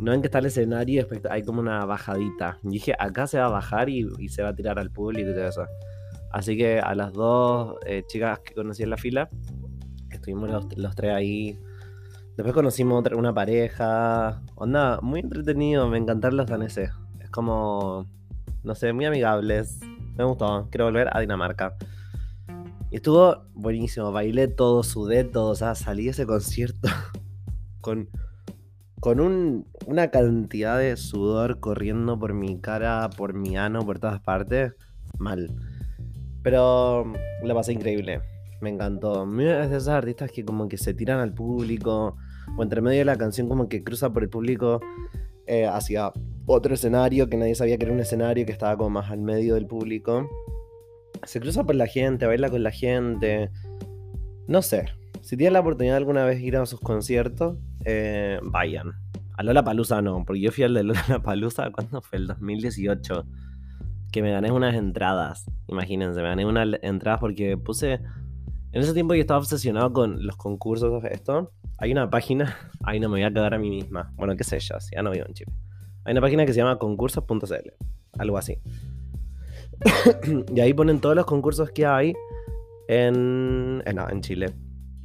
no 0.00 0.12
en 0.12 0.20
que 0.20 0.28
está 0.28 0.38
el 0.38 0.46
escenario 0.46 1.06
hay 1.28 1.42
como 1.42 1.60
una 1.60 1.84
bajadita. 1.84 2.58
Dije, 2.62 2.94
acá 2.98 3.26
se 3.26 3.38
va 3.38 3.46
a 3.46 3.50
bajar 3.50 3.88
y, 3.88 4.28
se 4.28 4.42
va 4.42 4.50
a 4.50 4.54
tirar 4.54 4.78
al 4.78 4.90
público 4.90 5.30
y 5.30 5.34
todo 5.34 5.48
eso. 5.48 5.66
Así 6.32 6.56
que 6.56 6.78
a 6.78 6.94
las 6.94 7.12
dos 7.12 7.76
eh, 7.86 8.04
chicas 8.06 8.38
que 8.40 8.54
conocí 8.54 8.82
en 8.82 8.90
la 8.90 8.96
fila, 8.96 9.28
estuvimos 10.10 10.50
los, 10.76 10.94
tres 10.94 11.12
ahí. 11.12 11.58
Después 12.36 12.54
conocimos 12.54 13.00
otra, 13.00 13.16
una 13.16 13.34
pareja. 13.34 14.40
Onda, 14.54 15.00
muy 15.02 15.20
entretenido, 15.20 15.88
me 15.88 15.98
encantaron 15.98 16.36
los 16.36 16.46
daneses. 16.46 16.90
Es 17.20 17.30
como, 17.30 18.06
no 18.62 18.74
sé, 18.74 18.92
muy 18.92 19.06
amigables. 19.06 19.80
Me 20.16 20.24
gustó, 20.24 20.68
quiero 20.70 20.84
volver 20.84 21.08
a 21.12 21.20
Dinamarca. 21.20 21.74
Y 22.90 22.96
estuvo 22.96 23.44
buenísimo, 23.54 24.12
bailé 24.12 24.48
todo, 24.48 24.82
sudé 24.82 25.24
todo, 25.24 25.50
o 25.50 25.54
sea, 25.54 25.74
salí 25.74 26.04
de 26.04 26.10
ese 26.10 26.24
concierto 26.24 26.88
con 27.82 28.08
con 29.00 29.20
un, 29.20 29.66
una 29.86 30.08
cantidad 30.10 30.78
de 30.78 30.96
sudor 30.96 31.60
corriendo 31.60 32.18
por 32.18 32.34
mi 32.34 32.60
cara, 32.60 33.08
por 33.16 33.34
mi 33.34 33.56
ano, 33.56 33.84
por 33.84 33.98
todas 33.98 34.20
partes, 34.20 34.72
mal. 35.18 35.54
Pero 36.42 37.12
la 37.42 37.54
pasé 37.54 37.72
increíble, 37.72 38.20
me 38.60 38.70
encantó. 38.70 39.24
Es 39.40 39.70
de 39.70 39.76
esos 39.76 39.88
artistas 39.88 40.32
que 40.32 40.44
como 40.44 40.68
que 40.68 40.78
se 40.78 40.94
tiran 40.94 41.20
al 41.20 41.34
público, 41.34 42.16
o 42.56 42.62
entre 42.62 42.80
medio 42.80 42.98
de 43.00 43.04
la 43.04 43.16
canción 43.16 43.48
como 43.48 43.68
que 43.68 43.84
cruza 43.84 44.12
por 44.12 44.22
el 44.22 44.30
público 44.30 44.80
eh, 45.46 45.66
hacia 45.66 46.12
otro 46.46 46.74
escenario, 46.74 47.28
que 47.28 47.36
nadie 47.36 47.54
sabía 47.54 47.78
que 47.78 47.84
era 47.84 47.94
un 47.94 48.00
escenario, 48.00 48.46
que 48.46 48.52
estaba 48.52 48.76
como 48.76 48.90
más 48.90 49.10
al 49.10 49.20
medio 49.20 49.54
del 49.54 49.66
público. 49.66 50.28
Se 51.24 51.40
cruza 51.40 51.64
por 51.64 51.74
la 51.74 51.86
gente, 51.86 52.26
baila 52.26 52.50
con 52.50 52.62
la 52.62 52.70
gente. 52.70 53.50
No 54.46 54.62
sé, 54.62 54.86
si 55.20 55.36
tienes 55.36 55.52
la 55.52 55.60
oportunidad 55.60 55.96
alguna 55.96 56.24
vez 56.24 56.40
ir 56.40 56.56
a 56.56 56.64
sus 56.64 56.80
conciertos, 56.80 57.58
eh, 57.90 58.38
vayan. 58.42 58.92
A 59.38 59.42
Lola 59.42 59.64
Palusa 59.64 60.02
no, 60.02 60.22
porque 60.26 60.40
yo 60.40 60.52
fui 60.52 60.64
al 60.64 60.74
de 60.74 60.82
Lola 60.82 61.22
Palusa, 61.24 61.70
¿cuándo 61.70 62.02
fue? 62.02 62.18
El 62.18 62.26
2018. 62.26 63.24
Que 64.12 64.22
me 64.22 64.30
gané 64.30 64.52
unas 64.52 64.74
entradas. 64.74 65.50
Imagínense, 65.68 66.20
me 66.20 66.28
gané 66.28 66.44
unas 66.44 66.78
entradas 66.82 67.20
porque 67.20 67.56
puse. 67.56 68.00
En 68.72 68.82
ese 68.82 68.92
tiempo 68.92 69.14
yo 69.14 69.22
estaba 69.22 69.38
obsesionado 69.38 69.92
con 69.92 70.26
los 70.26 70.36
concursos 70.36 71.02
esto. 71.04 71.52
Hay 71.78 71.92
una 71.92 72.10
página. 72.10 72.56
Ahí 72.84 73.00
no 73.00 73.08
me 73.08 73.14
voy 73.14 73.22
a 73.22 73.30
quedar 73.30 73.54
a 73.54 73.58
mí 73.58 73.70
misma. 73.70 74.12
Bueno, 74.16 74.36
qué 74.36 74.44
sé 74.44 74.58
yo, 74.60 74.76
ya 74.94 75.02
no 75.02 75.10
vivo 75.10 75.24
en 75.26 75.32
Chile. 75.32 75.52
Hay 76.04 76.12
una 76.12 76.20
página 76.20 76.44
que 76.44 76.52
se 76.52 76.58
llama 76.58 76.78
concursos.cl. 76.78 77.70
Algo 78.18 78.36
así. 78.36 78.58
y 80.54 80.60
ahí 80.60 80.74
ponen 80.74 81.00
todos 81.00 81.16
los 81.16 81.24
concursos 81.24 81.70
que 81.70 81.86
hay 81.86 82.12
en, 82.88 83.82
en, 83.86 83.98
en 83.98 84.20
Chile. 84.20 84.54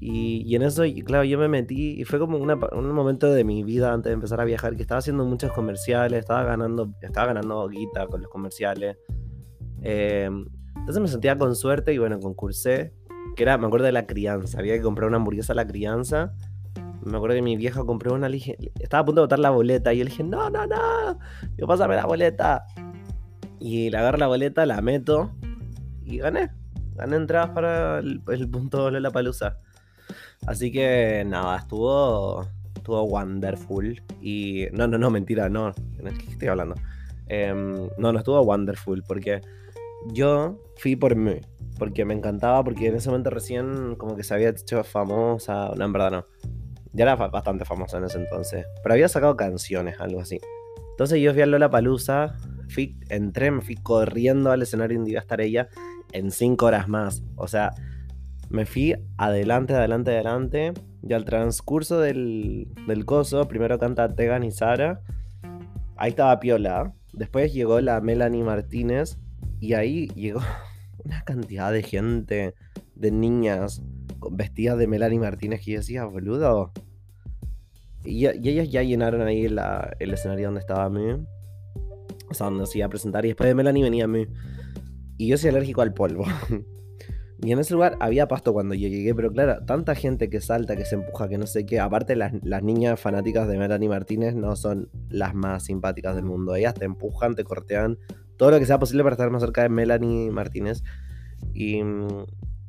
Y, 0.06 0.54
en 0.54 0.64
eso, 0.64 0.84
claro, 1.06 1.24
yo 1.24 1.40
me 1.40 1.48
metí 1.48 2.02
y 2.02 2.04
fue 2.04 2.20
como 2.20 2.38
un 2.38 2.92
momento 2.92 3.32
de 3.32 3.46
mi 3.46 3.64
vida 3.64 3.94
antes 3.94 4.10
de 4.10 4.16
empezar 4.16 4.42
a 4.42 4.44
viajar 4.44 4.76
que 4.76 4.82
estaba 4.82 5.00
haciendo 5.00 5.24
muchos 5.24 5.54
comerciales, 5.54 6.20
estaba 6.20 6.44
ganando, 6.44 6.94
estaba 7.02 7.28
ganando 7.28 7.70
guita 7.70 8.08
con 8.08 8.22
los 8.22 8.30
comerciales. 8.30 8.98
Eh, 9.82 10.30
entonces 10.76 11.02
me 11.02 11.08
sentía 11.08 11.38
con 11.38 11.56
suerte 11.56 11.94
y 11.94 12.00
bueno, 12.00 12.20
concursé, 12.20 12.94
que 13.38 13.44
era, 13.44 13.58
me 13.58 13.68
acuerdo 13.68 13.86
de 13.86 13.94
la 13.94 14.06
crianza, 14.06 14.60
había 14.60 14.74
que 14.74 14.82
comprar 14.82 15.08
una 15.08 15.16
hamburguesa 15.16 15.54
a 15.54 15.56
la 15.56 15.66
crianza. 15.66 16.34
Me 17.06 17.16
acuerdo 17.16 17.38
que 17.38 17.42
mi 17.42 17.56
vieja 17.56 17.86
compró 17.86 18.14
una, 18.14 18.28
estaba 18.28 19.04
a 19.04 19.06
punto 19.06 19.22
de 19.22 19.26
botar 19.26 19.40
la 19.40 19.52
boleta 19.52 19.94
y 19.94 20.00
yo 20.00 20.04
le 20.04 20.10
dije, 20.10 20.26
no, 20.26 20.50
no, 20.50 20.68
no, 20.68 21.18
yo 21.58 21.66
pásame 21.66 21.96
la 21.96 22.06
boleta. 22.06 22.66
Y 23.58 23.90
le 23.90 23.98
agarro 23.98 24.18
la 24.18 24.28
boleta, 24.28 24.66
la 24.66 24.82
meto 24.82 25.32
y 26.04 26.18
gané. 26.18 26.52
Gané 26.96 27.16
entradas 27.16 27.52
para 27.52 28.00
el, 28.00 28.22
el 28.28 28.50
punto 28.50 28.92
de 28.92 29.00
la 29.00 29.10
palusa. 29.10 29.60
Así 30.48 30.72
que 30.72 31.24
nada, 31.26 31.58
estuvo, 31.58 32.46
estuvo 32.76 33.04
wonderful. 33.04 34.02
Y 34.22 34.68
no, 34.74 34.88
no, 34.88 34.98
no, 34.98 35.10
mentira, 35.10 35.50
no. 35.50 35.74
¿Qué 35.74 36.32
estoy 36.32 36.48
hablando? 36.50 36.76
Em, 37.28 37.88
no, 37.98 38.12
no 38.12 38.20
estuvo 38.20 38.42
wonderful 38.42 39.04
porque 39.08 39.42
yo 40.12 40.60
fui 40.78 40.96
por 40.96 41.16
mí. 41.16 41.40
Porque 41.80 42.06
me 42.06 42.14
encantaba, 42.14 42.64
porque 42.64 42.88
en 42.88 42.96
ese 42.96 43.10
momento 43.10 43.30
recién 43.30 43.96
como 43.96 44.16
que 44.16 44.24
se 44.24 44.34
había 44.34 44.50
hecho 44.50 44.84
famosa. 44.84 45.72
No, 45.76 45.86
en 45.86 45.94
verdad 45.94 46.12
no. 46.12 46.26
Ya 46.92 47.04
era 47.04 47.16
bastante 47.16 47.66
famosa 47.66 47.98
en 47.98 48.06
ese 48.06 48.20
entonces. 48.20 48.66
Pero 48.84 48.94
había 48.94 49.08
sacado 49.08 49.36
canciones, 49.36 50.00
algo 50.00 50.20
así. 50.20 50.40
Entonces 50.92 51.20
yo 51.22 51.34
fui 51.34 51.42
a 51.42 51.48
Lola 51.48 51.72
Palusa, 51.72 52.38
entré, 53.10 53.50
me 53.50 53.62
fui 53.62 53.76
corriendo 53.76 54.52
al 54.52 54.62
escenario 54.62 54.98
donde 54.98 55.12
iba 55.12 55.20
a 55.20 55.24
estar 55.24 55.42
ella 55.42 55.70
en 56.12 56.30
cinco 56.30 56.68
horas 56.68 56.88
más. 56.88 57.24
O 57.36 57.48
sea, 57.48 57.74
me 58.54 58.68
fui 58.68 58.96
adelante, 59.18 59.74
adelante, 59.74 60.12
adelante. 60.12 60.74
Y 61.02 61.12
al 61.14 61.26
transcurso 61.26 62.00
del, 62.00 62.68
del 62.88 63.04
coso, 63.04 63.48
primero 63.48 63.80
canta 63.80 64.14
Tegan 64.14 64.44
y 64.44 64.52
Sara. 64.52 65.02
Ahí 65.98 66.12
estaba 66.12 66.40
Piola. 66.40 66.94
Después 67.14 67.52
llegó 67.52 67.82
la 67.82 68.00
Melanie 68.00 68.44
Martínez. 68.44 69.18
Y 69.60 69.74
ahí 69.74 70.08
llegó 70.10 70.42
una 71.04 71.24
cantidad 71.24 71.72
de 71.72 71.82
gente, 71.82 72.54
de 72.94 73.12
niñas 73.12 73.82
vestidas 74.32 74.78
de 74.78 74.88
Melanie 74.88 75.20
Martínez 75.20 75.62
que 75.66 75.72
yo 75.72 75.80
decía, 75.80 76.06
boludo. 76.06 76.72
Y, 78.06 78.28
ellas 78.28 78.70
ya 78.70 78.84
llenaron 78.84 79.24
ahí 79.24 79.46
el 79.46 80.14
escenario 80.14 80.46
donde 80.46 80.60
estaba 80.60 80.92
mí. 80.92 81.26
O 82.30 82.34
sea, 82.36 82.52
donde 82.52 82.68
se 82.68 82.78
iba 82.78 82.86
a 82.86 82.90
presentar. 82.90 83.26
Y 83.26 83.30
después 83.30 83.48
de 83.48 83.56
Melanie 83.56 83.84
venía 83.84 84.08
mí. 84.08 84.28
Y 85.18 85.28
yo 85.28 85.40
soy 85.40 85.50
alérgico 85.50 85.82
al 85.82 85.96
polvo. 85.96 86.26
y 87.44 87.52
en 87.52 87.60
ese 87.60 87.74
lugar 87.74 87.98
había 88.00 88.28
pasto 88.30 88.54
cuando 88.54 88.74
yo 88.74 88.88
llegué. 88.88 89.14
Pero 89.14 89.32
claro, 89.32 89.66
tanta 89.66 89.96
gente 89.96 90.30
que 90.30 90.40
salta, 90.40 90.78
que 90.78 90.86
se 90.86 90.96
empuja, 90.96 91.28
que 91.28 91.38
no 91.38 91.46
sé 91.46 91.66
qué. 91.66 91.80
Aparte, 91.80 92.16
las, 92.16 92.32
las 92.42 92.64
niñas 92.64 93.00
fanáticas 93.00 93.50
de 93.50 93.58
Melanie 93.58 93.90
Martínez 93.90 94.34
no 94.34 94.56
son 94.56 94.90
las 95.10 95.34
más 95.34 95.66
simpáticas 95.66 96.16
del 96.16 96.24
mundo. 96.24 96.56
Ellas 96.56 96.74
te 96.74 96.86
empujan, 96.86 97.36
te 97.36 97.44
cortean. 97.44 97.98
Todo 98.38 98.52
lo 98.52 98.60
que 98.60 98.66
sea 98.66 98.80
posible 98.80 99.04
para 99.04 99.14
estar 99.14 99.30
más 99.30 99.42
cerca 99.42 99.62
de 99.62 99.70
Melanie 99.70 100.32
Martínez. 100.32 100.84
Y, 101.54 101.82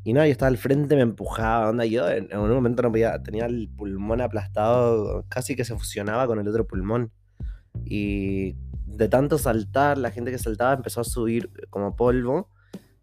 y 0.02 0.12
nada, 0.12 0.26
yo 0.26 0.32
estaba 0.32 0.48
al 0.48 0.58
frente, 0.58 0.96
me 0.96 1.02
empujaba, 1.02 1.70
onda, 1.70 1.84
yo 1.84 2.08
en, 2.10 2.36
un 2.36 2.50
momento 2.50 2.82
no 2.82 2.90
podía, 2.90 3.22
tenía 3.22 3.46
el 3.46 3.68
pulmón 3.68 4.20
aplastado, 4.20 5.24
casi 5.28 5.54
que 5.54 5.64
se 5.64 5.76
fusionaba 5.78 6.26
con 6.26 6.40
el 6.40 6.48
otro 6.48 6.66
pulmón. 6.66 7.12
Y 7.84 8.56
de 8.86 9.08
tanto 9.08 9.38
saltar, 9.38 9.98
la 9.98 10.10
gente 10.10 10.32
que 10.32 10.38
saltaba 10.38 10.74
empezó 10.74 11.00
a 11.00 11.04
subir 11.04 11.50
como 11.70 11.94
polvo 11.94 12.50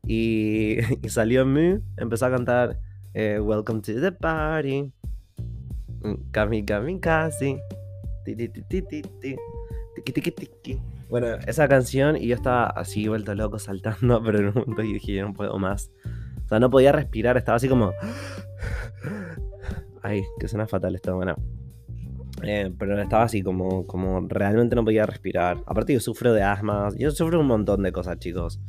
y, 0.08 0.78
salió 1.08 1.42
en 1.42 1.54
mí, 1.54 1.80
empezó 1.98 2.26
a 2.26 2.32
cantar 2.32 2.80
eh, 3.14 3.40
Welcome 3.40 3.82
to 3.82 4.02
the 4.02 4.12
party, 4.12 4.92
Kami 6.32 6.66
Kami 6.66 7.00
Casi, 7.00 7.58
Bueno, 11.10 11.28
esa 11.46 11.68
canción 11.68 12.18
y 12.18 12.28
yo 12.28 12.36
estaba 12.36 12.68
así 12.68 13.08
vuelto 13.08 13.36
loco 13.36 13.60
saltando, 13.60 14.24
pero 14.24 14.40
en 14.40 14.48
un 14.48 14.54
momento 14.54 14.82
dije, 14.82 15.14
yo 15.14 15.28
no 15.28 15.34
puedo 15.34 15.58
más 15.60 15.92
sea, 16.52 16.60
no 16.60 16.70
podía 16.70 16.92
respirar, 16.92 17.38
estaba 17.38 17.56
así 17.56 17.68
como... 17.68 17.94
Ay, 20.04 20.24
que 20.40 20.48
suena 20.48 20.68
fatal 20.68 20.96
esto, 20.96 21.16
bueno. 21.16 21.36
Eh, 22.44 22.74
pero 22.78 23.00
estaba 23.00 23.24
así 23.24 23.44
como, 23.44 23.86
como 23.86 24.28
realmente 24.28 24.76
no 24.76 24.84
podía 24.84 25.06
respirar. 25.06 25.58
Aparte 25.66 25.94
yo 25.94 26.00
sufro 26.00 26.34
de 26.34 26.42
asma, 26.42 26.90
yo 26.98 27.12
sufro 27.12 27.40
un 27.40 27.48
montón 27.48 27.84
de 27.84 27.92
cosas, 27.92 28.18
chicos. 28.20 28.60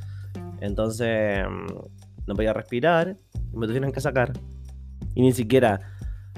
Entonces 0.63 1.45
mm, 1.49 2.27
no 2.27 2.35
podía 2.35 2.53
respirar 2.53 3.17
y 3.53 3.57
me 3.57 3.67
tuvieron 3.67 3.93
que 3.93 4.01
sacar. 4.01 4.33
Y 5.15 5.23
ni 5.23 5.33
siquiera, 5.33 5.81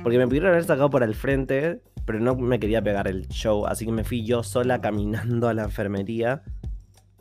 porque 0.02 0.18
me 0.18 0.26
pudieron 0.26 0.50
haber 0.50 0.64
sacado 0.64 0.90
por 0.90 1.02
el 1.02 1.14
frente, 1.14 1.82
pero 2.04 2.18
no 2.20 2.34
me 2.34 2.58
quería 2.58 2.82
pegar 2.82 3.06
el 3.06 3.28
show, 3.28 3.66
así 3.66 3.86
que 3.86 3.92
me 3.92 4.04
fui 4.04 4.24
yo 4.24 4.42
sola 4.42 4.80
caminando 4.80 5.48
a 5.48 5.54
la 5.54 5.64
enfermería. 5.64 6.42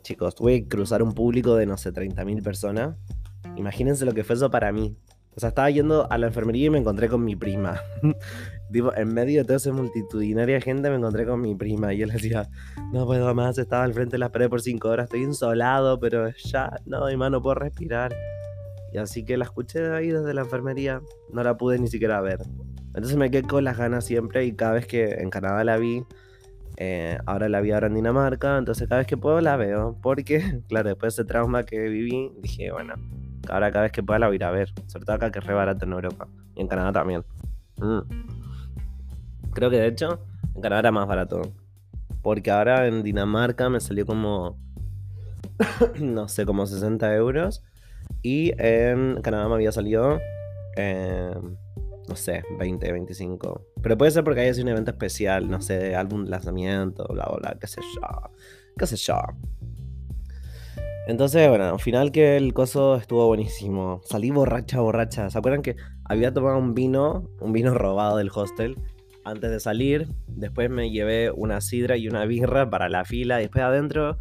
Chicos, 0.02 0.34
tuve 0.34 0.62
que 0.62 0.68
cruzar 0.68 1.02
un 1.02 1.12
público 1.12 1.56
de 1.56 1.66
no 1.66 1.76
sé, 1.76 1.92
30.000 1.92 2.42
personas 2.42 2.96
Imagínense 3.56 4.04
lo 4.04 4.14
que 4.14 4.24
fue 4.24 4.36
eso 4.36 4.50
para 4.50 4.72
mí. 4.72 4.96
O 5.36 5.40
sea, 5.40 5.50
estaba 5.50 5.70
yendo 5.70 6.10
a 6.10 6.18
la 6.18 6.26
enfermería 6.26 6.66
y 6.66 6.70
me 6.70 6.78
encontré 6.78 7.08
con 7.08 7.24
mi 7.24 7.36
prima. 7.36 7.80
en 8.96 9.14
medio 9.14 9.40
de 9.40 9.44
toda 9.44 9.56
esa 9.56 9.72
multitudinaria 9.72 10.60
gente 10.60 10.90
me 10.90 10.96
encontré 10.96 11.26
con 11.26 11.40
mi 11.40 11.54
prima 11.54 11.92
y 11.92 11.98
yo 11.98 12.06
le 12.06 12.14
decía, 12.14 12.48
no 12.92 13.06
puedo 13.06 13.34
más, 13.34 13.58
estaba 13.58 13.84
al 13.84 13.94
frente 13.94 14.12
de 14.12 14.18
la 14.18 14.30
pared 14.30 14.48
por 14.48 14.60
cinco 14.60 14.88
horas, 14.88 15.04
estoy 15.04 15.22
insolado, 15.22 15.98
pero 16.00 16.30
ya, 16.30 16.70
no, 16.86 17.06
mi 17.06 17.16
mano, 17.16 17.38
no 17.38 17.42
puedo 17.42 17.56
respirar. 17.56 18.14
Y 18.92 18.98
así 18.98 19.24
que 19.24 19.36
la 19.36 19.44
escuché 19.44 19.90
ahí 19.90 20.08
desde 20.08 20.34
la 20.34 20.42
enfermería, 20.42 21.00
no 21.32 21.42
la 21.42 21.56
pude 21.56 21.78
ni 21.78 21.88
siquiera 21.88 22.20
ver. 22.20 22.42
Entonces 22.94 23.16
me 23.16 23.30
quedé 23.30 23.42
con 23.42 23.64
las 23.64 23.76
ganas 23.76 24.04
siempre 24.04 24.44
y 24.44 24.52
cada 24.52 24.72
vez 24.72 24.86
que 24.86 25.14
en 25.14 25.30
Canadá 25.30 25.64
la 25.64 25.76
vi, 25.78 26.04
eh, 26.76 27.18
ahora 27.26 27.48
la 27.48 27.60
vi 27.60 27.72
ahora 27.72 27.88
en 27.88 27.94
Dinamarca, 27.94 28.56
entonces 28.56 28.88
cada 28.88 29.00
vez 29.00 29.06
que 29.06 29.16
puedo 29.16 29.40
la 29.40 29.56
veo, 29.56 29.98
porque, 30.00 30.62
claro, 30.68 30.90
después 30.90 31.16
de 31.16 31.22
ese 31.22 31.28
trauma 31.28 31.64
que 31.64 31.80
viví, 31.88 32.32
dije, 32.40 32.70
bueno, 32.70 32.94
Ahora 33.48 33.70
cada 33.70 33.84
vez 33.84 33.92
que 33.92 34.02
pueda 34.02 34.18
la 34.18 34.28
voy 34.28 34.42
a 34.42 34.50
ver. 34.50 34.72
Sobre 34.86 35.04
todo 35.04 35.16
acá 35.16 35.30
que 35.30 35.38
es 35.38 35.44
re 35.44 35.54
barato 35.54 35.84
en 35.84 35.92
Europa. 35.92 36.28
Y 36.54 36.60
en 36.60 36.68
Canadá 36.68 36.92
también. 36.92 37.24
Mm. 37.78 38.43
Creo 39.54 39.70
que 39.70 39.78
de 39.78 39.86
hecho 39.86 40.20
en 40.54 40.60
Canadá 40.60 40.80
era 40.80 40.92
más 40.92 41.06
barato. 41.06 41.42
Porque 42.22 42.50
ahora 42.50 42.86
en 42.86 43.02
Dinamarca 43.02 43.68
me 43.68 43.80
salió 43.80 44.06
como... 44.06 44.58
no 46.00 46.28
sé, 46.28 46.46
como 46.46 46.66
60 46.66 47.14
euros. 47.14 47.62
Y 48.22 48.52
en 48.58 49.20
Canadá 49.22 49.48
me 49.48 49.54
había 49.54 49.72
salido... 49.72 50.20
no 50.76 52.16
sé, 52.16 52.42
20, 52.58 52.92
25. 52.92 53.66
Pero 53.82 53.98
puede 53.98 54.10
ser 54.10 54.24
porque 54.24 54.40
hay 54.40 54.60
un 54.60 54.68
evento 54.68 54.90
especial, 54.90 55.50
no 55.50 55.60
sé, 55.60 55.78
de 55.78 55.96
álbum 55.96 56.24
lanzamiento, 56.26 57.06
bla, 57.08 57.26
bla, 57.26 57.36
bla, 57.36 57.56
qué 57.60 57.66
sé 57.66 57.80
yo. 57.94 58.30
Qué 58.78 58.86
sé 58.86 58.96
yo. 58.96 59.16
Entonces, 61.06 61.46
bueno, 61.50 61.64
al 61.64 61.80
final 61.80 62.12
que 62.12 62.38
el 62.38 62.54
coso 62.54 62.96
estuvo 62.96 63.26
buenísimo. 63.26 64.00
Salí 64.04 64.30
borracha, 64.30 64.80
borracha. 64.80 65.28
¿Se 65.28 65.36
acuerdan 65.36 65.60
que 65.60 65.76
había 66.04 66.32
tomado 66.32 66.56
un 66.56 66.74
vino, 66.74 67.28
un 67.40 67.52
vino 67.52 67.74
robado 67.74 68.16
del 68.16 68.30
hostel 68.34 68.78
antes 69.24 69.50
de 69.50 69.60
salir? 69.60 70.08
Después 70.26 70.70
me 70.70 70.90
llevé 70.90 71.30
una 71.30 71.60
sidra 71.60 71.96
y 71.96 72.08
una 72.08 72.24
birra 72.24 72.68
para 72.70 72.88
la 72.88 73.04
fila. 73.04 73.38
Después 73.38 73.64
adentro, 73.64 74.18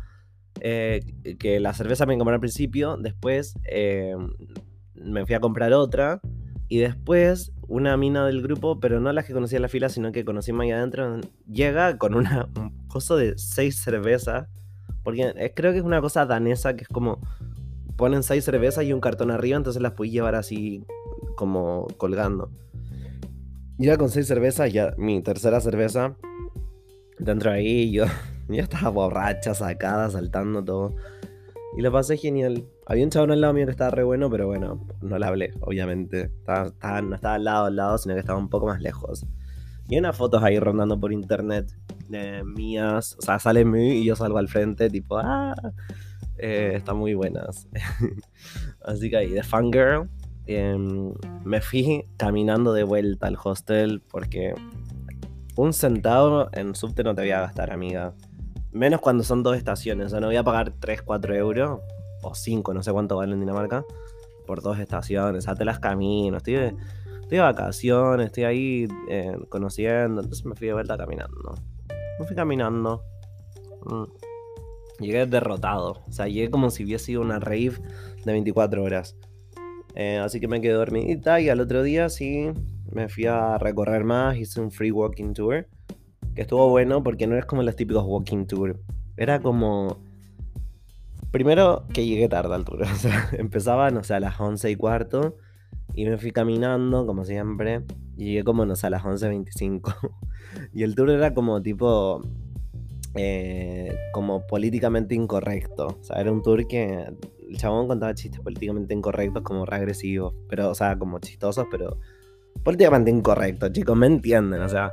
eh, 0.60 1.02
que 1.40 1.60
la 1.60 1.74
cerveza 1.74 2.06
me 2.06 2.18
compré 2.18 2.36
al 2.36 2.40
principio. 2.40 2.98
Después 2.98 3.56
eh, 3.66 4.16
me 4.96 5.26
fui 5.26 5.36
a 5.36 5.40
comprar 5.40 5.74
otra. 5.74 6.22
Y 6.70 6.80
después 6.80 7.52
una 7.68 7.98
mina 7.98 8.26
del 8.26 8.42
grupo, 8.42 8.80
pero 8.80 9.00
no 9.00 9.12
la 9.14 9.24
que 9.24 9.34
conocía 9.34 9.58
en 9.58 9.64
la 9.64 9.68
fila, 9.68 9.90
sino 9.90 10.12
que 10.12 10.26
conocí 10.26 10.52
más 10.54 10.66
allá 10.66 10.78
adentro, 10.78 11.22
llega 11.48 11.98
con 11.98 12.16
una, 12.16 12.50
un 12.58 12.88
coso 12.88 13.16
de 13.16 13.38
seis 13.38 13.82
cervezas 13.82 14.48
porque 15.04 15.52
creo 15.56 15.72
que 15.74 15.80
es 15.80 15.84
una 15.84 16.02
cosa 16.02 16.26
danesa 16.26 16.76
que 16.76 16.84
es 16.84 16.88
como 16.88 17.20
ponen 17.98 18.24
seis 18.24 18.44
cervezas 18.46 18.86
y 18.86 18.94
un 18.94 19.02
cartón 19.02 19.30
arriba, 19.30 19.58
entonces 19.58 19.82
las 19.82 19.92
puedes 19.92 20.12
llevar 20.12 20.36
así 20.36 20.84
como 21.36 21.88
colgando. 21.98 22.50
Ya 23.84 23.98
con 23.98 24.08
seis 24.08 24.28
cervezas, 24.28 24.72
ya 24.72 24.94
mi 24.98 25.22
tercera 25.22 25.60
cerveza, 25.60 26.16
dentro 27.20 27.52
de 27.52 27.58
ahí 27.58 27.92
yo 27.92 28.06
ya 28.48 28.62
estaba 28.62 28.88
borracha, 28.88 29.54
sacada, 29.54 30.10
saltando 30.10 30.64
todo. 30.64 30.96
Y 31.78 31.82
lo 31.82 31.92
pasé 31.92 32.16
genial. 32.16 32.64
Había 32.86 33.04
un 33.04 33.10
chabón 33.10 33.32
al 33.32 33.42
lado 33.42 33.52
mío 33.54 33.66
que 33.66 33.72
estaba 33.72 33.90
re 33.90 34.04
bueno, 34.04 34.30
pero 34.30 34.48
bueno, 34.48 34.88
no 35.02 35.20
le 35.20 35.26
hablé, 35.26 35.54
obviamente. 35.60 36.32
no 36.48 36.64
estaba 37.16 37.34
al 37.34 37.44
lado, 37.44 37.66
al 37.66 37.76
lado, 37.76 37.98
sino 37.98 38.14
que 38.14 38.22
estaba 38.22 38.40
un 38.40 38.48
poco 38.48 38.68
más 38.68 38.80
lejos. 38.80 39.26
Y 39.90 39.96
hay 39.96 40.00
unas 40.00 40.16
fotos 40.16 40.42
ahí 40.42 40.58
rondando 40.60 40.98
por 40.98 41.12
internet 41.12 41.70
de 42.08 42.42
mías. 42.46 43.18
O 43.20 43.22
sea, 43.22 43.38
sale 43.38 43.66
mí 43.66 44.00
y 44.00 44.06
yo 44.06 44.16
salgo 44.16 44.38
al 44.38 44.48
frente, 44.48 44.90
tipo, 44.90 45.18
ah, 45.18 45.56
eh, 46.38 46.76
están 46.76 46.96
muy 46.96 47.16
buenas. 47.16 47.68
Así 48.86 49.10
que 49.10 49.18
ahí, 49.18 49.32
de 49.32 49.44
Fangirl, 49.44 50.08
em, 50.48 51.14
me 51.44 51.62
fui 51.62 52.06
caminando 52.18 52.74
de 52.74 52.84
vuelta 52.84 53.28
al 53.28 53.38
hostel 53.42 54.02
porque 54.10 54.54
un 55.56 55.74
centavo 55.74 56.50
en 56.54 56.76
subte 56.76 57.04
no 57.04 57.14
te 57.14 57.22
voy 57.22 57.32
a 57.32 57.42
gastar, 57.42 57.72
amiga. 57.72 58.14
Menos 58.72 59.02
cuando 59.02 59.24
son 59.24 59.44
dos 59.44 59.56
estaciones. 59.56 60.08
O 60.08 60.10
sea, 60.10 60.20
no 60.20 60.28
voy 60.28 60.36
a 60.36 60.44
pagar 60.44 60.74
3, 60.80 61.04
4 61.04 61.36
euros 61.36 61.80
o 62.24 62.34
5, 62.34 62.74
no 62.74 62.82
sé 62.82 62.92
cuánto 62.92 63.18
vale 63.18 63.34
en 63.34 63.40
Dinamarca, 63.40 63.86
por 64.48 64.62
dos 64.62 64.80
estaciones. 64.80 65.48
O 65.48 65.64
las 65.64 65.80
camino. 65.80 66.38
Estoy 66.38 66.54
de, 66.54 66.68
estoy 67.22 67.38
de 67.38 67.40
vacaciones, 67.40 68.28
estoy 68.28 68.44
ahí 68.46 68.88
eh, 69.10 69.38
conociendo. 69.50 70.22
Entonces 70.22 70.46
me 70.46 70.56
fui 70.56 70.68
de 70.68 70.74
vuelta 70.74 70.98
caminando. 70.98 71.56
Me 72.20 72.26
fui 72.26 72.36
caminando. 72.36 73.04
Mm. 73.86 74.04
Llegué 75.00 75.26
derrotado. 75.26 76.02
O 76.08 76.12
sea, 76.12 76.28
llegué 76.28 76.50
como 76.50 76.72
si 76.72 76.84
hubiese 76.84 77.06
sido 77.06 77.22
una 77.22 77.40
rave 77.40 77.74
de 78.26 78.32
24 78.32 78.84
horas. 78.84 79.16
Eh, 79.96 80.18
así 80.18 80.40
que 80.40 80.48
me 80.48 80.62
quedé 80.62 80.74
dormidita 80.74 81.40
y 81.40 81.50
al 81.50 81.60
otro 81.60 81.84
día 81.84 82.10
sí 82.10 82.50
me 82.92 83.10
fui 83.10 83.26
a 83.26 83.58
recorrer 83.58 84.04
más. 84.04 84.38
Hice 84.38 84.62
un 84.62 84.72
free 84.72 84.92
walking 84.92 85.34
tour. 85.34 85.68
Que 86.36 86.42
estuvo 86.42 86.70
bueno 86.70 87.04
porque 87.04 87.28
no 87.28 87.38
es 87.38 87.46
como 87.46 87.64
los 87.64 87.76
típicos 87.76 88.04
walking 88.06 88.46
tour. 88.46 88.80
Era 89.18 89.42
como... 89.42 89.98
Primero 91.32 91.86
que 91.92 92.06
llegué 92.06 92.28
tarde 92.30 92.54
al 92.54 92.66
tour. 92.66 92.84
O 92.92 92.96
sea, 92.96 93.30
empezaba, 93.34 93.90
no 93.92 94.04
sé, 94.04 94.14
a 94.14 94.20
las 94.20 94.40
11 94.40 94.72
y 94.72 94.76
cuarto. 94.76 95.38
Y 95.96 96.06
me 96.06 96.18
fui 96.18 96.32
caminando, 96.32 97.06
como 97.06 97.24
siempre, 97.24 97.84
y 98.18 98.26
llegué 98.26 98.44
como, 98.44 98.66
no 98.66 98.76
sé, 98.76 98.88
a 98.88 98.90
las 98.90 99.04
11.25. 99.04 99.96
y 100.74 100.84
el 100.84 100.96
tour 100.96 101.12
era 101.12 101.34
como 101.36 101.62
tipo, 101.62 102.22
eh, 103.16 103.96
como 104.12 104.46
políticamente 104.48 105.14
incorrecto. 105.14 105.88
O 106.00 106.04
sea, 106.04 106.20
era 106.20 106.32
un 106.32 106.42
tour 106.42 106.68
que 106.68 107.14
el 107.54 107.60
chabón 107.60 107.88
contaba 107.88 108.16
chistes 108.16 108.42
políticamente 108.42 108.96
incorrectos, 108.96 109.44
como 109.44 109.64
regresivos, 109.66 110.34
pero, 110.50 110.72
o 110.72 110.76
sea, 110.76 110.98
como 110.98 111.20
chistosos, 111.20 111.68
pero 111.70 112.00
políticamente 112.64 113.12
incorrectos, 113.12 113.72
chicos, 113.72 113.96
me 113.96 114.08
entienden, 114.08 114.60
o 114.62 114.70
sea. 114.70 114.92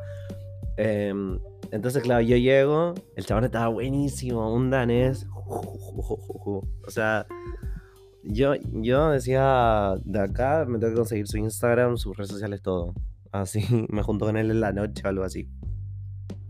Em, 0.77 1.39
entonces, 1.71 2.03
claro, 2.03 2.21
yo 2.21 2.37
llego, 2.37 2.95
el 3.17 3.25
chabón 3.25 3.45
estaba 3.45 3.69
buenísimo, 3.69 4.53
un 4.53 4.71
danés. 4.71 5.27
O 6.87 6.91
sea, 6.91 7.27
yo, 8.25 8.55
yo 8.73 9.11
decía, 9.11 9.95
de 10.05 10.21
acá 10.21 10.65
me 10.67 10.79
tengo 10.79 10.93
que 10.93 10.99
conseguir 10.99 11.29
su 11.29 11.39
Instagram, 11.39 11.97
sus 11.97 12.17
redes 12.17 12.31
sociales, 12.31 12.63
todo. 12.63 12.95
Así, 13.31 13.61
me 13.89 14.03
junto 14.03 14.27
con 14.27 14.37
él 14.37 14.51
en 14.51 14.61
la 14.61 14.73
noche 14.73 15.03
o 15.05 15.09
algo 15.09 15.23
así. 15.23 15.49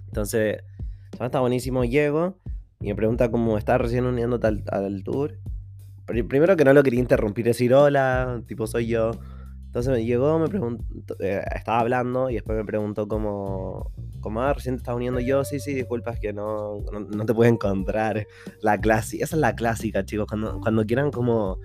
Entonces, 0.07 0.63
el 1.19 1.27
está 1.27 1.41
buenísimo, 1.41 1.85
llego 1.85 2.39
y 2.81 2.89
me 2.89 2.95
pregunta 2.95 3.31
cómo 3.31 3.59
está 3.59 3.77
recién 3.77 4.07
uniendo 4.07 4.41
al, 4.43 4.65
al 4.69 5.05
tour. 5.05 5.39
Primero 6.29 6.57
que 6.57 6.65
no 6.65 6.73
lo 6.73 6.83
quería 6.83 7.01
interrumpir, 7.01 7.45
decir 7.45 7.75
hola, 7.75 8.43
tipo 8.47 8.67
soy 8.67 8.89
yo. 8.89 9.13
Entonces 9.71 9.93
me 9.93 10.05
llegó, 10.05 10.37
me 10.41 10.49
preguntó, 10.49 10.85
eh, 11.21 11.45
estaba 11.55 11.79
hablando 11.79 12.29
y 12.29 12.35
después 12.35 12.59
me 12.59 12.65
preguntó 12.65 13.07
cómo, 13.07 13.93
cómo 14.21 14.43
ah, 14.43 14.53
recién 14.53 14.75
te 14.75 14.81
estás 14.81 14.97
uniendo 14.97 15.21
yo, 15.21 15.45
sí, 15.45 15.61
sí, 15.61 15.75
disculpas 15.75 16.19
que 16.19 16.33
no, 16.33 16.79
no, 17.09 17.25
te 17.25 17.33
puedo 17.33 17.49
encontrar. 17.49 18.27
La 18.63 18.81
clásica, 18.81 19.23
esa 19.23 19.37
es 19.37 19.41
la 19.41 19.55
clásica, 19.55 20.05
chicos, 20.05 20.27
cuando, 20.27 20.59
cuando 20.61 20.85
quieran 20.85 21.13
como, 21.13 21.61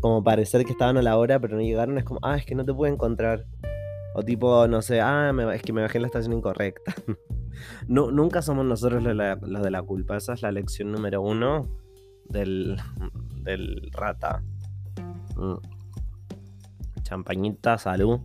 como 0.00 0.24
parecer 0.24 0.64
que 0.64 0.72
estaban 0.72 0.96
a 0.96 1.02
la 1.02 1.16
hora 1.16 1.38
pero 1.38 1.54
no 1.54 1.62
llegaron, 1.62 1.96
es 1.96 2.02
como, 2.02 2.18
ah, 2.24 2.36
es 2.36 2.44
que 2.44 2.56
no 2.56 2.64
te 2.64 2.74
puedo 2.74 2.92
encontrar. 2.92 3.46
O 4.16 4.24
tipo, 4.24 4.66
no 4.66 4.82
sé, 4.82 5.00
ah, 5.00 5.32
es 5.54 5.62
que 5.62 5.72
me 5.72 5.82
bajé 5.82 5.98
en 5.98 6.02
la 6.02 6.08
estación 6.08 6.32
incorrecta. 6.32 6.92
no, 7.86 8.10
nunca 8.10 8.42
somos 8.42 8.66
nosotros 8.66 9.00
los, 9.04 9.62
de 9.62 9.70
la 9.70 9.82
culpa, 9.82 10.16
esa 10.16 10.32
es 10.32 10.42
la 10.42 10.50
lección 10.50 10.90
número 10.90 11.22
uno 11.22 11.83
del, 12.28 12.76
del 13.42 13.90
rata. 13.92 14.42
Mm 15.36 15.74
champañita, 17.04 17.78
salud. 17.78 18.18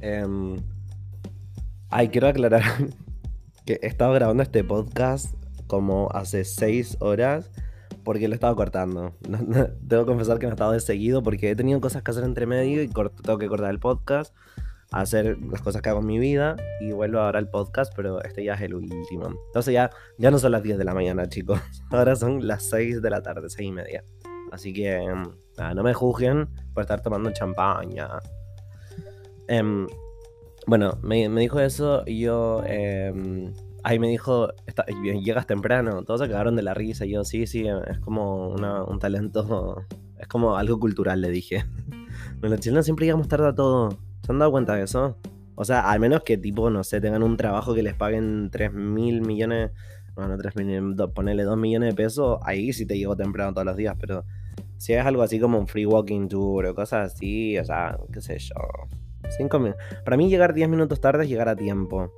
Em, 0.00 0.56
ay, 1.90 2.08
quiero 2.08 2.28
aclarar 2.28 2.62
que 3.66 3.78
he 3.82 3.86
estado 3.86 4.14
grabando 4.14 4.42
este 4.42 4.64
podcast 4.64 5.34
como 5.66 6.08
hace 6.12 6.44
seis 6.44 6.96
horas 7.00 7.50
porque 8.04 8.26
lo 8.28 8.34
he 8.34 8.36
estado 8.36 8.56
cortando. 8.56 9.12
Debo 9.82 10.06
confesar 10.06 10.38
que 10.38 10.46
me 10.46 10.52
he 10.52 10.54
estado 10.54 10.72
de 10.72 10.80
seguido 10.80 11.22
porque 11.22 11.50
he 11.50 11.56
tenido 11.56 11.80
cosas 11.80 12.02
que 12.02 12.10
hacer 12.10 12.24
entre 12.24 12.46
medio 12.46 12.82
y 12.82 12.88
tengo 12.88 13.38
que 13.38 13.48
cortar 13.48 13.70
el 13.70 13.80
podcast, 13.80 14.34
hacer 14.90 15.38
las 15.38 15.60
cosas 15.60 15.82
que 15.82 15.88
hago 15.90 16.00
en 16.00 16.06
mi 16.06 16.18
vida 16.18 16.56
y 16.80 16.92
vuelvo 16.92 17.18
ahora 17.18 17.38
al 17.38 17.50
podcast, 17.50 17.92
pero 17.94 18.22
este 18.22 18.44
ya 18.44 18.54
es 18.54 18.62
el 18.62 18.74
último. 18.74 19.28
Entonces 19.48 19.74
ya, 19.74 19.90
ya 20.18 20.30
no 20.30 20.38
son 20.38 20.52
las 20.52 20.62
10 20.62 20.78
de 20.78 20.84
la 20.84 20.94
mañana, 20.94 21.28
chicos. 21.28 21.60
Ahora 21.90 22.16
son 22.16 22.46
las 22.46 22.68
6 22.70 23.02
de 23.02 23.10
la 23.10 23.22
tarde, 23.22 23.48
6 23.48 23.68
y 23.68 23.72
media. 23.72 24.04
Así 24.50 24.72
que 24.72 24.96
em, 24.96 25.24
no 25.74 25.82
me 25.82 25.92
juzguen 25.92 26.48
por 26.72 26.82
estar 26.82 27.02
tomando 27.02 27.30
champaña. 27.32 28.08
Em, 29.46 29.86
bueno, 30.66 30.98
me, 31.02 31.28
dijo 31.28 31.60
eso 31.60 32.02
y 32.06 32.20
yo... 32.20 32.62
Em, 32.64 33.52
ahí 33.84 33.98
me 33.98 34.08
dijo, 34.08 34.48
llegas 35.22 35.46
temprano, 35.46 36.02
todos 36.02 36.20
se 36.20 36.28
de 36.28 36.62
la 36.62 36.74
risa. 36.74 37.04
Yo, 37.04 37.24
sí, 37.24 37.46
sí, 37.46 37.66
es 37.66 37.98
como 38.00 38.48
un 38.50 38.98
talento, 38.98 39.84
es 40.18 40.26
como 40.28 40.56
algo 40.56 40.80
cultural, 40.80 41.20
le 41.20 41.30
dije. 41.30 41.64
los 42.40 42.60
chilenos 42.60 42.84
siempre 42.84 43.06
llegamos 43.06 43.28
tarde 43.28 43.48
a 43.48 43.54
todo. 43.54 44.07
¿Se 44.28 44.32
han 44.32 44.40
dado 44.40 44.50
cuenta 44.50 44.74
de 44.74 44.82
eso? 44.82 45.16
O 45.54 45.64
sea, 45.64 45.90
al 45.90 46.00
menos 46.00 46.22
que 46.22 46.36
tipo, 46.36 46.68
no 46.68 46.84
sé, 46.84 47.00
tengan 47.00 47.22
un 47.22 47.38
trabajo 47.38 47.74
que 47.74 47.82
les 47.82 47.94
paguen 47.94 48.50
3 48.52 48.74
mil 48.74 49.22
millones, 49.22 49.70
bueno, 50.14 50.36
3 50.36 50.54
mil, 50.56 50.96
ponele 51.14 51.44
2 51.44 51.56
millones 51.56 51.94
de 51.94 51.96
pesos, 51.96 52.38
ahí 52.42 52.74
sí 52.74 52.84
te 52.84 52.98
llego 52.98 53.16
temprano 53.16 53.54
todos 53.54 53.64
los 53.64 53.78
días, 53.78 53.96
pero 53.98 54.26
si 54.76 54.92
es 54.92 55.02
algo 55.02 55.22
así 55.22 55.40
como 55.40 55.58
un 55.58 55.66
free 55.66 55.86
walking 55.86 56.28
tour 56.28 56.66
o 56.66 56.74
cosas 56.74 57.14
así, 57.14 57.58
o 57.58 57.64
sea, 57.64 57.98
qué 58.12 58.20
sé 58.20 58.38
yo. 58.38 58.54
Cinco 59.30 59.60
minutos. 59.60 59.82
Para 60.04 60.18
mí 60.18 60.28
llegar 60.28 60.52
10 60.52 60.68
minutos 60.68 61.00
tarde 61.00 61.24
es 61.24 61.30
llegar 61.30 61.48
a 61.48 61.56
tiempo. 61.56 62.12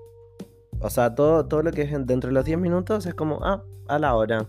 O 0.81 0.91
sea, 0.91 1.15
todo, 1.15 1.47
todo 1.47 1.63
lo 1.63 1.71
que 1.71 1.83
es 1.83 1.91
dentro 1.93 2.27
de 2.27 2.35
los 2.35 2.45
10 2.45 2.59
minutos 2.59 3.07
es 3.07 3.15
como, 3.15 3.39
ah, 3.45 3.63
a 3.87 4.01
la 4.01 4.17
hora. 4.17 4.49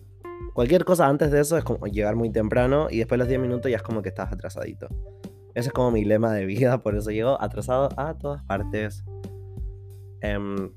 Cualquier 0.55 0.84
cosa 0.84 1.05
antes 1.05 1.30
de 1.30 1.41
eso 1.41 1.59
es 1.59 1.64
como 1.64 1.86
llegar 1.86 2.16
muy 2.16 2.32
temprano 2.32 2.88
y 2.89 2.97
después 2.97 3.18
de 3.18 3.20
los 3.20 3.28
10 3.28 3.39
minutos 3.39 3.70
ya 3.70 3.78
es 3.78 3.84
como 3.84 4.01
que 4.01 4.09
estás 4.09 4.34
atrasadito. 4.34 4.88
Ese 5.54 5.68
es 5.68 5.74
como 5.74 5.91
mi 5.91 6.06
lema 6.06 6.34
de 6.34 6.45
vida, 6.45 6.82
por 6.82 6.95
eso 6.95 7.12
llego 7.12 7.41
atrasado 7.41 7.89
a 7.97 8.18
todas 8.18 8.43
partes. 8.43 9.04
Em, 10.22 10.72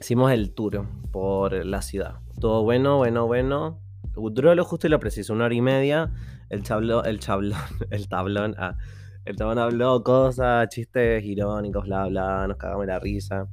hicimos 0.00 0.30
el 0.32 0.54
tour 0.54 0.86
por 1.10 1.52
la 1.64 1.82
ciudad. 1.82 2.20
Todo 2.40 2.62
bueno, 2.62 2.98
bueno, 2.98 3.26
bueno. 3.26 3.80
Duró 4.14 4.54
lo 4.54 4.64
justo 4.64 4.86
y 4.86 4.90
lo 4.90 4.98
preciso, 4.98 5.32
una 5.32 5.44
hora 5.44 5.54
y 5.54 5.60
media 5.60 6.12
el 6.50 6.62
chablón, 6.62 7.06
el 7.06 7.18
chablón, 7.20 7.58
el 7.90 8.08
tablón, 8.08 8.54
ah, 8.58 8.76
el 9.24 9.36
tablón 9.36 9.58
habló 9.58 10.02
cosas, 10.02 10.68
chistes 10.68 11.24
irónicos, 11.24 11.84
bla, 11.84 12.06
bla, 12.06 12.46
nos 12.46 12.56
cagamos 12.56 12.86
la 12.86 12.98
risa. 12.98 13.48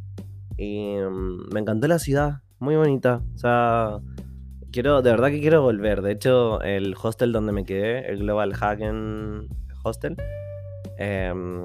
Y 0.58 0.96
mm, 0.98 1.54
me 1.54 1.60
encantó 1.60 1.88
la 1.88 2.00
ciudad, 2.00 2.42
muy 2.60 2.76
bonita. 2.76 3.22
O 3.36 3.38
sea, 3.38 4.00
quiero, 4.72 5.02
de 5.02 5.12
verdad 5.12 5.30
que 5.30 5.42
quiero 5.42 5.62
volver. 5.62 6.02
De 6.02 6.14
hecho, 6.14 6.62
el 6.62 6.96
hostel 7.02 7.34
donde 7.34 7.52
me 7.52 7.66
quedé, 7.66 8.10
el 8.10 8.20
Global 8.20 8.54
Hagen 8.60 9.50
Hostel, 9.86 10.18
em, 10.98 11.62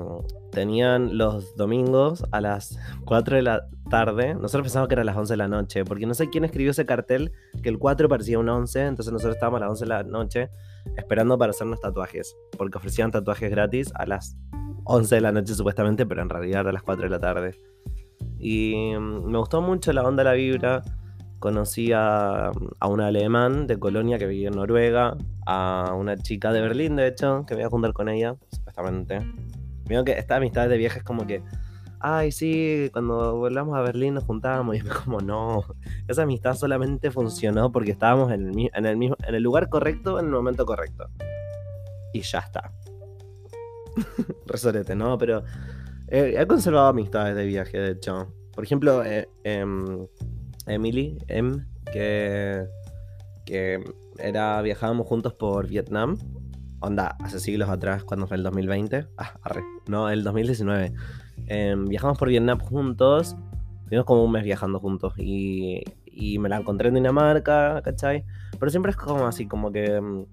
tenían 0.53 1.17
los 1.17 1.57
domingos 1.57 2.25
a 2.31 2.41
las 2.41 2.79
4 3.07 3.37
de 3.37 3.43
la 3.43 3.67
tarde. 3.89 4.35
Nosotros 4.35 4.63
pensábamos 4.63 4.89
que 4.89 4.95
era 4.95 5.03
a 5.03 5.05
las 5.05 5.17
11 5.17 5.33
de 5.33 5.37
la 5.37 5.49
noche, 5.49 5.85
porque 5.85 6.07
no 6.07 6.15
sé 6.15 6.31
quién 6.31 6.45
escribió 6.45 6.71
ese 6.71 6.87
cartel, 6.87 7.33
que 7.63 7.69
el 7.69 7.79
4 7.79 8.09
parecía 8.09 8.39
un 8.39 8.49
11, 8.49 8.87
entonces 8.87 9.13
nosotros 9.13 9.37
estábamos 9.37 9.59
a 9.59 9.65
las 9.65 9.71
11 9.71 9.85
de 9.85 9.89
la 9.89 10.03
noche 10.05 10.51
esperando 10.97 11.37
para 11.39 11.51
hacernos 11.51 11.81
tatuajes, 11.81 12.37
porque 12.57 12.79
ofrecían 12.79 13.11
tatuajes 13.11 13.51
gratis 13.51 13.93
a 13.95 14.07
las 14.07 14.37
11 14.85 15.15
de 15.15 15.21
la 15.21 15.33
noche 15.33 15.55
supuestamente, 15.55 16.07
pero 16.07 16.23
en 16.23 16.29
realidad 16.29 16.69
a 16.69 16.73
las 16.73 16.83
4 16.83 17.05
de 17.05 17.11
la 17.11 17.21
tarde. 17.21 17.59
Y 18.39 18.95
mm, 18.99 19.31
me 19.31 19.39
gustó 19.39 19.61
mucho 19.61 19.93
la 19.93 20.03
onda, 20.03 20.25
la 20.25 20.33
vibra. 20.33 20.83
Conocí 21.41 21.91
a, 21.93 22.53
un 22.89 23.01
alemán 23.01 23.67
de 23.67 23.79
Colonia 23.79 24.19
que 24.19 24.27
vivía 24.27 24.49
en 24.49 24.55
Noruega, 24.55 25.17
a 25.47 25.95
una 25.99 26.17
chica 26.17 26.53
de 26.53 26.61
Berlín, 26.61 26.97
de 26.97 27.09
hecho, 27.09 27.45
que 27.47 27.55
me 27.55 27.63
iba 27.63 27.67
a 27.67 27.71
juntar 27.71 27.93
con 27.93 28.09
ella, 28.09 28.37
supuestamente. 28.53 29.21
Veo 29.87 30.05
que 30.05 30.13
esta 30.13 30.37
amistad 30.37 30.69
de 30.69 30.77
viajes 30.77 31.03
como 31.03 31.27
que 31.27 31.43
ay, 32.01 32.33
sí, 32.33 32.89
cuando 32.93 33.37
volvamos 33.37 33.77
a 33.77 33.83
Berlín 33.83 34.15
nos 34.15 34.25
juntábamos. 34.25 34.75
Y 34.77 34.79
es 34.79 34.85
como, 34.85 35.21
no, 35.21 35.65
esa 36.09 36.23
amistad 36.23 36.55
solamente 36.55 37.11
funcionó 37.11 37.71
porque 37.71 37.93
estábamos 37.93 38.33
en 38.33 38.49
el, 38.49 38.97
mismo, 38.97 39.17
en 39.27 39.35
el 39.35 39.43
lugar 39.43 39.69
correcto, 39.69 40.19
en 40.19 40.27
el 40.27 40.33
momento 40.33 40.67
correcto. 40.67 41.09
Y 42.13 42.23
ya 42.23 42.41
está. 42.41 42.73
Resorete, 44.47 44.97
¿no? 44.97 45.17
Pero 45.19 45.45
he 46.09 46.45
conservado 46.47 46.89
amistades 46.89 47.37
de 47.37 47.47
viaje, 47.47 47.79
de 47.79 47.93
hecho. 47.93 48.35
Por 48.53 48.65
ejemplo, 48.65 49.05
eh, 49.05 49.29
em, 49.45 50.07
Emily, 50.71 51.19
em, 51.29 51.67
que, 51.93 52.67
que 53.47 53.83
era, 54.19 54.61
viajábamos 54.63 55.07
juntos 55.07 55.35
por 55.35 55.67
Vietnam. 55.67 56.17
Onda, 56.81 57.17
hace 57.21 57.41
siglos 57.41 57.69
atrás, 57.69 58.05
cuando 58.05 58.27
fue 58.27 58.37
el 58.37 58.43
2020. 58.43 59.07
Ah, 59.19 59.35
arre. 59.43 59.63
No, 59.87 60.09
el 60.09 60.25
2019 60.25 60.93
Em, 61.47 61.87
viajamos 61.87 62.19
por 62.19 62.29
Vietnam 62.29 62.59
juntos. 62.59 63.37
Tuvimos 63.85 64.07
como 64.07 64.25
un 64.25 64.33
mes 64.33 64.45
viajando 64.45 64.79
juntos. 64.79 65.15
Y, 65.19 65.83
y 66.07 66.39
me 66.39 66.49
la 66.49 66.59
encontré 66.59 66.89
en 66.89 66.95
Dinamarca, 66.95 67.83
¿cachai? 67.83 68.25
Pero 68.59 68.71
siempre 68.71 68.91
es 68.91 68.97
como 68.97 69.27
así, 69.27 69.47
como 69.47 69.73
que. 69.73 69.97
Em, 69.97 70.27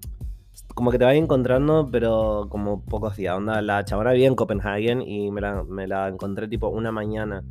como 0.74 0.90
que 0.90 0.98
te 0.98 1.04
vas 1.04 1.14
encontrando, 1.14 1.88
pero 1.90 2.46
como 2.50 2.84
pocos 2.84 3.16
días. 3.16 3.36
Onda, 3.36 3.62
la 3.62 3.84
chabona 3.84 4.12
vivía 4.12 4.28
en 4.28 4.34
Copenhagen 4.34 5.02
y 5.02 5.30
me 5.30 5.40
la, 5.40 5.64
me 5.64 5.86
la 5.86 6.08
encontré 6.08 6.48
tipo 6.48 6.68
una 6.68 6.92
mañana. 6.92 7.42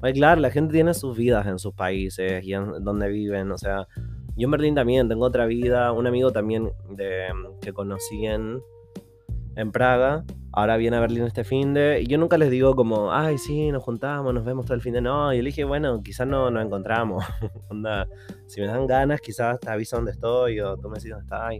Pues 0.00 0.12
claro, 0.14 0.40
la 0.40 0.50
gente 0.50 0.72
tiene 0.72 0.94
sus 0.94 1.16
vidas 1.16 1.46
en 1.46 1.58
sus 1.58 1.74
países 1.74 2.44
y 2.44 2.52
en 2.52 2.84
donde 2.84 3.08
viven. 3.08 3.50
O 3.50 3.58
sea, 3.58 3.86
yo 4.36 4.46
en 4.46 4.50
Berlín 4.50 4.74
también 4.74 5.08
tengo 5.08 5.24
otra 5.24 5.46
vida. 5.46 5.92
Un 5.92 6.06
amigo 6.06 6.32
también 6.32 6.70
de, 6.90 7.28
que 7.60 7.72
conocí 7.72 8.26
en, 8.26 8.60
en 9.56 9.72
Praga 9.72 10.24
ahora 10.56 10.78
viene 10.78 10.96
a 10.96 11.00
Berlín 11.00 11.24
este 11.24 11.44
fin 11.44 11.74
de. 11.74 12.00
Y 12.00 12.06
yo 12.06 12.18
nunca 12.18 12.38
les 12.38 12.50
digo 12.50 12.74
como, 12.74 13.12
ay, 13.12 13.38
sí, 13.38 13.70
nos 13.70 13.84
juntamos, 13.84 14.34
nos 14.34 14.44
vemos 14.44 14.64
todo 14.64 14.74
el 14.74 14.80
fin 14.80 14.94
de. 14.94 15.02
No, 15.02 15.32
y 15.32 15.38
le 15.38 15.50
dije, 15.50 15.64
bueno, 15.64 16.02
quizás 16.02 16.26
no 16.26 16.50
nos 16.50 16.64
encontramos. 16.64 17.24
Onda, 17.70 18.08
si 18.46 18.60
me 18.60 18.66
dan 18.66 18.86
ganas, 18.86 19.20
quizás 19.20 19.60
te 19.60 19.70
aviso 19.70 19.96
dónde 19.96 20.12
estoy 20.12 20.58
o 20.60 20.76
tú 20.78 20.88
me 20.88 20.94
dices 20.94 21.10
dónde 21.10 21.24
estás. 21.24 21.52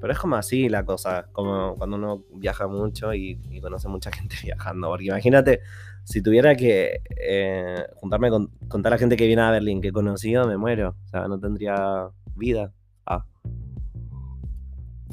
Pero 0.00 0.12
es 0.12 0.18
como 0.18 0.36
así 0.36 0.68
la 0.68 0.84
cosa, 0.84 1.28
como 1.32 1.76
cuando 1.76 1.96
uno 1.96 2.24
viaja 2.34 2.66
mucho 2.66 3.14
y, 3.14 3.40
conoce 3.62 3.88
mucha 3.88 4.10
gente 4.12 4.36
viajando. 4.42 4.88
Porque 4.88 5.06
imagínate, 5.06 5.60
si 6.04 6.22
tuviera 6.22 6.54
que 6.54 7.00
eh, 7.16 7.86
juntarme 7.96 8.30
con, 8.30 8.50
toda 8.68 8.90
la 8.90 8.98
gente 8.98 9.16
que 9.16 9.26
viene 9.26 9.42
a 9.42 9.50
Berlín 9.50 9.80
que 9.80 9.88
he 9.88 9.92
conocido, 9.92 10.46
me 10.46 10.56
muero. 10.56 10.96
O 11.06 11.08
sea, 11.08 11.28
no 11.28 11.40
tendría 11.40 12.08
vida. 12.36 12.72
Ah. 13.06 13.24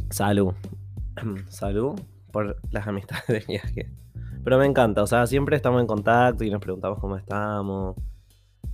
Salud. 0.10 0.54
Salud 1.50 2.00
por 2.32 2.58
las 2.72 2.88
amistades 2.88 3.28
de 3.28 3.40
viaje. 3.48 3.92
Pero 4.44 4.58
me 4.58 4.66
encanta, 4.66 5.04
o 5.04 5.08
sea, 5.08 5.28
siempre 5.28 5.56
estamos 5.56 5.82
en 5.82 5.88
contacto 5.88 6.44
y 6.44 6.50
nos 6.50 6.62
preguntamos 6.62 7.00
cómo 7.00 7.16
estamos. 7.16 7.96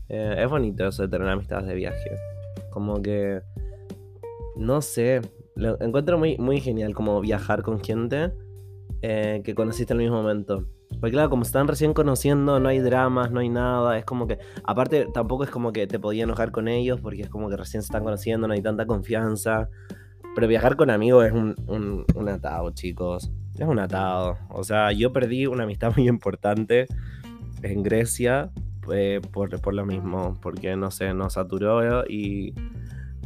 Eh, 0.10 0.36
es 0.40 0.50
bonito 0.50 0.88
eso 0.88 1.04
de 1.04 1.10
tener 1.10 1.28
amistades 1.28 1.68
de 1.68 1.76
viaje. 1.76 2.12
Como 2.72 3.02
que, 3.02 3.42
no 4.56 4.82
sé, 4.82 5.22
lo 5.56 5.80
encuentro 5.82 6.18
muy, 6.18 6.38
muy 6.38 6.62
genial 6.62 6.94
como 6.94 7.20
viajar 7.20 7.64
con 7.64 7.84
gente 7.84 8.32
eh, 9.02 9.42
que 9.44 9.54
conociste 9.56 9.94
en 9.94 10.00
el 10.00 10.06
mismo 10.06 10.22
momento. 10.22 10.66
Porque 11.00 11.12
claro, 11.12 11.30
como 11.30 11.44
están 11.44 11.68
recién 11.68 11.94
conociendo, 11.94 12.60
no 12.60 12.70
hay 12.70 12.80
dramas, 12.80 13.32
no 13.32 13.40
hay 13.40 13.50
nada. 13.50 13.98
Es 13.98 14.06
como 14.06 14.28
que, 14.28 14.40
aparte, 14.64 15.08
tampoco 15.14 15.44
es 15.44 15.50
como 15.50 15.72
que 15.72 15.86
te 15.86 16.00
podía 16.00 16.24
enojar 16.24 16.52
con 16.52 16.68
ellos 16.68 17.00
porque 17.02 17.22
es 17.22 17.30
como 17.30 17.50
que 17.50 17.58
recién 17.58 17.84
se 17.84 17.88
están 17.88 18.04
conociendo, 18.04 18.48
no 18.48 18.54
hay 18.54 18.62
tanta 18.62 18.86
confianza. 18.86 19.70
Pero 20.36 20.48
viajar 20.48 20.76
con 20.76 20.90
amigos 20.90 21.26
es 21.26 21.32
un, 21.32 21.56
un, 22.16 22.30
atado, 22.30 22.70
chicos. 22.72 23.32
Es 23.58 23.68
un 23.68 23.80
atado. 23.80 24.38
O 24.50 24.64
sea, 24.64 24.92
yo 24.92 25.12
perdí 25.12 25.48
una 25.48 25.64
amistad 25.64 25.94
muy 25.98 26.08
importante 26.08 26.88
en 27.64 27.82
Grecia 27.82 28.52
eh, 28.92 29.20
por, 29.32 29.74
lo 29.74 29.86
mismo. 29.86 30.38
Porque, 30.42 30.76
no 30.76 30.92
sé, 30.92 31.14
nos 31.14 31.34
saturó 31.34 32.06
y, 32.08 32.54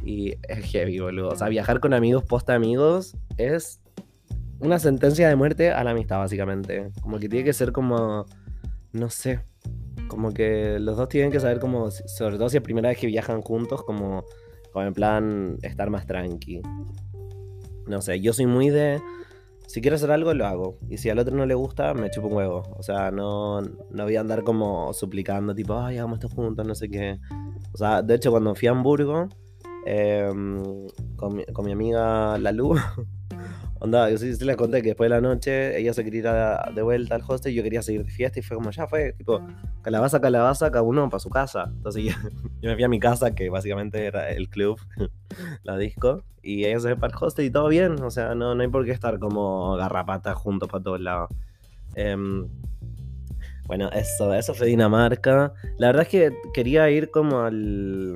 y 0.03 0.35
es 0.47 0.71
heavy, 0.71 0.99
boludo. 0.99 1.29
O 1.29 1.35
sea, 1.35 1.49
viajar 1.49 1.79
con 1.79 1.93
amigos 1.93 2.23
post 2.23 2.49
amigos 2.49 3.17
es 3.37 3.80
una 4.61 4.79
sentencia 4.79 5.27
de 5.27 5.35
muerte 5.35 5.71
a 5.71 5.83
la 5.83 5.91
amistad, 5.91 6.19
básicamente. 6.19 6.91
Como 7.01 7.19
que 7.19 7.27
tiene 7.27 7.43
que 7.43 7.53
ser 7.53 7.71
como, 7.71 8.25
no 8.93 9.09
sé, 9.09 9.41
como 10.07 10.31
que 10.31 10.79
los 10.79 10.97
dos 10.97 11.09
tienen 11.09 11.31
que 11.31 11.39
saber 11.39 11.59
como, 11.59 11.91
sobre 11.91 12.37
todo 12.37 12.49
si 12.49 12.57
es 12.57 12.63
primera 12.63 12.89
vez 12.89 12.97
que 12.97 13.07
viajan 13.07 13.41
juntos, 13.41 13.83
como, 13.83 14.23
como 14.71 14.85
en 14.85 14.93
plan 14.93 15.57
estar 15.61 15.89
más 15.89 16.05
tranqui. 16.05 16.61
No 17.87 18.01
sé, 18.01 18.21
yo 18.21 18.31
soy 18.31 18.45
muy 18.45 18.69
de, 18.69 19.01
si 19.67 19.81
quiero 19.81 19.95
hacer 19.95 20.11
algo, 20.11 20.33
lo 20.33 20.45
hago. 20.45 20.77
Y 20.89 20.97
si 20.97 21.09
al 21.09 21.19
otro 21.19 21.35
no 21.35 21.45
le 21.45 21.55
gusta, 21.55 21.93
me 21.93 22.09
chupo 22.09 22.27
un 22.27 22.33
huevo. 22.33 22.63
O 22.77 22.83
sea, 22.83 23.09
no, 23.09 23.61
no 23.61 24.03
voy 24.03 24.15
a 24.15 24.19
andar 24.19 24.43
como 24.43 24.93
suplicando, 24.93 25.55
tipo, 25.55 25.79
ay, 25.79 25.97
hagamos 25.97 26.19
esto 26.19 26.29
juntos, 26.29 26.67
no 26.67 26.75
sé 26.75 26.89
qué. 26.89 27.19
O 27.73 27.77
sea, 27.77 28.01
de 28.01 28.15
hecho, 28.15 28.31
cuando 28.31 28.53
fui 28.53 28.67
a 28.67 28.71
Hamburgo, 28.71 29.29
eh, 29.85 30.29
con, 31.15 31.35
mi, 31.35 31.45
con 31.45 31.65
mi 31.65 31.71
amiga 31.71 32.37
Lalu, 32.37 32.75
Onda, 33.83 34.11
yo 34.11 34.17
sí, 34.19 34.31
les 34.45 34.55
conté 34.55 34.83
que 34.83 34.89
después 34.89 35.09
de 35.09 35.15
la 35.15 35.21
noche 35.21 35.75
ella 35.75 35.91
se 35.91 36.03
quería 36.03 36.67
ir 36.67 36.75
de 36.75 36.83
vuelta 36.83 37.15
al 37.15 37.23
hostel 37.27 37.51
y 37.51 37.55
yo 37.55 37.63
quería 37.63 37.81
seguir 37.81 38.05
de 38.05 38.11
fiesta 38.11 38.37
y 38.37 38.43
fue 38.43 38.55
como 38.55 38.69
ya 38.69 38.85
fue, 38.85 39.13
tipo, 39.13 39.41
calabaza, 39.81 40.21
calabaza, 40.21 40.69
cada 40.69 40.83
uno 40.83 41.09
para 41.09 41.19
su 41.19 41.31
casa. 41.31 41.71
Entonces 41.75 42.03
yo, 42.03 42.11
yo 42.61 42.69
me 42.69 42.75
fui 42.75 42.83
a 42.83 42.87
mi 42.87 42.99
casa, 42.99 43.33
que 43.33 43.49
básicamente 43.49 44.05
era 44.05 44.29
el 44.29 44.49
club, 44.49 44.79
la 45.63 45.77
disco, 45.79 46.23
y 46.43 46.65
ella 46.65 46.79
se 46.79 46.89
fue 46.89 46.95
para 46.97 47.11
el 47.17 47.23
hostel 47.23 47.45
y 47.45 47.49
todo 47.49 47.69
bien, 47.69 47.99
o 48.03 48.11
sea, 48.11 48.35
no, 48.35 48.53
no 48.53 48.61
hay 48.61 48.67
por 48.67 48.85
qué 48.85 48.91
estar 48.91 49.17
como 49.17 49.75
garrapatas 49.77 50.35
juntos 50.35 50.69
para 50.69 50.83
todos 50.83 51.01
lados. 51.01 51.31
Eh, 51.95 52.15
bueno, 53.65 53.89
eso, 53.93 54.31
eso 54.33 54.53
fue 54.53 54.67
Dinamarca. 54.67 55.53
La 55.79 55.87
verdad 55.87 56.03
es 56.03 56.09
que 56.09 56.31
quería 56.53 56.87
ir 56.91 57.09
como 57.09 57.39
al, 57.39 58.15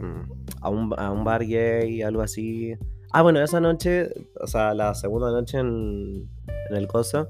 a, 0.61 0.69
un, 0.69 0.93
a 0.95 1.11
un 1.11 1.23
bar 1.23 1.43
gay, 1.43 2.03
algo 2.03 2.21
así. 2.21 2.77
Ah, 3.17 3.21
bueno, 3.21 3.41
esa 3.41 3.61
noche, 3.61 4.09
o 4.41 4.45
sea, 4.45 4.73
la 4.73 4.93
segunda 4.93 5.31
noche 5.31 5.57
en, 5.57 6.27
el 6.69 6.85
coso, 6.85 7.29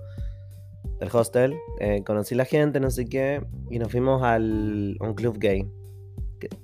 el 1.00 1.10
hostel, 1.14 1.54
eh, 1.80 2.02
conocí 2.04 2.34
la 2.34 2.46
gente, 2.46 2.80
no 2.80 2.90
sé 2.90 3.06
qué, 3.06 3.46
y 3.70 3.78
nos 3.78 3.92
fuimos 3.92 4.24
al, 4.24 4.98
a 5.00 5.04
un 5.04 5.14
club 5.14 5.38
gay, 5.38 5.70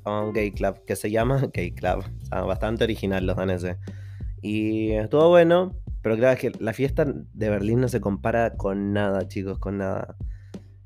a 0.06 0.22
un 0.22 0.34
gay 0.34 0.52
club, 0.52 0.84
que 0.88 0.96
se 0.96 1.12
llama 1.12 1.40
Gay 1.54 1.72
Club. 1.72 2.00
O 2.00 2.26
sea, 2.26 2.42
bastante 2.42 2.84
original 2.84 3.28
los 3.28 3.36
daneses. 3.36 3.78
Y 4.42 4.90
estuvo 4.94 5.30
bueno, 5.30 5.76
pero 6.02 6.18
claro 6.18 6.40
que 6.40 6.52
la 6.60 6.74
fiesta 6.74 7.06
de 7.06 7.50
Berlín 7.52 7.80
no 7.80 7.90
se 7.90 8.02
compara 8.02 8.56
con 8.56 8.92
nada, 8.92 9.28
chicos, 9.28 9.60
con 9.60 9.78
nada. 9.78 10.16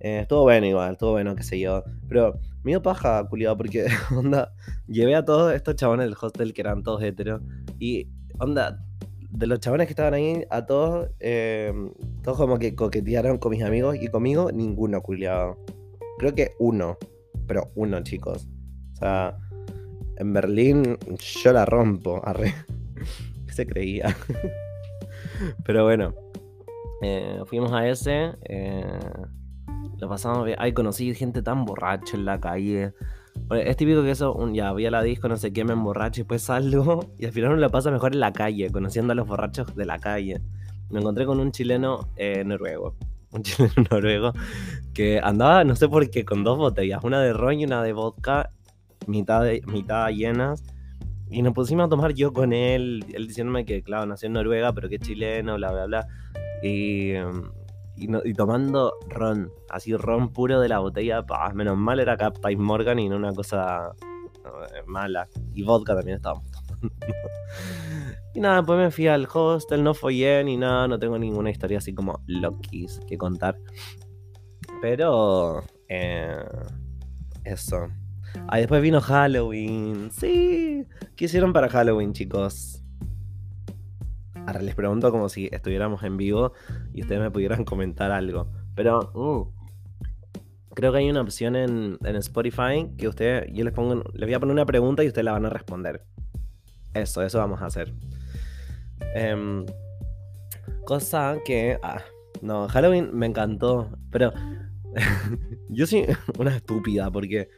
Eh, 0.01 0.19
estuvo 0.19 0.41
bueno 0.41 0.67
igual, 0.67 0.91
estuvo 0.91 1.11
bueno, 1.11 1.37
qué 1.37 1.43
sé 1.43 1.57
yo. 1.57 1.85
Pero 2.09 2.37
me 2.63 2.71
dio 2.71 2.81
paja, 2.81 3.25
culiado, 3.29 3.55
porque, 3.55 3.87
onda, 4.13 4.51
llevé 4.87 5.15
a 5.15 5.23
todos 5.23 5.53
estos 5.53 5.77
chabones 5.77 6.07
del 6.07 6.17
hostel 6.19 6.53
que 6.53 6.59
eran 6.59 6.83
todos 6.83 7.01
heteros. 7.01 7.41
Y 7.79 8.09
onda, 8.39 8.83
de 9.29 9.47
los 9.47 9.59
chavales 9.59 9.87
que 9.87 9.93
estaban 9.93 10.13
ahí, 10.13 10.43
a 10.49 10.65
todos, 10.65 11.09
eh, 11.19 11.73
todos 12.23 12.37
como 12.37 12.57
que 12.57 12.75
coquetearon 12.75 13.37
con 13.37 13.51
mis 13.51 13.63
amigos 13.63 13.97
y 13.99 14.07
conmigo, 14.07 14.51
ninguno 14.51 15.01
culiado. 15.01 15.57
Creo 16.17 16.33
que 16.33 16.53
uno, 16.59 16.97
pero 17.47 17.71
uno, 17.75 18.01
chicos. 18.03 18.47
O 18.93 18.95
sea, 18.95 19.37
en 20.17 20.33
Berlín 20.33 20.97
yo 21.19 21.53
la 21.53 21.65
rompo, 21.65 22.21
arre. 22.25 22.53
¿Qué 23.45 23.53
se 23.53 23.67
creía? 23.67 24.15
pero 25.65 25.83
bueno, 25.83 26.13
eh, 27.01 27.41
fuimos 27.45 27.71
a 27.73 27.87
ese. 27.87 28.31
Eh, 28.47 28.99
lo 29.97 30.09
pasamos 30.09 30.45
bien. 30.45 30.57
Ay, 30.59 30.73
conocí 30.73 31.13
gente 31.13 31.41
tan 31.41 31.65
borracha 31.65 32.15
en 32.15 32.25
la 32.25 32.39
calle. 32.39 32.93
Es 33.51 33.77
típico 33.77 34.01
que 34.01 34.11
eso, 34.11 34.33
un, 34.33 34.55
ya 34.55 34.71
voy 34.71 34.89
la 34.89 35.03
disco, 35.03 35.27
no 35.27 35.37
sé 35.37 35.53
qué, 35.53 35.63
me 35.63 35.73
emborracho 35.73 36.21
y 36.21 36.23
después 36.23 36.41
salgo 36.41 37.11
y 37.19 37.25
al 37.25 37.31
final 37.31 37.51
uno 37.51 37.59
la 37.59 37.69
pasa 37.69 37.91
mejor 37.91 38.13
en 38.13 38.19
la 38.19 38.33
calle, 38.33 38.71
conociendo 38.71 39.13
a 39.13 39.15
los 39.15 39.27
borrachos 39.27 39.75
de 39.75 39.85
la 39.85 39.99
calle. 39.99 40.41
Me 40.89 40.99
encontré 40.99 41.25
con 41.25 41.39
un 41.39 41.51
chileno 41.51 42.09
eh, 42.15 42.43
noruego, 42.43 42.95
un 43.31 43.43
chileno 43.43 43.73
noruego 43.91 44.33
que 44.93 45.19
andaba, 45.23 45.63
no 45.63 45.75
sé 45.75 45.87
por 45.87 46.09
qué, 46.09 46.25
con 46.25 46.43
dos 46.43 46.57
botellas, 46.57 47.03
una 47.03 47.21
de 47.21 47.33
ron 47.33 47.59
y 47.59 47.65
una 47.65 47.83
de 47.83 47.93
vodka, 47.93 48.51
mitad, 49.07 49.43
de, 49.43 49.61
mitad 49.67 50.09
llenas. 50.09 50.63
Y 51.29 51.41
nos 51.41 51.53
pusimos 51.53 51.87
a 51.87 51.89
tomar 51.89 52.13
yo 52.13 52.33
con 52.33 52.53
él, 52.53 53.03
él 53.13 53.27
diciéndome 53.27 53.65
que, 53.65 53.81
claro, 53.81 54.05
nació 54.05 54.27
en 54.27 54.33
Noruega, 54.33 54.73
pero 54.73 54.89
que 54.89 54.95
es 54.95 55.01
chileno, 55.01 55.55
bla, 55.55 55.71
bla, 55.71 55.85
bla. 55.85 56.07
Y... 56.63 57.13
Y, 57.97 58.33
tomando 58.33 58.93
ron, 59.07 59.51
así 59.69 59.95
ron 59.95 60.33
puro 60.33 60.59
de 60.59 60.67
la 60.67 60.79
botella. 60.79 61.21
Bah, 61.21 61.51
menos 61.53 61.77
mal 61.77 61.99
era 61.99 62.17
Captain 62.17 62.61
Morgan 62.61 62.99
y 62.99 63.07
no 63.07 63.15
una 63.15 63.33
cosa 63.33 63.93
eh, 64.43 64.83
mala. 64.85 65.27
Y 65.53 65.63
vodka 65.63 65.95
también 65.95 66.17
estábamos 66.17 66.49
tomando. 66.51 66.95
y 68.33 68.39
nada, 68.41 68.63
pues 68.63 68.77
me 68.77 68.91
fui 68.91 69.07
al 69.07 69.27
hostel, 69.33 69.83
no 69.83 69.93
follé 69.93 70.43
ni 70.43 70.57
nada, 70.57 70.87
no 70.87 70.99
tengo 70.99 71.17
ninguna 71.17 71.51
historia 71.51 71.77
así 71.77 71.93
como 71.93 72.21
Lokis 72.27 72.99
que 73.07 73.17
contar. 73.17 73.57
Pero... 74.81 75.63
Eh, 75.87 76.43
eso. 77.45 77.87
Ah, 78.47 78.57
después 78.57 78.81
vino 78.81 78.99
Halloween. 78.99 80.09
Sí. 80.11 80.85
¿Qué 81.15 81.25
hicieron 81.25 81.53
para 81.53 81.69
Halloween, 81.69 82.13
chicos? 82.13 82.84
Les 84.61 84.75
pregunto 84.75 85.11
como 85.11 85.29
si 85.29 85.49
estuviéramos 85.51 86.03
en 86.03 86.17
vivo 86.17 86.53
y 86.93 87.01
ustedes 87.01 87.21
me 87.21 87.31
pudieran 87.31 87.63
comentar 87.65 88.11
algo. 88.11 88.47
Pero 88.75 89.11
uh, 89.13 89.51
creo 90.75 90.91
que 90.91 90.99
hay 90.99 91.09
una 91.09 91.21
opción 91.21 91.55
en, 91.55 91.97
en, 92.03 92.15
Spotify 92.17 92.91
que 92.97 93.07
usted, 93.07 93.47
yo 93.51 93.63
les 93.63 93.73
pongo, 93.73 94.03
les 94.13 94.27
voy 94.27 94.33
a 94.33 94.39
poner 94.39 94.53
una 94.53 94.65
pregunta 94.65 95.03
y 95.03 95.07
ustedes 95.07 95.25
la 95.25 95.31
van 95.31 95.45
a 95.45 95.49
responder. 95.49 96.03
Eso, 96.93 97.23
eso 97.23 97.39
vamos 97.39 97.61
a 97.61 97.65
hacer. 97.65 97.93
Um, 99.33 99.65
cosa 100.85 101.37
que, 101.45 101.77
ah, 101.81 102.01
no, 102.41 102.67
Halloween 102.67 103.09
me 103.13 103.25
encantó, 103.25 103.89
pero 104.11 104.31
yo 105.69 105.87
soy 105.87 106.05
una 106.39 106.55
estúpida 106.55 107.09
porque 107.11 107.49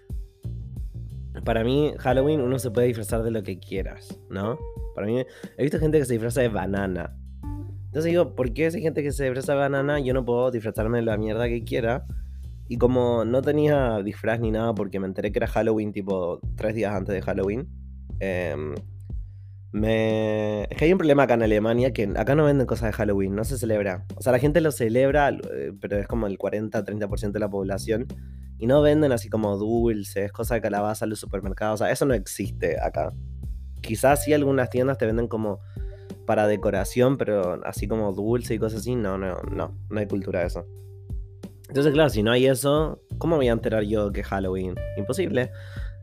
para 1.44 1.64
mí 1.64 1.94
Halloween 2.00 2.42
uno 2.42 2.60
se 2.60 2.72
puede 2.72 2.88
disfrazar 2.88 3.24
de 3.24 3.32
lo 3.32 3.44
que 3.44 3.60
quieras, 3.60 4.20
¿no? 4.30 4.58
Para 4.98 5.06
mí, 5.06 5.24
he 5.58 5.62
visto 5.62 5.78
gente 5.78 6.00
que 6.00 6.06
se 6.06 6.14
disfraza 6.14 6.42
de 6.42 6.50
banana. 6.50 7.16
Entonces 7.86 8.06
digo, 8.06 8.34
¿por 8.34 8.52
qué 8.52 8.66
hay 8.66 8.82
gente 8.82 9.04
que 9.04 9.12
se 9.12 9.26
disfraza 9.26 9.52
de 9.52 9.60
banana 9.60 10.00
yo 10.00 10.12
no 10.16 10.26
puedo 10.26 10.50
disfrazarme 10.50 10.98
de 10.98 11.04
la 11.04 11.18
mierda 11.18 11.48
que 11.48 11.64
quiera? 11.64 12.08
Y 12.68 12.80
como 12.80 13.24
no 13.24 13.44
tenía 13.44 14.02
disfraz 14.02 14.40
ni 14.40 14.50
nada 14.50 14.74
porque 14.74 15.00
me 15.00 15.06
enteré 15.06 15.32
que 15.32 15.38
era 15.38 15.46
Halloween 15.46 15.94
tipo 15.94 16.40
tres 16.56 16.74
días 16.74 16.96
antes 16.96 17.14
de 17.14 17.22
Halloween, 17.22 17.68
eh, 18.20 18.56
me... 19.72 20.64
Es 20.64 20.78
que 20.78 20.86
hay 20.86 20.94
un 20.94 20.98
problema 20.98 21.24
acá 21.24 21.36
en 21.36 21.44
Alemania 21.44 21.94
que 21.94 22.12
acá 22.16 22.34
no 22.34 22.46
venden 22.46 22.66
cosas 22.66 22.90
de 22.90 22.94
Halloween, 22.94 23.36
no 23.36 23.44
se 23.44 23.60
celebra. 23.60 24.04
O 24.16 24.24
sea, 24.24 24.32
la 24.32 24.40
gente 24.40 24.62
lo 24.62 24.72
celebra, 24.72 25.30
eh, 25.30 25.74
pero 25.80 26.00
es 26.00 26.08
como 26.08 26.26
el 26.26 26.40
40-30% 26.40 27.34
de 27.34 27.40
la 27.40 27.52
población. 27.52 28.08
Y 28.58 28.66
no 28.66 28.82
venden 28.82 29.12
así 29.12 29.30
como 29.30 29.58
dulces, 29.58 30.32
cosas 30.32 30.56
de 30.56 30.62
calabaza 30.62 31.06
en 31.06 31.12
los 31.12 31.20
supermercados. 31.20 31.82
O 31.82 31.84
sea, 31.84 31.94
eso 31.94 32.08
no 32.08 32.16
existe 32.16 32.82
acá. 32.82 33.14
Quizás 33.82 34.24
sí 34.24 34.34
algunas 34.34 34.70
tiendas 34.70 34.98
te 34.98 35.06
venden 35.06 35.28
como 35.28 35.60
para 36.26 36.48
decoración, 36.48 37.18
pero 37.18 37.66
así 37.66 37.88
como 37.88 38.12
dulce 38.14 38.54
y 38.54 38.60
cosas 38.60 38.82
así, 38.82 38.96
no, 38.96 39.18
no, 39.18 39.38
no, 39.52 39.78
no 39.90 40.00
hay 40.00 40.08
cultura 40.08 40.42
de 40.42 40.48
eso. 40.48 40.66
Entonces, 41.70 41.94
claro, 41.94 42.10
si 42.10 42.24
no 42.24 42.32
hay 42.32 42.48
eso, 42.48 43.02
¿cómo 43.18 43.36
voy 43.36 43.50
a 43.50 43.52
enterar 43.52 43.84
yo 43.84 44.12
que 44.12 44.24
Halloween? 44.24 44.76
Imposible. 44.98 45.52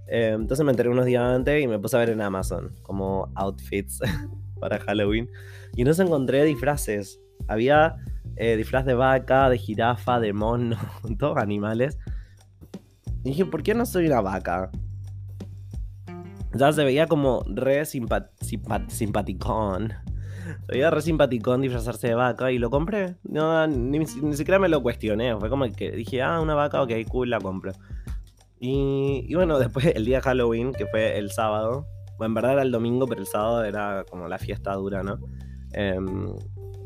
Eh, 0.08 0.32
entonces 0.34 0.64
me 0.64 0.72
enteré 0.72 0.90
unos 0.90 1.06
días 1.06 1.22
antes 1.22 1.62
y 1.62 1.66
me 1.66 1.78
puse 1.78 1.96
a 1.96 2.00
ver 2.00 2.10
en 2.10 2.20
Amazon 2.20 2.74
como 2.82 3.32
outfits 3.34 4.00
para 4.60 4.78
Halloween. 4.80 5.30
Y 5.74 5.82
entonces 5.82 6.04
encontré 6.04 6.44
disfraces. 6.44 7.20
Había 7.48 7.96
eh, 8.36 8.56
disfraz 8.56 8.84
de 8.84 8.94
vaca, 8.94 9.48
de 9.48 9.58
jirafa, 9.58 10.20
de 10.20 10.32
mono, 10.32 10.76
todos 11.18 11.38
animales. 11.38 11.98
Dije, 13.22 13.46
¿por 13.46 13.62
qué 13.62 13.74
no 13.74 13.86
soy 13.86 14.06
una 14.06 14.20
vaca? 14.20 14.70
Ya 16.54 16.72
se 16.72 16.84
veía 16.84 17.06
como 17.06 17.42
re 17.46 17.84
simpat 17.84 18.30
simpat 18.40 18.88
simpaticón. 18.90 19.92
Se 20.66 20.72
veía 20.72 20.90
re 20.90 21.02
simpaticón 21.02 21.62
disfrazarse 21.62 22.08
de 22.08 22.14
vaca 22.14 22.52
y 22.52 22.58
lo 22.58 22.70
compré. 22.70 23.16
No, 23.24 23.66
ni, 23.66 23.98
ni 23.98 24.36
siquiera 24.36 24.58
me 24.58 24.68
lo 24.68 24.82
cuestioné. 24.82 25.36
Fue 25.36 25.48
como 25.48 25.70
que 25.72 25.90
dije, 25.90 26.22
ah, 26.22 26.40
una 26.40 26.54
vaca, 26.54 26.82
ok, 26.82 26.92
cool, 27.08 27.30
la 27.30 27.40
compro. 27.40 27.72
Y, 28.60 29.26
y 29.28 29.34
bueno, 29.34 29.58
después 29.60 29.86
el 29.86 30.04
día 30.04 30.18
de 30.18 30.22
Halloween, 30.22 30.72
que 30.72 30.86
fue 30.86 31.18
el 31.18 31.30
sábado. 31.30 31.86
Bueno, 32.16 32.30
en 32.30 32.34
verdad 32.34 32.52
era 32.52 32.62
el 32.62 32.70
domingo, 32.70 33.06
pero 33.06 33.20
el 33.20 33.26
sábado 33.26 33.64
era 33.64 34.04
como 34.08 34.28
la 34.28 34.38
fiesta 34.38 34.74
dura, 34.74 35.02
¿no? 35.02 35.18
Em, 35.72 36.36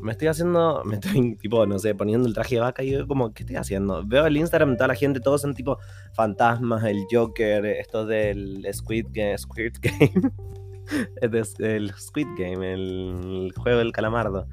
me 0.01 0.11
estoy 0.11 0.27
haciendo, 0.27 0.83
me 0.85 0.95
estoy 0.95 1.35
tipo, 1.35 1.65
no 1.65 1.79
sé, 1.79 1.95
poniendo 1.95 2.27
el 2.27 2.33
traje 2.33 2.55
de 2.55 2.61
vaca 2.61 2.83
y 2.83 2.91
yo 2.91 3.07
como, 3.07 3.33
¿qué 3.33 3.43
estoy 3.43 3.55
haciendo? 3.55 4.03
Veo 4.05 4.25
el 4.25 4.37
Instagram, 4.37 4.75
toda 4.75 4.89
la 4.89 4.95
gente, 4.95 5.19
todos 5.19 5.41
son 5.41 5.53
tipo 5.53 5.77
fantasmas, 6.13 6.83
el 6.83 7.05
Joker, 7.11 7.65
esto 7.65 8.05
del 8.05 8.67
Squid 8.73 9.07
Game, 9.11 9.37
Squid 9.37 9.73
Game, 9.81 10.33
el 11.21 11.91
Squid 11.97 12.27
Game, 12.37 12.73
el 12.73 13.53
juego 13.55 13.79
del 13.79 13.91
calamardo. 13.91 14.47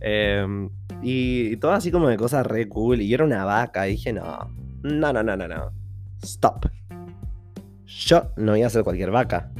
Em, 0.00 0.70
y, 1.02 1.56
todo 1.56 1.72
así 1.72 1.90
como 1.90 2.08
de 2.08 2.16
cosas 2.16 2.46
re 2.46 2.68
cool. 2.68 3.00
Y 3.00 3.08
yo 3.08 3.16
era 3.16 3.24
una 3.24 3.44
vaca. 3.44 3.86
Y 3.86 3.92
dije, 3.92 4.12
no, 4.12 4.50
no, 4.82 5.12
no, 5.12 5.22
no, 5.22 5.36
no, 5.36 5.48
no. 5.48 5.72
Stop. 6.22 6.66
Yo 7.86 8.32
no 8.36 8.52
voy 8.52 8.62
a 8.62 8.70
ser 8.70 8.82
cualquier 8.82 9.10
vaca. 9.10 9.52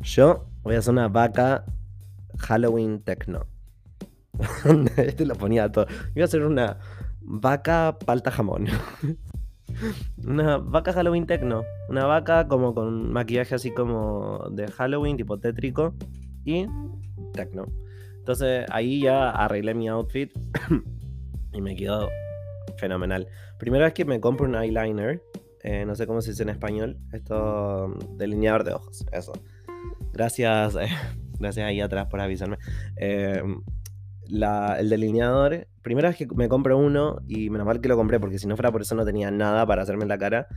Yo 0.00 0.46
voy 0.62 0.74
a 0.74 0.82
ser 0.82 0.92
una 0.92 1.08
vaca 1.08 1.64
Halloween 2.38 3.00
techno. 3.02 3.46
este 4.96 5.26
lo 5.26 5.34
ponía 5.34 5.70
todo. 5.70 5.86
Iba 6.14 6.24
a 6.24 6.28
ser 6.28 6.44
una 6.44 6.78
vaca 7.20 7.98
palta 8.04 8.30
jamón. 8.30 8.66
una 10.26 10.58
vaca 10.58 10.92
Halloween 10.92 11.26
techno. 11.26 11.64
Una 11.88 12.06
vaca 12.06 12.48
como 12.48 12.74
con 12.74 13.12
maquillaje 13.12 13.54
así 13.54 13.72
como 13.72 14.48
de 14.50 14.68
Halloween, 14.68 15.16
tipo 15.16 15.38
tétrico. 15.38 15.94
Y 16.44 16.66
techno. 17.32 17.66
Entonces 18.18 18.66
ahí 18.70 19.02
ya 19.02 19.30
arreglé 19.30 19.74
mi 19.74 19.88
outfit. 19.88 20.32
y 21.52 21.60
me 21.60 21.76
quedó 21.76 22.08
fenomenal. 22.76 23.26
Primera 23.58 23.86
vez 23.86 23.94
que 23.94 24.04
me 24.04 24.20
compro 24.20 24.46
un 24.46 24.54
eyeliner. 24.54 25.22
Eh, 25.62 25.84
no 25.84 25.94
sé 25.94 26.06
cómo 26.06 26.22
se 26.22 26.30
dice 26.30 26.44
en 26.44 26.50
español. 26.50 26.98
Esto, 27.12 27.94
delineador 28.16 28.64
de 28.64 28.74
ojos. 28.74 29.04
Eso. 29.12 29.32
Gracias. 30.12 30.76
Gracias 31.38 31.66
ahí 31.66 31.80
atrás 31.80 32.06
por 32.08 32.20
avisarme. 32.20 32.58
Eh, 32.96 33.42
el 34.28 34.88
delineador, 34.88 35.66
primera 35.82 36.08
vez 36.08 36.18
que 36.18 36.26
me 36.34 36.48
compro 36.48 36.76
uno 36.78 37.20
y 37.26 37.50
menos 37.50 37.66
mal 37.66 37.80
que 37.80 37.88
lo 37.88 37.96
compré 37.96 38.20
porque 38.20 38.38
si 38.38 38.46
no 38.46 38.56
fuera 38.56 38.70
por 38.70 38.82
eso 38.82 38.94
no 38.94 39.04
tenía 39.04 39.30
nada 39.30 39.66
para 39.66 39.82
hacerme 39.82 40.06
la 40.06 40.18
cara. 40.18 40.48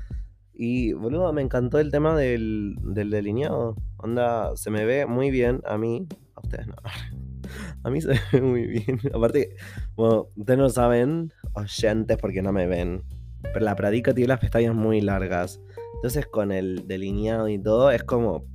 Y 0.54 0.94
boludo, 0.94 1.32
me 1.34 1.42
encantó 1.42 1.80
el 1.80 1.92
tema 1.92 2.16
del, 2.16 2.76
delineado. 2.82 3.76
Onda, 3.98 4.56
se 4.56 4.70
me 4.70 4.86
ve 4.86 5.06
muy 5.06 5.32
bien 5.32 5.62
a 5.66 5.78
mí. 5.78 6.08
A 6.36 6.42
ustedes 6.42 6.68
no. 6.68 6.76
A 7.84 7.90
mí 7.90 8.00
se 8.00 8.10
ve 8.32 8.42
muy 8.42 8.68
bien. 8.68 9.00
Aparte, 9.14 9.56
bueno, 9.96 10.28
ustedes 10.36 10.60
no 10.60 10.70
saben, 10.70 11.34
oyentes, 11.54 12.18
porque 12.18 12.42
no 12.42 12.54
me 12.54 12.68
ven. 12.68 13.04
Pero 13.42 13.60
la 13.62 13.76
Pradica 13.76 14.14
tiene 14.14 14.30
las 14.30 14.40
pestañas 14.40 14.76
muy 14.76 15.02
largas. 15.02 15.60
Entonces 15.96 16.28
con 16.28 16.52
el 16.52 16.88
delineado 16.88 17.48
y 17.50 17.58
todo 17.58 17.92
es 17.92 18.04
como... 18.04 18.46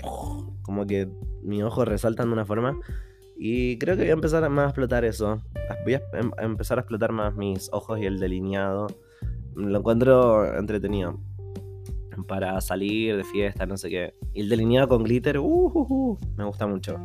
Como 0.63 0.87
que 0.87 1.09
mis 1.43 1.63
ojos 1.63 1.87
resaltan 1.87 2.29
de 2.29 2.33
una 2.33 2.45
forma 2.45 2.79
y 3.39 3.79
creo 3.79 3.97
que 3.97 4.03
voy 4.03 4.11
a 4.11 4.15
empezar 4.15 4.45
a, 4.45 4.49
más 4.49 4.65
a 4.65 4.69
explotar 4.69 5.05
eso. 5.05 5.43
Voy 5.85 5.95
a, 5.95 6.03
em, 6.15 6.31
empezar 6.39 6.79
a 6.79 6.83
explotar 6.83 7.13
más 7.13 7.35
mis 7.35 7.69
ojos 7.73 7.99
y 8.01 8.07
el 8.07 8.19
delineado. 8.19 8.87
Lo 9.55 9.79
encuentro 9.79 10.59
entretenido. 10.59 11.21
Para 12.27 12.59
salir 12.63 13.17
de 13.17 13.25
fiesta, 13.25 13.67
no 13.67 13.77
sé 13.77 13.91
qué. 13.91 14.15
Y 14.33 14.41
el 14.41 14.49
delineado 14.49 14.89
con 14.89 15.05
glitter, 15.05 15.39
uh, 15.39 15.45
uh, 15.45 15.87
uh 15.89 16.19
me 16.37 16.45
gusta 16.45 16.67
mucho. 16.67 16.99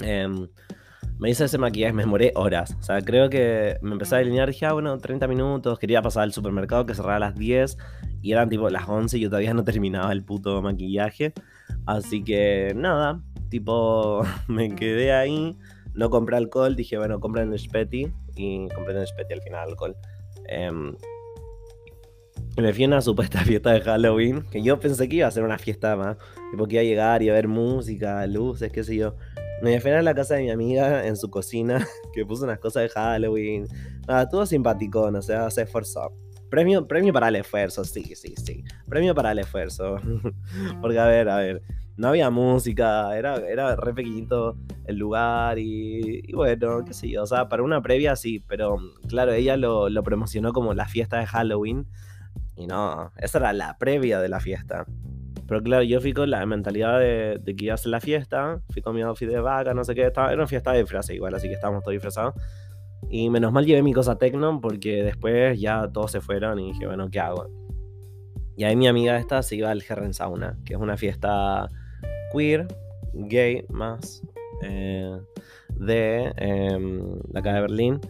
Em, 0.00 0.48
me 1.20 1.30
hice 1.30 1.44
ese 1.44 1.58
maquillaje, 1.58 1.92
me 1.92 2.02
demoré 2.02 2.32
horas. 2.34 2.76
O 2.80 2.82
sea, 2.82 3.00
creo 3.02 3.30
que 3.30 3.78
me 3.82 3.92
empecé 3.92 4.16
a 4.16 4.18
delinear, 4.18 4.48
dije, 4.48 4.66
ah, 4.66 4.72
bueno, 4.72 4.98
30 4.98 5.28
minutos. 5.28 5.78
Quería 5.78 6.02
pasar 6.02 6.24
al 6.24 6.32
supermercado 6.32 6.86
que 6.86 6.94
cerraba 6.94 7.16
a 7.16 7.20
las 7.20 7.36
10. 7.36 7.78
Y 8.20 8.32
eran 8.32 8.48
tipo 8.48 8.68
las 8.68 8.88
11 8.88 9.16
y 9.16 9.20
yo 9.20 9.28
todavía 9.28 9.54
no 9.54 9.62
terminaba 9.62 10.10
el 10.10 10.24
puto 10.24 10.60
maquillaje. 10.60 11.34
Así 11.86 12.24
que 12.24 12.72
nada, 12.74 13.22
tipo, 13.50 14.22
me 14.48 14.74
quedé 14.74 15.12
ahí, 15.12 15.58
no 15.92 16.08
compré 16.08 16.36
alcohol, 16.36 16.76
dije, 16.76 16.96
bueno, 16.96 17.20
compré 17.20 17.42
en 17.42 17.58
Speti 17.58 18.10
y 18.36 18.68
compré 18.68 18.98
en 18.98 19.06
Speti 19.06 19.34
al 19.34 19.42
final 19.42 19.68
alcohol. 19.68 19.96
Em, 20.48 20.96
me 22.56 22.72
fui 22.72 22.84
a 22.84 22.86
una 22.86 23.02
supuesta 23.02 23.40
fiesta 23.44 23.72
de 23.72 23.80
Halloween, 23.82 24.42
que 24.50 24.62
yo 24.62 24.80
pensé 24.80 25.08
que 25.08 25.16
iba 25.16 25.28
a 25.28 25.30
ser 25.30 25.42
una 25.42 25.58
fiesta 25.58 25.96
más, 25.96 26.16
tipo 26.50 26.66
que 26.66 26.76
iba 26.76 26.80
a 26.80 26.84
llegar 26.84 27.22
y 27.22 27.28
a 27.28 27.34
ver 27.34 27.48
música, 27.48 28.26
luces, 28.26 28.72
qué 28.72 28.82
sé 28.84 28.96
yo. 28.96 29.14
Me 29.62 29.78
fui 29.78 29.90
a 29.90 30.00
la 30.00 30.14
casa 30.14 30.36
de 30.36 30.44
mi 30.44 30.50
amiga 30.50 31.06
en 31.06 31.16
su 31.16 31.28
cocina, 31.28 31.86
que 32.14 32.24
puso 32.24 32.44
unas 32.44 32.58
cosas 32.58 32.84
de 32.84 32.88
Halloween. 32.88 33.66
Nada, 34.08 34.28
todo 34.28 34.46
simpático, 34.46 35.02
o 35.02 35.22
sea, 35.22 35.50
se 35.50 35.62
esforzó. 35.62 36.12
Premio, 36.48 36.88
premio 36.88 37.12
para 37.12 37.28
el 37.28 37.36
esfuerzo, 37.36 37.84
sí, 37.84 38.02
sí, 38.16 38.34
sí. 38.42 38.64
Premio 38.88 39.14
para 39.14 39.32
el 39.32 39.38
esfuerzo. 39.38 39.96
Porque, 40.80 40.98
a 40.98 41.06
ver, 41.06 41.28
a 41.28 41.36
ver 41.36 41.62
no 42.00 42.08
había 42.08 42.30
música, 42.30 43.14
era, 43.14 43.36
era 43.46 43.76
re 43.76 43.92
pequeñito 43.92 44.56
el 44.86 44.96
lugar 44.96 45.58
y, 45.58 46.32
bueno, 46.32 46.82
qué 46.82 46.94
sé 46.94 47.10
yo, 47.10 47.22
o 47.22 47.26
sea, 47.26 47.50
para 47.50 47.62
una 47.62 47.82
previa 47.82 48.16
sí, 48.16 48.42
pero 48.48 48.78
claro, 49.06 49.34
ella 49.34 49.58
lo, 49.58 50.02
promocionó 50.02 50.54
como 50.54 50.72
la 50.72 50.86
fiesta 50.86 51.18
de 51.18 51.26
Halloween 51.26 51.86
y 52.56 52.66
no, 52.66 53.12
esa 53.18 53.36
era 53.36 53.52
la 53.52 53.76
previa 53.76 54.18
de 54.18 54.30
la 54.30 54.40
fiesta. 54.40 54.86
Pero 55.46 55.62
claro, 55.62 55.82
yo 55.82 56.00
fui 56.00 56.14
con 56.14 56.30
la 56.30 56.46
mentalidad 56.46 56.98
de, 57.00 57.38
que 57.44 57.66
iba 57.66 57.74
a 57.74 57.76
ser 57.76 57.90
la 57.90 58.00
fiesta, 58.00 58.62
fui 58.70 58.80
con 58.80 58.94
mi 58.96 59.02
outfit 59.02 59.28
de 59.28 59.40
vaca, 59.40 59.74
no 59.74 59.84
sé 59.84 59.94
qué, 59.94 60.06
estaba, 60.06 60.28
era 60.28 60.36
una 60.36 60.46
fiesta 60.46 60.72
de 60.72 60.78
disfraz 60.78 61.10
igual, 61.10 61.34
así 61.34 61.48
que 61.48 61.54
estábamos 61.54 61.82
todos 61.82 61.92
disfrazados. 61.92 62.34
Y 63.10 63.28
menos 63.28 63.52
mal 63.52 63.66
llevé 63.66 63.82
mi 63.82 63.92
cosa 63.92 64.16
tecno 64.16 64.58
porque 64.62 65.02
después 65.02 65.60
ya 65.60 65.86
todos 65.92 66.12
se 66.12 66.22
fueron 66.22 66.58
y 66.60 66.72
dije, 66.72 66.86
bueno, 66.86 67.10
¿qué 67.10 67.20
hago? 67.20 67.46
Y 68.56 68.64
ahí 68.64 68.74
mi 68.74 68.88
amiga 68.88 69.18
esta 69.18 69.42
se 69.42 69.56
iba 69.56 69.70
al 69.70 69.82
Herren 69.86 70.14
Sauna, 70.14 70.56
que 70.64 70.74
es 70.74 70.80
una 70.80 70.96
fiesta 70.96 71.68
queer, 72.32 72.66
gay 73.12 73.64
más, 73.68 74.22
eh, 74.62 75.18
de 75.76 76.32
eh, 76.36 77.02
acá 77.34 77.54
de 77.54 77.60
Berlín. 77.60 78.00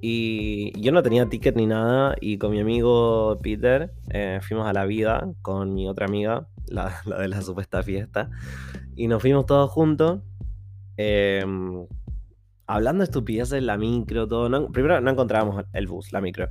Y 0.00 0.80
yo 0.80 0.92
no 0.92 1.02
tenía 1.02 1.28
ticket 1.28 1.56
ni 1.56 1.66
nada 1.66 2.14
y 2.20 2.38
con 2.38 2.52
mi 2.52 2.60
amigo 2.60 3.36
Peter 3.42 3.92
eh, 4.10 4.38
fuimos 4.42 4.68
a 4.68 4.72
la 4.72 4.84
vida 4.86 5.28
con 5.42 5.74
mi 5.74 5.88
otra 5.88 6.06
amiga, 6.06 6.46
la, 6.68 7.02
de 7.04 7.28
la 7.28 7.42
supuesta 7.42 7.82
fiesta, 7.82 8.30
y 8.94 9.08
nos 9.08 9.20
fuimos 9.20 9.46
todos 9.46 9.70
juntos. 9.70 10.20
Em, 10.96 11.86
hablando 12.66 13.02
de 13.02 13.04
estupideces 13.04 13.62
la 13.62 13.76
micro, 13.76 14.26
todo. 14.28 14.68
primero 14.70 15.00
no 15.00 15.10
encontrábamos 15.10 15.64
el 15.72 15.86
bus, 15.86 16.12
la 16.12 16.20
micro. 16.20 16.48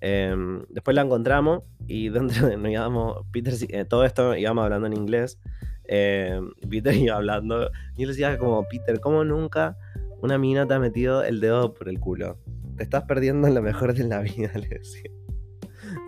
Em, 0.00 0.64
después 0.68 0.94
la 0.94 1.02
encontramos 1.02 1.62
y 1.88 2.08
dentro 2.10 2.56
nos 2.56 2.70
íbamos, 2.70 3.26
Peter, 3.32 3.54
eh, 3.70 3.84
todo 3.84 4.04
esto 4.04 4.36
íbamos 4.36 4.64
hablando 4.64 4.86
en 4.86 4.92
inglés 4.92 5.40
eh, 5.88 6.40
Peter 6.68 6.94
iba 6.94 7.16
hablando. 7.16 7.70
Y 7.96 8.02
yo 8.02 8.06
le 8.06 8.12
decía 8.12 8.38
como, 8.38 8.66
Peter, 8.68 9.00
¿cómo 9.00 9.24
nunca 9.24 9.76
una 10.20 10.38
mina 10.38 10.66
te 10.66 10.74
ha 10.74 10.78
metido 10.78 11.22
el 11.22 11.40
dedo 11.40 11.74
por 11.74 11.88
el 11.88 12.00
culo? 12.00 12.38
Te 12.76 12.82
estás 12.82 13.04
perdiendo 13.04 13.48
en 13.48 13.54
lo 13.54 13.62
mejor 13.62 13.94
de 13.94 14.04
la 14.04 14.20
vida, 14.20 14.50
le 14.54 14.68
decía. 14.68 15.10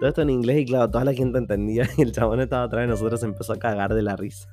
Todo 0.01 0.09
esto 0.09 0.23
en 0.23 0.31
inglés 0.31 0.59
y 0.59 0.67
claro, 0.67 0.91
toda 0.91 1.05
la 1.05 1.15
gente 1.15 1.39
entendía 1.39 1.89
y 1.97 2.03
el 2.03 2.13
chabón 2.13 2.41
estaba 2.41 2.65
atrás 2.65 2.83
de 2.83 2.89
nosotros 2.89 3.23
empezó 3.23 3.55
a 3.55 3.59
cagar 3.59 3.95
de 3.95 4.03
la 4.03 4.17
risa. 4.17 4.49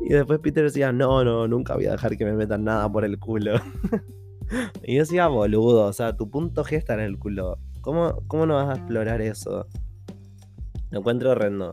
Y 0.00 0.12
después 0.12 0.40
Peter 0.40 0.64
decía, 0.64 0.92
no, 0.92 1.24
no, 1.24 1.46
nunca 1.46 1.74
voy 1.74 1.86
a 1.86 1.92
dejar 1.92 2.16
que 2.16 2.24
me 2.24 2.32
metan 2.32 2.64
nada 2.64 2.90
por 2.90 3.04
el 3.04 3.18
culo. 3.18 3.54
Y 4.82 4.96
yo 4.96 5.02
decía, 5.02 5.28
boludo, 5.28 5.86
o 5.86 5.92
sea, 5.92 6.14
tu 6.14 6.28
punto 6.28 6.62
G 6.62 6.76
está 6.76 6.94
en 6.94 7.00
el 7.00 7.18
culo. 7.18 7.58
¿Cómo, 7.80 8.22
cómo 8.26 8.44
no 8.44 8.56
vas 8.56 8.68
a 8.68 8.78
explorar 8.78 9.22
eso? 9.22 9.66
Lo 10.90 10.98
encuentro 10.98 11.30
horrendo. 11.30 11.72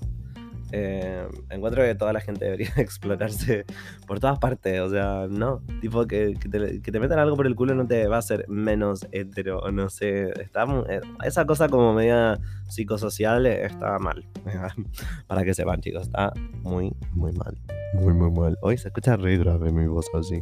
Eh, 0.72 1.28
encuentro 1.50 1.84
que 1.84 1.96
toda 1.96 2.14
la 2.14 2.22
gente 2.22 2.46
debería 2.46 2.72
explorarse 2.78 3.66
por 4.08 4.20
todas 4.20 4.40
partes. 4.40 4.82
O 4.82 4.90
sea, 4.90 5.28
no. 5.30 5.62
Tipo, 5.82 6.06
que, 6.06 6.36
te, 6.36 7.00
metan 7.00 7.20
algo 7.20 7.36
por 7.36 7.48
el 7.48 7.56
culo 7.56 7.76
no 7.76 7.88
te 7.88 8.08
va 8.08 8.18
a 8.18 8.20
hacer 8.20 8.46
menos 8.48 9.08
hetero. 9.12 9.72
No 9.72 9.90
sé. 9.90 10.30
Está, 10.42 10.66
eh, 10.90 11.02
esa 11.24 11.46
cosa 11.46 11.70
como 11.70 11.94
media 11.94 12.40
psicosocial 12.68 13.46
está 13.46 14.00
mal. 14.00 14.26
Para 15.28 15.44
que 15.44 15.54
sepan, 15.54 15.82
chicos. 15.82 16.04
Está 16.04 16.34
muy, 16.62 16.94
muy 17.14 17.32
mal. 17.34 17.58
Muy, 17.94 18.14
muy 18.14 18.32
mal. 18.32 18.58
Hoy 18.62 18.78
se 18.78 18.90
escucha 18.90 19.18
re 19.18 19.38
de 19.38 19.72
mi 19.72 19.88
voz 19.88 20.08
así. 20.14 20.40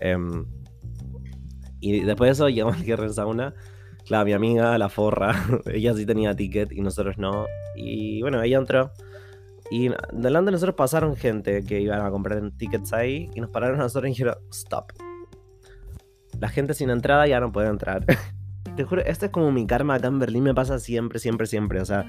Em, 0.00 0.44
y 1.80 2.00
después 2.00 2.28
de 2.28 2.32
eso 2.32 2.48
llegamos 2.48 2.76
al 2.76 3.04
en 3.04 3.14
Sauna. 3.14 3.54
Claro, 4.06 4.24
mi 4.24 4.32
amiga, 4.34 4.78
la 4.78 4.88
forra, 4.88 5.34
ella 5.72 5.92
sí 5.94 6.06
tenía 6.06 6.34
ticket 6.36 6.70
y 6.70 6.80
nosotros 6.80 7.18
no. 7.18 7.46
Y 7.74 8.22
bueno, 8.22 8.40
ella 8.42 8.58
entró. 8.58 8.92
Y 9.70 9.90
delante 10.12 10.46
de 10.46 10.52
nosotros 10.52 10.76
pasaron 10.76 11.16
gente 11.16 11.64
que 11.64 11.80
iban 11.80 12.00
a 12.00 12.10
comprar 12.10 12.50
tickets 12.52 12.92
ahí 12.92 13.30
y 13.34 13.40
nos 13.40 13.50
pararon 13.50 13.80
a 13.80 13.84
nosotros 13.84 14.08
y 14.08 14.12
dijeron, 14.12 14.34
stop. 14.50 14.92
La 16.38 16.48
gente 16.48 16.74
sin 16.74 16.90
entrada 16.90 17.26
ya 17.26 17.40
no 17.40 17.50
puede 17.50 17.68
entrar. 17.68 18.04
Te 18.76 18.84
juro, 18.84 19.02
este 19.04 19.26
es 19.26 19.32
como 19.32 19.50
mi 19.52 19.66
karma 19.66 19.94
acá 19.94 20.08
en 20.08 20.18
Berlín, 20.18 20.44
me 20.44 20.54
pasa 20.54 20.78
siempre, 20.78 21.18
siempre, 21.18 21.46
siempre. 21.46 21.80
O 21.80 21.84
sea, 21.84 22.06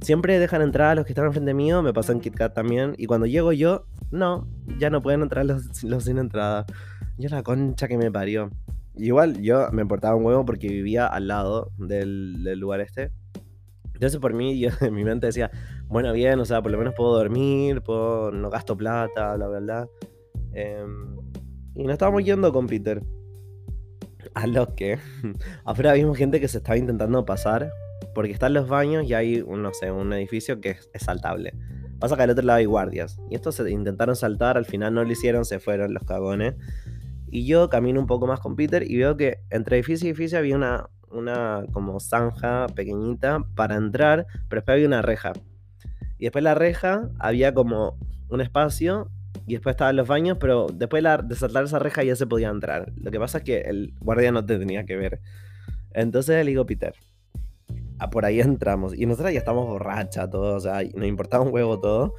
siempre 0.00 0.38
dejan 0.38 0.62
entrar 0.62 0.90
a 0.90 0.94
los 0.94 1.06
que 1.06 1.12
están 1.12 1.26
enfrente 1.26 1.54
mío, 1.54 1.82
me 1.82 1.92
pasa 1.92 2.12
en 2.12 2.20
KitKat 2.20 2.54
también. 2.54 2.94
Y 2.98 3.06
cuando 3.06 3.26
llego 3.26 3.52
yo, 3.52 3.86
no, 4.10 4.46
ya 4.78 4.90
no 4.90 5.02
pueden 5.02 5.22
entrar 5.22 5.46
los, 5.46 5.82
los 5.84 6.04
sin 6.04 6.18
entrada. 6.18 6.66
Yo 7.18 7.28
la 7.30 7.42
concha 7.42 7.88
que 7.88 7.96
me 7.96 8.10
parió. 8.10 8.50
Igual 8.94 9.40
yo 9.40 9.70
me 9.72 9.82
importaba 9.82 10.14
un 10.14 10.24
huevo 10.24 10.44
porque 10.44 10.68
vivía 10.68 11.06
al 11.06 11.28
lado 11.28 11.72
del, 11.78 12.44
del 12.44 12.58
lugar 12.58 12.80
este. 12.80 13.10
Entonces 14.02 14.20
por 14.20 14.34
mí, 14.34 14.58
yo 14.58 14.68
en 14.80 14.94
mi 14.94 15.04
mente 15.04 15.26
decía, 15.28 15.48
bueno, 15.86 16.12
bien, 16.12 16.40
o 16.40 16.44
sea, 16.44 16.60
por 16.60 16.72
lo 16.72 16.78
menos 16.78 16.92
puedo 16.96 17.14
dormir, 17.14 17.82
puedo, 17.82 18.32
no 18.32 18.50
gasto 18.50 18.76
plata, 18.76 19.36
bla, 19.36 19.46
bla, 19.46 19.60
bla. 19.60 19.88
Em, 20.54 21.18
y 21.76 21.84
nos 21.84 21.92
estábamos 21.92 22.24
yendo 22.24 22.52
con 22.52 22.66
Peter. 22.66 23.00
A 24.34 24.48
lo 24.48 24.74
que 24.74 24.98
afuera 25.64 25.92
vimos 25.92 26.18
gente 26.18 26.40
que 26.40 26.48
se 26.48 26.58
estaba 26.58 26.76
intentando 26.76 27.24
pasar 27.24 27.70
porque 28.12 28.32
están 28.32 28.54
los 28.54 28.68
baños 28.68 29.04
y 29.04 29.14
hay, 29.14 29.44
no 29.46 29.72
sé, 29.72 29.92
un 29.92 30.12
edificio 30.12 30.60
que 30.60 30.70
es, 30.70 30.90
es 30.92 31.02
saltable. 31.02 31.54
Pasa 32.00 32.16
que 32.16 32.22
al 32.24 32.30
otro 32.30 32.44
lado 32.44 32.58
hay 32.58 32.64
guardias. 32.64 33.20
Y 33.30 33.36
estos 33.36 33.54
se 33.54 33.70
intentaron 33.70 34.16
saltar, 34.16 34.56
al 34.56 34.64
final 34.66 34.94
no 34.94 35.04
lo 35.04 35.12
hicieron, 35.12 35.44
se 35.44 35.60
fueron 35.60 35.94
los 35.94 36.02
cagones. 36.02 36.54
Y 37.30 37.46
yo 37.46 37.70
camino 37.70 38.00
un 38.00 38.08
poco 38.08 38.26
más 38.26 38.40
con 38.40 38.56
Peter 38.56 38.82
y 38.82 38.96
veo 38.96 39.16
que 39.16 39.38
entre 39.50 39.76
edificio 39.76 40.08
y 40.08 40.10
edificio 40.10 40.38
había 40.38 40.56
una, 40.56 40.88
una 41.12 41.64
como 41.72 42.00
zanja 42.00 42.66
pequeñita 42.74 43.44
para 43.54 43.76
entrar, 43.76 44.26
pero 44.48 44.60
después 44.60 44.74
había 44.74 44.86
una 44.86 45.02
reja. 45.02 45.32
Y 46.18 46.24
después 46.24 46.44
la 46.44 46.54
reja 46.54 47.10
había 47.18 47.52
como 47.54 47.98
un 48.28 48.40
espacio 48.40 49.10
y 49.46 49.54
después 49.54 49.74
estaban 49.74 49.96
los 49.96 50.06
baños, 50.08 50.38
pero 50.40 50.66
después 50.72 51.02
de 51.02 51.36
saltar 51.36 51.64
esa 51.64 51.78
reja 51.78 52.04
ya 52.04 52.16
se 52.16 52.26
podía 52.26 52.48
entrar. 52.48 52.92
Lo 52.96 53.10
que 53.10 53.18
pasa 53.18 53.38
es 53.38 53.44
que 53.44 53.60
el 53.62 53.94
guardia 54.00 54.32
no 54.32 54.44
te 54.44 54.58
tenía 54.58 54.84
que 54.84 54.96
ver. 54.96 55.20
Entonces 55.92 56.44
le 56.44 56.50
digo, 56.50 56.64
Peter, 56.64 56.94
a 57.98 58.10
por 58.10 58.24
ahí 58.24 58.40
entramos. 58.40 58.94
Y 58.96 59.06
nosotros 59.06 59.32
ya 59.32 59.38
estamos 59.38 59.66
borracha 59.66 60.28
todos, 60.30 60.56
o 60.56 60.60
sea, 60.60 60.82
nos 60.94 61.06
importaba 61.06 61.44
un 61.44 61.52
huevo 61.52 61.80
todo. 61.80 62.14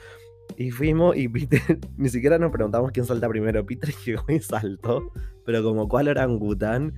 Y 0.58 0.72
fuimos 0.72 1.16
y 1.16 1.28
Peter, 1.30 1.80
ni 1.98 2.10
siquiera 2.10 2.38
nos 2.38 2.52
preguntamos 2.52 2.91
quién 2.91 3.06
salta 3.06 3.28
primero. 3.30 3.66
Peter 3.66 3.94
llegó 4.06 4.26
y 4.30 4.39
saltó, 4.39 5.12
pero 5.46 5.64
como 5.64 5.88
cuál 5.88 6.10
orangután. 6.10 6.94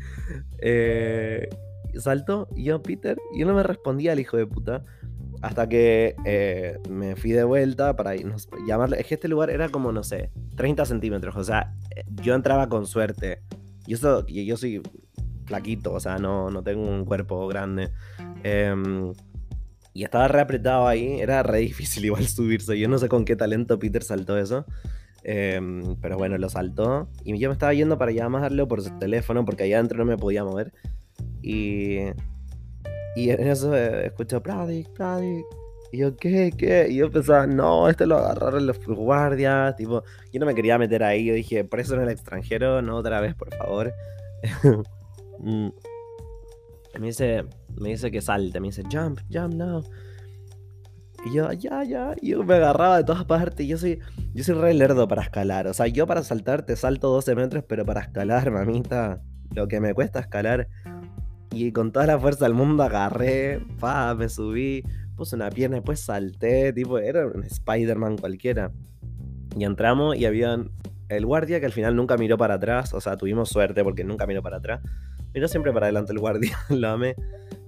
Eh, 0.60 1.48
saltó 2.00 2.48
y 2.56 2.66
yo, 2.66 2.82
Peter, 2.82 3.18
yo 3.38 3.46
no 3.46 3.54
me 3.54 3.64
respondía 3.64 4.12
al 4.12 4.20
hijo 4.20 4.38
de 4.38 4.48
puta. 4.48 4.84
Hasta 5.42 5.68
que 5.68 6.16
eh, 6.26 6.80
me 6.90 7.16
fui 7.16 7.32
de 7.32 7.44
vuelta 7.44 7.96
para 7.96 8.16
irnos, 8.16 8.48
llamarle. 8.66 9.00
Es 9.00 9.08
que 9.08 9.16
este 9.16 9.28
lugar 9.28 9.50
era 9.50 9.70
como, 9.70 9.92
no 9.92 10.02
sé, 10.04 10.32
30 10.56 10.86
centímetros. 10.86 11.36
O 11.36 11.44
sea, 11.44 11.74
yo 12.22 12.34
entraba 12.34 12.70
con 12.70 12.88
suerte. 12.88 13.42
Yo, 13.86 14.26
yo 14.28 14.58
soy 14.58 14.82
flaquito, 15.46 15.94
o 15.94 16.00
sea, 16.00 16.18
no, 16.18 16.50
no 16.50 16.64
tengo 16.64 16.82
un 16.82 17.06
cuerpo 17.06 17.48
grande. 17.48 17.92
Eh, 18.44 18.74
y 19.96 20.04
estaba 20.04 20.28
re 20.28 20.42
apretado 20.42 20.88
ahí, 20.88 21.22
era 21.22 21.42
re 21.42 21.60
difícil 21.60 22.04
igual 22.06 22.28
subirse. 22.28 22.78
Yo 22.78 22.90
no 22.90 23.00
sé 23.00 23.08
con 23.08 23.24
qué 23.24 23.38
talento 23.38 23.80
Peter 23.80 24.04
saltó 24.04 24.38
eso. 24.38 24.66
Em, 25.24 25.96
pero 26.02 26.18
bueno, 26.18 26.38
lo 26.38 26.50
saltó. 26.50 27.08
Y 27.24 27.36
yo 27.40 27.50
me 27.50 27.54
estaba 27.54 27.74
yendo 27.74 27.98
para 27.98 28.12
llamarlo 28.12 28.68
por 28.68 28.84
teléfono 29.00 29.46
porque 29.46 29.64
allá 29.64 29.78
adentro 29.78 29.98
no 29.98 30.06
me 30.06 30.18
podía 30.18 30.44
mover. 30.44 30.74
Y, 31.46 32.00
y 33.16 33.30
en 33.30 33.48
eso 33.48 33.76
eh, 33.76 34.08
escucho, 34.08 34.42
Pradic, 34.42 34.90
Pradic. 34.94 35.46
Y 35.92 36.00
yo, 36.00 36.18
¿qué? 36.18 36.52
¿Qué? 36.58 36.88
Y 36.90 36.96
yo 36.96 37.12
pensaba, 37.12 37.46
no, 37.46 37.88
este 37.88 38.08
lo 38.08 38.18
agarraron 38.18 38.66
los 38.66 38.80
guardias. 38.84 39.76
Tipo, 39.76 40.04
yo 40.34 40.40
no 40.40 40.48
me 40.48 40.56
quería 40.56 40.80
meter 40.80 41.04
ahí. 41.04 41.26
Yo 41.26 41.36
dije, 41.36 41.64
por 41.64 41.80
eso 41.80 41.94
en 41.94 42.02
el 42.02 42.10
extranjero, 42.10 42.82
no 42.82 42.96
otra 42.98 43.22
vez, 43.22 43.36
por 43.36 43.54
favor. 43.56 43.94
Mm. 45.38 45.68
Me 46.98 47.08
dice, 47.08 47.44
me 47.78 47.90
dice 47.90 48.10
que 48.10 48.22
salte, 48.22 48.62
me 48.62 48.68
dice, 48.68 48.84
jump, 48.90 49.20
jump 49.30 49.54
now. 49.54 49.84
Y 51.26 51.34
yo, 51.34 51.52
ya, 51.52 51.84
ya, 51.84 52.16
y 52.22 52.30
yo 52.30 52.44
me 52.46 52.56
agarraba 52.56 52.98
de 52.98 53.04
todas 53.04 53.26
partes. 53.26 53.68
Yo 53.68 53.78
soy, 53.78 54.00
yo 54.34 54.44
soy 54.46 54.56
re 54.56 54.74
lerdo 54.74 55.06
para 55.06 55.24
escalar. 55.24 55.68
O 55.68 55.74
sea, 55.74 55.88
yo 55.88 56.08
para 56.08 56.24
saltar 56.24 56.66
te 56.66 56.78
salto 56.78 57.10
12 57.10 57.36
metros, 57.36 57.66
pero 57.68 57.86
para 57.86 58.00
escalar, 58.00 58.50
mamita, 58.50 59.22
lo 59.54 59.68
que 59.68 59.82
me 59.82 59.94
cuesta 59.94 60.22
escalar. 60.22 60.70
Y 61.56 61.72
con 61.72 61.94
toda 61.94 62.06
la 62.06 62.20
fuerza 62.20 62.44
del 62.44 62.54
mundo 62.54 62.84
agarré, 62.84 63.62
pa, 63.80 64.14
me 64.14 64.28
subí, 64.28 64.84
puse 65.16 65.38
una 65.38 65.50
pierna, 65.50 65.78
después 65.78 66.02
salté, 66.02 66.74
tipo, 66.74 67.00
era 67.00 67.26
un 67.28 67.46
Spider-Man 67.46 68.18
cualquiera. 68.18 68.74
Y 69.58 69.64
entramos 69.64 70.18
y 70.18 70.26
había 70.26 70.58
el 71.08 71.26
guardia 71.26 71.62
que 71.62 71.66
al 71.66 71.72
final 71.72 71.96
nunca 71.96 72.18
miró 72.18 72.38
para 72.38 72.56
atrás, 72.56 72.94
o 72.94 73.00
sea, 73.00 73.16
tuvimos 73.16 73.48
suerte 73.48 73.86
porque 73.86 74.04
nunca 74.04 74.28
miró 74.28 74.44
para 74.44 74.58
atrás. 74.58 74.82
Miró 75.34 75.48
siempre 75.48 75.72
para 75.72 75.86
adelante 75.86 76.12
el 76.12 76.20
guardia, 76.20 76.58
lo 76.70 76.90
amé. 76.90 77.16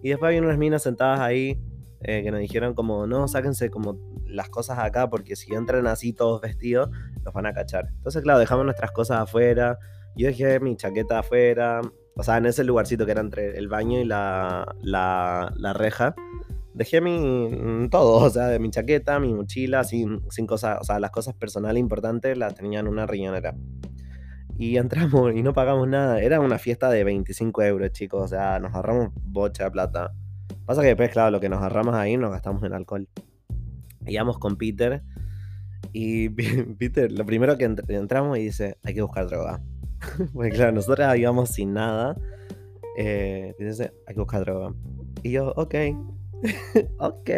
Y 0.04 0.10
después 0.10 0.28
había 0.28 0.42
unas 0.42 0.58
minas 0.58 0.84
sentadas 0.84 1.22
ahí 1.22 1.58
eh, 2.02 2.24
que 2.24 2.30
nos 2.30 2.42
dijeron 2.42 2.74
como, 2.74 3.08
no, 3.08 3.30
sáquense 3.30 3.70
como 3.70 3.98
las 4.26 4.50
cosas 4.50 4.80
acá 4.80 5.10
porque 5.10 5.38
si 5.38 5.54
entran 5.54 5.88
así 5.88 6.12
todos 6.12 6.42
vestidos, 6.42 6.90
los 7.24 7.34
van 7.34 7.46
a 7.46 7.54
cachar. 7.54 7.88
Entonces, 7.96 8.22
claro, 8.22 8.40
dejamos 8.40 8.66
nuestras 8.66 8.92
cosas 8.92 9.22
afuera. 9.22 9.80
Yo 10.18 10.28
dejé 10.28 10.60
mi 10.60 10.76
chaqueta 10.76 11.20
afuera. 11.20 11.80
O 12.18 12.24
sea, 12.24 12.38
en 12.38 12.48
ese 12.48 12.64
lugarcito 12.64 13.06
que 13.06 13.12
era 13.12 13.22
entre 13.22 13.58
el 13.58 13.68
baño 13.68 14.00
y 14.00 14.04
la, 14.04 14.76
la, 14.82 15.54
la 15.56 15.74
reja. 15.74 16.16
Dejé 16.74 17.00
mi 17.00 17.48
mm, 17.48 17.90
todo, 17.90 18.24
o 18.24 18.30
sea, 18.30 18.58
mi 18.60 18.72
chaqueta, 18.72 19.20
mi 19.20 19.34
mochila, 19.34 19.84
sin, 19.84 20.22
cosas, 20.48 20.80
o 20.82 20.84
sea, 20.84 21.00
las 21.00 21.12
cosas 21.12 21.36
personales 21.36 21.80
importantes 21.80 22.36
las 22.36 22.56
tenían 22.56 22.88
en 22.88 22.94
una 22.94 23.06
riñonera. 23.06 23.56
Y 24.58 24.78
entramos 24.78 25.36
y 25.36 25.44
no 25.44 25.54
pagamos 25.54 25.88
nada. 25.88 26.20
Era 26.20 26.40
una 26.40 26.58
fiesta 26.58 26.90
de 26.90 27.04
25 27.04 27.62
euros, 27.62 27.92
chicos. 27.92 28.24
O 28.24 28.28
sea, 28.28 28.60
nos 28.60 28.74
ahorramos 28.74 29.10
bocha 29.14 29.66
de 29.66 29.72
plata. 29.72 30.12
Pasa 30.66 30.82
que 30.82 30.88
después, 30.88 31.12
claro, 31.12 31.30
lo 31.30 31.40
que 31.40 31.50
nos 31.50 31.62
ahorramos 31.62 31.94
ahí 31.94 32.18
nos 32.18 32.32
gastamos 32.32 32.64
en 32.64 32.74
alcohol. 32.74 33.08
Íbamos 34.08 34.40
con 34.40 34.58
Peter. 34.58 35.04
Y 35.94 36.30
Peter, 36.80 37.12
lo 37.12 37.26
primero 37.28 37.60
que 37.60 37.66
entramos 37.66 38.40
y 38.40 38.46
dice, 38.46 38.78
hay 38.84 38.96
que 38.96 39.04
buscar 39.04 39.28
droga. 39.28 39.62
Porque 40.34 40.52
claro, 40.52 40.72
nosotros 40.72 41.18
íbamos 41.18 41.50
sin 41.50 41.74
nada. 41.74 42.16
Eh, 42.98 43.54
dice, 43.60 43.94
hay 44.08 44.14
que 44.16 44.20
buscar 44.20 44.42
droga. 44.42 44.74
Y 45.24 45.32
yo, 45.32 45.54
ok. 45.56 45.76
ok. 47.00 47.30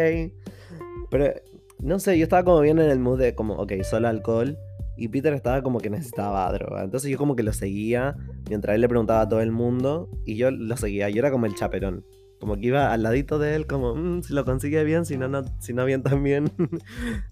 Pero, 1.10 1.34
no 1.80 1.98
sé, 1.98 2.18
yo 2.18 2.24
estaba 2.24 2.44
como 2.44 2.60
bien 2.60 2.78
en 2.78 2.90
el 2.90 2.98
mood 2.98 3.18
de 3.18 3.34
como, 3.34 3.54
ok, 3.54 3.72
solo 3.82 4.08
alcohol. 4.08 4.58
Y 4.96 5.08
Peter 5.08 5.32
estaba 5.32 5.62
como 5.62 5.80
que 5.80 5.88
necesitaba 5.88 6.52
droga. 6.52 6.84
Entonces 6.84 7.10
yo 7.10 7.16
como 7.16 7.34
que 7.34 7.42
lo 7.42 7.52
seguía 7.52 8.16
mientras 8.48 8.74
él 8.74 8.82
le 8.82 8.88
preguntaba 8.88 9.22
a 9.22 9.28
todo 9.28 9.40
el 9.40 9.50
mundo 9.50 10.10
y 10.26 10.36
yo 10.36 10.50
lo 10.50 10.76
seguía. 10.76 11.08
Yo 11.08 11.20
era 11.20 11.30
como 11.30 11.46
el 11.46 11.54
chaperón. 11.54 12.04
Como 12.40 12.56
que 12.56 12.66
iba 12.68 12.92
al 12.92 13.02
ladito 13.02 13.38
de 13.38 13.54
él, 13.54 13.66
como, 13.66 13.94
mm, 13.94 14.22
si 14.22 14.32
lo 14.32 14.44
consigue 14.44 14.82
bien, 14.82 15.04
si 15.04 15.18
no, 15.18 15.28
no, 15.28 15.44
si 15.58 15.74
no 15.74 15.84
bien 15.84 16.02
también. 16.02 16.50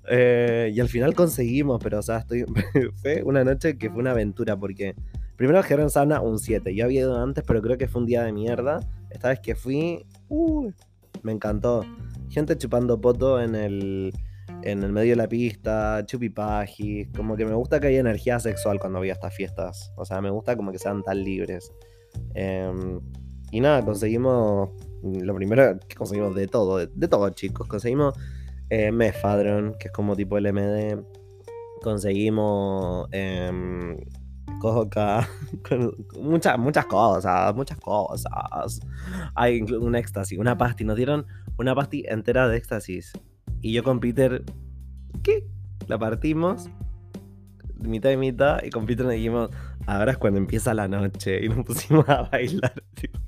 eh, 0.09 0.71
y 0.75 0.81
al 0.81 0.89
final 0.89 1.15
conseguimos, 1.15 1.81
pero 1.83 1.99
o 1.99 2.03
sea, 2.03 2.25
fue 3.03 3.23
una 3.25 3.43
noche 3.43 3.79
que 3.79 3.91
fue 3.91 4.01
una 4.01 4.11
aventura 4.11 4.57
porque 4.57 4.95
primero 5.37 5.63
Jerón 5.63 5.91
Sana 5.91 6.21
un 6.21 6.39
7. 6.39 6.75
Yo 6.75 6.85
había 6.85 7.01
ido 7.01 7.21
antes, 7.21 7.43
pero 7.47 7.63
creo 7.63 7.79
que 7.79 7.89
fue 7.89 8.03
un 8.03 8.07
día 8.07 8.23
de 8.23 8.33
mierda. 8.33 8.81
Esta 9.11 9.31
vez 9.31 9.41
que 9.41 9.55
fui, 9.55 10.05
uh, 10.29 10.71
me 11.23 11.33
encantó. 11.33 11.85
Gente 12.29 12.59
chupando 12.59 13.01
poto 13.01 13.41
en 13.41 13.55
el 13.55 14.13
en 14.63 14.83
el 14.83 14.93
medio 14.93 15.13
de 15.13 15.17
la 15.17 15.29
pista, 15.29 16.05
chupipajis, 16.05 17.09
como 17.17 17.37
que 17.37 17.45
me 17.45 17.55
gusta 17.55 17.81
que 17.81 17.89
haya 17.89 18.01
energía 18.01 18.41
sexual 18.41 18.79
cuando 18.79 18.99
voy 18.99 19.11
a 19.11 19.13
estas 19.13 19.35
fiestas, 19.35 19.93
o 19.97 20.05
sea, 20.05 20.21
me 20.21 20.31
gusta 20.31 20.57
como 20.57 20.73
que 20.73 20.79
sean 20.79 21.03
tan 21.03 21.23
libres. 21.23 21.73
Em, 22.35 23.01
y 23.51 23.61
nada, 23.61 23.85
conseguimos, 23.85 24.71
lo 25.03 25.35
primero 25.35 25.79
que 25.89 25.97
conseguimos 25.97 26.35
de 26.35 26.47
todo, 26.47 26.87
de, 26.87 27.09
todo 27.09 27.31
chicos, 27.31 27.67
conseguimos 27.67 28.15
eh, 28.71 28.91
que 28.93 29.87
es 29.87 29.93
como 29.93 30.17
tipo 30.17 30.39
LMD, 30.39 31.01
conseguimos 31.83 33.09
eh, 33.13 33.97
coca, 34.61 35.29
muchas, 36.21 36.59
muchas 36.59 36.87
cosas, 36.87 37.55
muchas 37.55 37.79
cosas. 37.79 38.81
Hay 39.35 39.63
un 39.63 39.95
éxtasis, 39.95 40.39
una 40.39 40.59
pasti, 40.59 40.85
nos 40.85 40.97
dieron 40.97 41.27
una 41.59 41.75
pasti 41.75 42.05
entera 42.09 42.49
de 42.49 42.57
éxtasis 42.57 43.13
y 43.61 43.73
yo 43.73 43.83
con 43.83 44.01
Peter, 44.01 44.45
¿qué? 45.23 45.47
La 45.87 45.99
partimos, 45.99 46.69
mitad 47.81 48.11
y 48.11 48.17
mitad, 48.17 48.63
y 48.63 48.71
con 48.71 48.87
Peter 48.87 49.05
nos 49.05 49.15
dijimos, 49.15 49.51
ahora 49.87 50.13
es 50.13 50.19
cuando 50.19 50.39
empieza 50.39 50.75
la 50.75 50.87
noche, 50.87 51.45
y 51.45 51.49
nos 51.49 51.65
pusimos 51.65 52.09
a 52.09 52.23
bailar. 52.23 52.83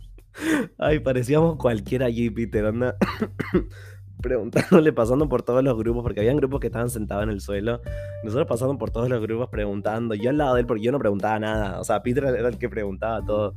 Ay, 0.79 1.01
parecíamos 1.01 1.57
cualquiera 1.57 2.07
allí, 2.07 2.31
Peter, 2.31 2.67
anda. 2.67 2.97
preguntándole, 4.21 4.93
pasando 4.93 5.29
por 5.29 5.43
todos 5.43 5.65
los 5.65 5.77
grupos, 5.77 6.03
porque 6.03 6.21
habían 6.21 6.37
grupos 6.37 6.61
que 6.61 6.67
estaban 6.67 6.91
sentados 6.91 7.25
en 7.25 7.31
el 7.31 7.41
suelo. 7.41 7.81
Nosotros 8.23 8.47
pasando 8.47 8.79
por 8.79 8.91
todos 8.91 9.09
los 9.09 9.21
grupos 9.21 9.49
preguntando. 9.49 10.15
Yo 10.15 10.31
al 10.31 10.39
lado 10.39 10.55
de 10.55 10.61
él, 10.61 10.67
porque 10.67 10.83
yo 10.83 10.93
no 10.93 10.99
preguntaba 10.99 11.39
nada. 11.39 11.81
O 11.81 11.85
sea, 11.85 12.03
Peter 12.03 12.25
era 12.25 12.49
el 12.49 12.59
que 12.59 12.69
preguntaba 12.69 13.25
todo. 13.25 13.55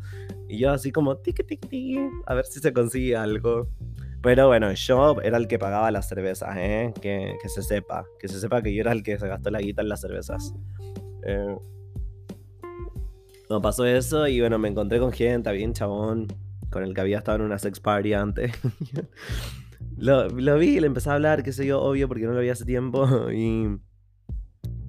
Y 0.47 0.57
yo 0.57 0.71
así 0.71 0.91
como, 0.91 1.17
tiqui, 1.17 1.43
tiqui, 1.43 1.67
tiqui, 1.67 1.99
a 2.25 2.34
ver 2.34 2.45
si 2.45 2.59
se 2.59 2.73
consigue 2.73 3.15
algo. 3.15 3.67
Pero 4.21 4.47
bueno, 4.47 4.71
yo 4.73 5.21
era 5.21 5.38
el 5.38 5.47
que 5.47 5.59
pagaba 5.59 5.91
las 5.91 6.07
cervezas, 6.07 6.55
¿eh? 6.57 6.93
Que, 7.01 7.36
se 7.47 7.61
sepa. 7.61 8.05
Que 8.19 8.27
se 8.27 8.39
sepa 8.39 8.61
que 8.61 8.73
yo 8.73 8.81
era 8.81 8.93
el 8.93 9.03
que 9.03 9.19
se 9.19 9.27
gastó 9.27 9.51
la 9.51 9.59
guita 9.59 9.81
en 9.81 9.89
las 9.89 10.01
cervezas. 10.01 10.53
Eh, 11.25 11.57
pasó 13.61 13.86
eso 13.86 14.27
y 14.27 14.39
bueno, 14.39 14.57
me 14.57 14.69
encontré 14.69 14.99
con 14.99 15.11
gente, 15.11 15.51
bien 15.51 15.73
chabón, 15.73 16.27
con 16.74 16.84
el 16.84 16.93
que 16.93 17.01
había 17.01 17.19
estado 17.19 17.38
en 17.38 17.43
una 17.43 17.59
sex 17.59 17.80
party 17.80 18.13
antes. 18.13 18.51
lo, 19.97 20.57
vi 20.57 20.78
y 20.78 20.80
le 20.80 20.88
empecé 20.88 21.11
a 21.11 21.13
hablar, 21.13 21.43
qué 21.43 21.53
sé 21.53 21.65
yo, 21.65 21.80
obvio, 21.82 22.07
porque 22.07 22.26
no 22.26 22.34
lo 22.34 22.41
vi 22.41 22.49
hace 22.49 22.65
tiempo. 22.65 23.07
Y, 23.32 23.67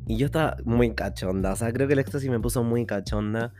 y 0.06 0.16
yo 0.16 0.26
estaba 0.26 0.56
muy 0.64 0.94
cachonda. 0.94 1.52
O 1.52 1.56
sea, 1.56 1.72
creo 1.72 1.86
que 1.86 1.92
el 1.92 1.98
éxtasis 1.98 2.30
me 2.30 2.40
puso 2.40 2.64
muy 2.64 2.86
cachonda. 2.86 3.52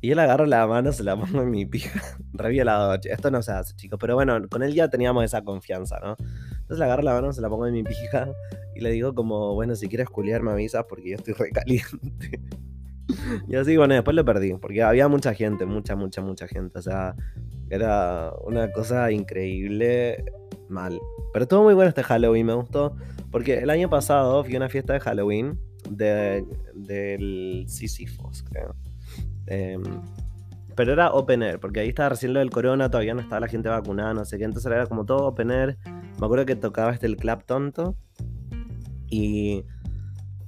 Y 0.00 0.08
yo 0.08 0.16
le 0.16 0.22
agarro 0.22 0.46
la 0.46 0.66
mano, 0.66 0.92
se 0.92 1.04
la 1.04 1.16
pongo 1.20 1.42
en 1.42 1.50
mi 1.50 1.64
pija. 1.64 2.00
Re 2.32 2.50
violado. 2.50 2.98
Esto 3.02 3.30
no 3.30 3.42
se 3.42 3.52
hace, 3.52 3.74
chicos. 3.76 3.98
Pero 4.00 4.14
bueno, 4.16 4.48
con 4.48 4.62
él 4.62 4.74
ya 4.74 4.88
teníamos 4.88 5.24
esa 5.24 5.42
confianza, 5.42 6.00
¿no? 6.00 6.16
Entonces 6.18 6.78
le 6.78 6.84
agarro 6.84 7.02
la 7.02 7.14
mano, 7.14 7.32
se 7.32 7.40
la 7.40 7.48
pongo 7.48 7.66
en 7.68 7.74
mi 7.74 7.84
pija. 7.84 8.28
Y 8.74 8.80
le 8.80 8.90
digo 8.90 9.14
como, 9.14 9.54
bueno, 9.54 9.76
si 9.76 9.88
quieres 9.88 10.08
culiar 10.08 10.42
me 10.42 10.50
avisas 10.50 10.84
porque 10.88 11.10
yo 11.10 11.16
estoy 11.16 11.34
re 11.34 11.50
caliente. 11.50 12.40
Y 13.48 13.56
así, 13.56 13.76
bueno, 13.76 13.94
después 13.94 14.14
lo 14.14 14.24
perdí. 14.24 14.54
Porque 14.54 14.82
había 14.82 15.08
mucha 15.08 15.34
gente, 15.34 15.66
mucha, 15.66 15.96
mucha, 15.96 16.22
mucha 16.22 16.46
gente. 16.46 16.78
O 16.78 16.82
sea, 16.82 17.14
era 17.70 18.32
una 18.44 18.70
cosa 18.72 19.10
increíble. 19.10 20.24
Mal. 20.68 20.98
Pero 21.32 21.42
estuvo 21.42 21.62
muy 21.64 21.74
bueno 21.74 21.88
este 21.88 22.02
Halloween, 22.02 22.46
me 22.46 22.54
gustó. 22.54 22.96
Porque 23.30 23.58
el 23.58 23.70
año 23.70 23.88
pasado 23.90 24.44
fui 24.44 24.54
a 24.54 24.58
una 24.58 24.68
fiesta 24.68 24.92
de 24.94 25.00
Halloween 25.00 25.58
de, 25.90 26.44
del 26.74 27.64
Sisyphos, 27.68 28.42
creo. 28.44 28.74
Em, 29.46 29.82
pero 30.74 30.92
era 30.92 31.12
open 31.12 31.42
air, 31.42 31.58
porque 31.58 31.80
ahí 31.80 31.88
estaba 31.88 32.10
recién 32.10 32.32
lo 32.32 32.40
del 32.40 32.50
corona, 32.50 32.90
todavía 32.90 33.14
no 33.14 33.20
estaba 33.20 33.40
la 33.40 33.48
gente 33.48 33.68
vacunada, 33.68 34.14
no 34.14 34.24
sé 34.24 34.38
qué. 34.38 34.44
Entonces 34.44 34.70
era 34.70 34.86
como 34.86 35.04
todo 35.04 35.26
open 35.26 35.50
air. 35.50 35.78
Me 36.18 36.26
acuerdo 36.26 36.46
que 36.46 36.56
tocaba 36.56 36.92
este 36.92 37.06
el 37.06 37.16
clap 37.16 37.44
tonto. 37.44 37.96
Y, 39.10 39.64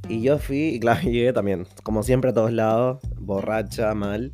y 0.09 0.23
yo 0.23 0.39
fui, 0.39 0.69
y 0.69 0.81
claro, 0.81 1.01
llegué 1.05 1.33
también, 1.33 1.67
como 1.83 2.03
siempre 2.03 2.31
a 2.31 2.35
todos 2.35 2.53
lados, 2.53 3.01
borracha, 3.19 3.95
mal. 3.95 4.33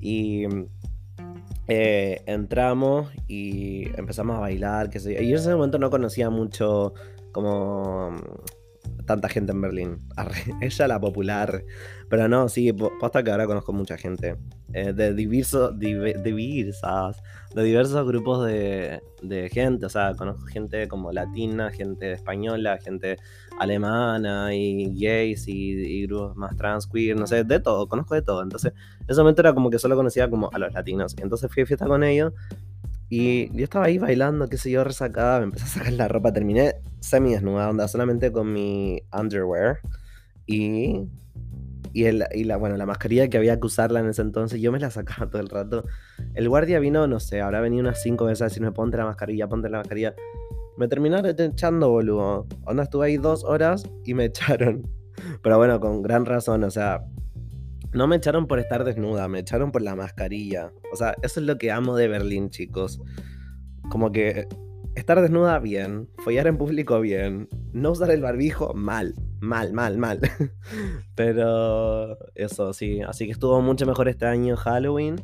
Y 0.00 0.44
eh, 1.66 2.22
entramos 2.26 3.10
y 3.26 3.88
empezamos 3.98 4.36
a 4.36 4.40
bailar, 4.40 4.90
qué 4.90 5.00
sé 5.00 5.14
yo. 5.14 5.20
Y 5.20 5.28
yo 5.28 5.36
en 5.36 5.40
ese 5.42 5.54
momento 5.54 5.78
no 5.78 5.90
conocía 5.90 6.30
mucho 6.30 6.94
como 7.32 8.16
tanta 9.08 9.28
gente 9.28 9.52
en 9.52 9.60
Berlín. 9.60 9.98
ella 10.60 10.86
la 10.86 11.00
popular. 11.00 11.64
Pero 12.08 12.28
no, 12.28 12.48
sí, 12.48 12.72
posta 12.72 13.22
que 13.24 13.30
ahora 13.30 13.46
conozco 13.46 13.72
mucha 13.72 13.98
gente. 13.98 14.36
Eh, 14.72 14.92
de, 14.92 15.14
diversos, 15.14 15.78
diversas, 15.78 17.22
de 17.54 17.62
diversos 17.62 18.06
grupos 18.06 18.46
de, 18.46 19.02
de, 19.22 19.48
gente. 19.50 19.86
O 19.86 19.88
sea, 19.88 20.14
conozco 20.14 20.46
gente 20.46 20.86
como 20.88 21.10
latina, 21.10 21.70
gente 21.70 22.12
española, 22.12 22.78
gente 22.78 23.16
alemana 23.58 24.54
y 24.54 24.94
gays 24.98 25.46
y, 25.48 26.06
grupos 26.06 26.36
más 26.36 26.56
trans, 26.56 26.86
queer, 26.86 27.16
no 27.16 27.26
sé, 27.26 27.44
de 27.44 27.60
todo, 27.60 27.88
conozco 27.88 28.14
de 28.14 28.22
todo. 28.22 28.42
Entonces, 28.42 28.72
en 29.00 29.06
ese 29.08 29.20
momento 29.20 29.42
era 29.42 29.54
como 29.54 29.70
que 29.70 29.78
solo 29.78 29.96
conocía 29.96 30.30
como 30.30 30.50
a 30.52 30.58
los 30.58 30.72
latinos. 30.72 31.16
Entonces 31.18 31.50
fui 31.52 31.62
a 31.62 31.66
fiesta 31.66 31.86
con 31.86 32.04
ellos 32.04 32.32
y 33.10 33.50
yo 33.56 33.64
estaba 33.64 33.86
ahí 33.86 33.98
bailando, 33.98 34.48
qué 34.48 34.58
sé 34.58 34.70
yo, 34.70 34.84
resacada, 34.84 35.38
me 35.38 35.44
empecé 35.44 35.64
a 35.64 35.68
sacar 35.68 35.92
la 35.94 36.08
ropa, 36.08 36.32
terminé 36.32 36.76
semi 37.00 37.32
desnuda, 37.32 37.70
onda, 37.70 37.88
solamente 37.88 38.32
con 38.32 38.52
mi 38.52 39.02
underwear. 39.18 39.80
Y, 40.46 41.08
y, 41.92 42.04
el, 42.04 42.24
y 42.34 42.44
la, 42.44 42.56
bueno, 42.58 42.76
la 42.76 42.86
mascarilla 42.86 43.28
que 43.28 43.38
había 43.38 43.58
que 43.58 43.66
usarla 43.66 44.00
en 44.00 44.08
ese 44.08 44.22
entonces, 44.22 44.60
yo 44.60 44.72
me 44.72 44.78
la 44.78 44.90
sacaba 44.90 45.30
todo 45.30 45.40
el 45.40 45.48
rato. 45.48 45.84
El 46.34 46.48
guardia 46.48 46.80
vino, 46.80 47.06
no 47.06 47.18
sé, 47.18 47.40
habrá 47.40 47.60
venido 47.60 47.80
unas 47.80 48.02
cinco 48.02 48.26
veces 48.26 48.42
a 48.42 48.44
decirme, 48.46 48.72
ponte 48.72 48.98
la 48.98 49.06
mascarilla, 49.06 49.48
ponte 49.48 49.70
la 49.70 49.78
mascarilla. 49.78 50.14
Me 50.78 50.86
terminaron 50.86 51.34
echando, 51.38 51.90
boludo. 51.90 52.46
Onda, 52.64 52.84
estuve 52.84 53.06
ahí 53.06 53.16
dos 53.16 53.44
horas 53.44 53.82
y 54.04 54.14
me 54.14 54.24
echaron. 54.26 54.88
Pero 55.42 55.58
bueno, 55.58 55.80
con 55.80 56.02
gran 56.02 56.24
razón, 56.24 56.62
o 56.62 56.70
sea, 56.70 57.04
no 57.92 58.06
me 58.06 58.16
echaron 58.16 58.46
por 58.46 58.60
estar 58.60 58.84
desnuda, 58.84 59.26
me 59.26 59.40
echaron 59.40 59.72
por 59.72 59.82
la 59.82 59.96
mascarilla. 59.96 60.72
O 60.92 60.96
sea, 60.96 61.16
eso 61.22 61.40
es 61.40 61.46
lo 61.46 61.58
que 61.58 61.72
amo 61.72 61.96
de 61.96 62.06
Berlín, 62.06 62.50
chicos. 62.50 63.00
Como 63.90 64.12
que 64.12 64.46
estar 64.94 65.20
desnuda 65.20 65.58
bien, 65.58 66.08
follar 66.18 66.46
en 66.46 66.58
público 66.58 67.00
bien, 67.00 67.48
no 67.72 67.92
usar 67.92 68.10
el 68.10 68.20
barbijo 68.20 68.74
mal, 68.74 69.14
mal, 69.40 69.72
mal, 69.72 69.98
mal. 69.98 70.20
Pero 71.16 72.18
eso 72.34 72.72
sí, 72.72 73.00
así 73.00 73.26
que 73.26 73.32
estuvo 73.32 73.60
mucho 73.62 73.86
mejor 73.86 74.08
este 74.08 74.26
año 74.26 74.56
Halloween. 74.56 75.16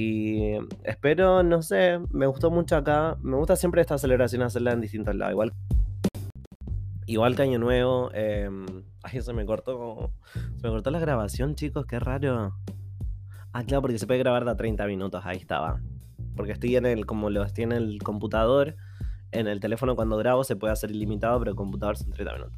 Y 0.00 0.52
espero, 0.84 1.42
no 1.42 1.60
sé, 1.60 1.98
me 2.12 2.26
gustó 2.26 2.52
mucho 2.52 2.76
acá. 2.76 3.16
Me 3.20 3.36
gusta 3.36 3.56
siempre 3.56 3.80
esta 3.80 3.98
celebración 3.98 4.42
hacerla 4.42 4.70
en 4.70 4.80
distintos 4.80 5.12
lados. 5.16 5.32
Igual 5.32 5.52
Igual 7.06 7.34
que 7.34 7.42
Año 7.42 7.58
Nuevo. 7.58 8.12
Eh, 8.14 8.48
ay, 9.02 9.20
se 9.20 9.32
me 9.32 9.44
cortó. 9.44 10.12
Se 10.34 10.62
me 10.62 10.68
cortó 10.68 10.92
la 10.92 11.00
grabación, 11.00 11.56
chicos, 11.56 11.84
qué 11.84 11.98
raro. 11.98 12.54
Ah, 13.52 13.64
claro, 13.64 13.82
porque 13.82 13.98
se 13.98 14.06
puede 14.06 14.20
grabar 14.20 14.44
de 14.44 14.54
30 14.54 14.86
minutos, 14.86 15.22
ahí 15.24 15.38
estaba. 15.38 15.80
Porque 16.36 16.52
estoy 16.52 16.76
en 16.76 16.86
el, 16.86 17.04
como 17.04 17.28
lo 17.28 17.42
estoy 17.42 17.64
en 17.64 17.72
el 17.72 18.00
computador, 18.00 18.76
en 19.32 19.48
el 19.48 19.58
teléfono 19.58 19.96
cuando 19.96 20.16
grabo 20.16 20.44
se 20.44 20.54
puede 20.54 20.74
hacer 20.74 20.92
ilimitado, 20.92 21.40
pero 21.40 21.50
el 21.50 21.56
computador 21.56 21.96
son 21.96 22.12
30 22.12 22.34
minutos. 22.34 22.56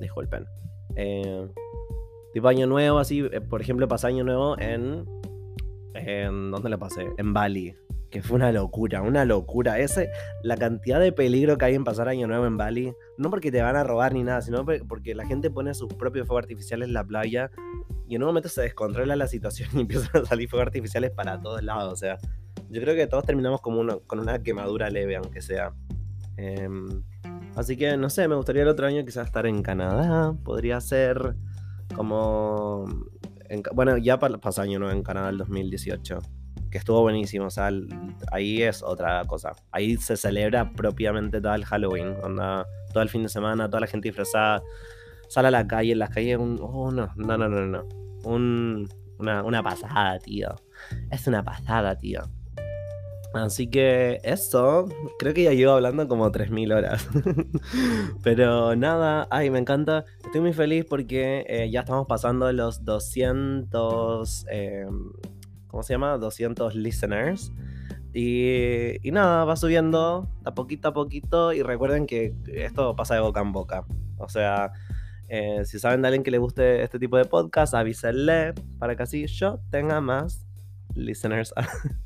Disculpen. 0.00 0.46
Eh, 0.94 1.48
tipo 2.32 2.46
año 2.46 2.68
nuevo, 2.68 3.00
así, 3.00 3.26
eh, 3.32 3.40
por 3.40 3.60
ejemplo, 3.60 3.88
pasé 3.88 4.06
año 4.06 4.22
nuevo 4.22 4.56
en... 4.60 5.04
en 5.94 6.50
¿Dónde 6.50 6.68
lo 6.68 6.78
pasé? 6.78 7.06
En 7.16 7.32
Bali 7.32 7.74
que 8.14 8.22
fue 8.22 8.36
una 8.36 8.52
locura, 8.52 9.02
una 9.02 9.24
locura. 9.24 9.80
Ese, 9.80 10.08
la 10.44 10.56
cantidad 10.56 11.00
de 11.00 11.10
peligro 11.10 11.58
que 11.58 11.64
hay 11.64 11.74
en 11.74 11.82
pasar 11.82 12.08
Año 12.08 12.28
Nuevo 12.28 12.46
en 12.46 12.56
Bali, 12.56 12.94
no 13.18 13.28
porque 13.28 13.50
te 13.50 13.60
van 13.60 13.74
a 13.74 13.82
robar 13.82 14.12
ni 14.14 14.22
nada, 14.22 14.40
sino 14.40 14.64
porque 14.64 15.16
la 15.16 15.26
gente 15.26 15.50
pone 15.50 15.74
sus 15.74 15.92
propios 15.94 16.28
fuegos 16.28 16.44
artificiales 16.44 16.86
en 16.86 16.94
la 16.94 17.02
playa 17.02 17.50
y 18.06 18.14
en 18.14 18.22
un 18.22 18.28
momento 18.28 18.48
se 18.48 18.62
descontrola 18.62 19.16
la 19.16 19.26
situación 19.26 19.68
y 19.74 19.80
empiezan 19.80 20.22
a 20.22 20.26
salir 20.26 20.48
fuegos 20.48 20.68
artificiales 20.68 21.10
para 21.10 21.40
todos 21.40 21.60
lados. 21.64 21.92
O 21.92 21.96
sea, 21.96 22.18
yo 22.70 22.80
creo 22.80 22.94
que 22.94 23.08
todos 23.08 23.24
terminamos 23.24 23.60
como 23.60 23.98
con 24.06 24.20
una 24.20 24.44
quemadura 24.44 24.90
leve, 24.90 25.16
aunque 25.16 25.42
sea. 25.42 25.72
Em, 26.36 27.02
así 27.56 27.76
que 27.76 27.96
no 27.96 28.10
sé, 28.10 28.28
me 28.28 28.36
gustaría 28.36 28.62
el 28.62 28.68
otro 28.68 28.86
año 28.86 29.04
quizás 29.04 29.26
estar 29.26 29.44
en 29.44 29.60
Canadá. 29.64 30.36
Podría 30.44 30.80
ser 30.80 31.34
como. 31.96 32.84
Bueno, 33.72 33.96
ya 33.98 34.18
pasó 34.18 34.62
año 34.62 34.78
nuevo 34.78 34.94
en 34.94 35.02
Canadá 35.02 35.30
el 35.30 35.38
2018 35.38 36.20
que 36.74 36.78
estuvo 36.78 37.02
buenísimo. 37.02 37.46
O 37.46 37.50
sea, 37.50 37.70
ahí 38.32 38.60
es 38.60 38.82
otra 38.82 39.24
cosa. 39.26 39.52
Ahí 39.70 39.96
se 39.96 40.16
celebra 40.16 40.72
propiamente 40.72 41.40
todo 41.40 41.54
el 41.54 41.64
Halloween. 41.64 42.16
Todo 42.92 43.02
el 43.02 43.08
fin 43.08 43.22
de 43.22 43.28
semana, 43.28 43.68
toda 43.68 43.82
la 43.82 43.86
gente 43.86 44.08
disfrazada. 44.08 44.60
Sale 45.28 45.48
a 45.48 45.50
la 45.52 45.68
calle, 45.68 45.92
en 45.92 46.00
las 46.00 46.10
calles, 46.10 46.36
un. 46.36 46.58
Oh, 46.60 46.90
no, 46.90 47.12
no, 47.14 47.38
no, 47.38 47.48
no, 47.48 47.66
no. 47.66 47.88
Un, 48.24 48.88
una, 49.18 49.44
una 49.44 49.62
pasada, 49.62 50.18
tío. 50.18 50.48
Es 51.12 51.28
una 51.28 51.44
pasada, 51.44 51.96
tío. 51.96 52.22
Así 53.34 53.68
que 53.68 54.20
eso, 54.22 54.88
creo 55.18 55.34
que 55.34 55.42
ya 55.42 55.52
llevo 55.52 55.72
hablando 55.72 56.06
como 56.08 56.30
3.000 56.30 56.76
horas. 56.76 57.08
Pero 58.22 58.76
nada, 58.76 59.26
ay, 59.30 59.50
me 59.50 59.58
encanta. 59.58 60.04
Estoy 60.24 60.40
muy 60.40 60.52
feliz 60.52 60.84
porque 60.88 61.44
eh, 61.48 61.68
ya 61.70 61.80
estamos 61.80 62.06
pasando 62.06 62.50
los 62.52 62.84
200 62.84 64.46
¿cómo 65.74 65.82
se 65.82 65.94
llama? 65.94 66.16
200 66.18 66.76
listeners. 66.76 67.50
Y, 68.12 69.00
nada, 69.10 69.44
va 69.44 69.56
subiendo 69.56 70.28
a 70.44 70.54
poquito 70.54 70.86
a 70.86 70.92
poquito 70.94 71.52
y 71.52 71.62
recuerden 71.62 72.06
que 72.06 72.32
esto 72.46 72.94
pasa 72.94 73.16
de 73.16 73.20
boca 73.20 73.40
en 73.40 73.50
boca. 73.50 73.84
O 74.18 74.28
sea, 74.28 74.70
eh, 75.28 75.64
si 75.64 75.80
saben 75.80 76.00
de 76.00 76.06
alguien 76.06 76.22
que 76.22 76.30
le 76.30 76.38
guste 76.38 76.84
este 76.84 77.00
tipo 77.00 77.16
de 77.16 77.24
podcast, 77.24 77.74
avísenle 77.74 78.54
para 78.78 78.94
que 78.94 79.02
así 79.02 79.26
yo 79.26 79.58
tenga 79.70 80.00
más 80.00 80.46
listeners. 80.94 81.52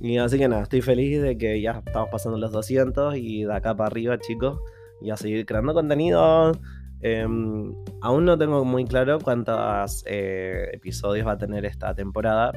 y 0.00 0.18
así 0.18 0.38
que 0.38 0.48
nada, 0.48 0.62
estoy 0.62 0.82
feliz 0.82 1.22
de 1.22 1.38
que 1.38 1.60
ya 1.60 1.82
estamos 1.84 2.08
pasando 2.10 2.38
los 2.38 2.52
200 2.52 3.16
y 3.16 3.44
de 3.44 3.54
acá 3.54 3.74
para 3.76 3.88
arriba, 3.88 4.18
chicos, 4.18 4.58
y 5.00 5.10
a 5.10 5.16
seguir 5.16 5.46
creando 5.46 5.74
contenido. 5.74 6.52
Em, 7.00 7.74
aún 8.00 8.24
no 8.24 8.38
tengo 8.38 8.64
muy 8.64 8.84
claro 8.86 9.18
cuántos 9.18 10.04
eh, 10.06 10.70
episodios 10.72 11.26
va 11.26 11.32
a 11.32 11.38
tener 11.38 11.64
esta 11.66 11.94
temporada, 11.94 12.52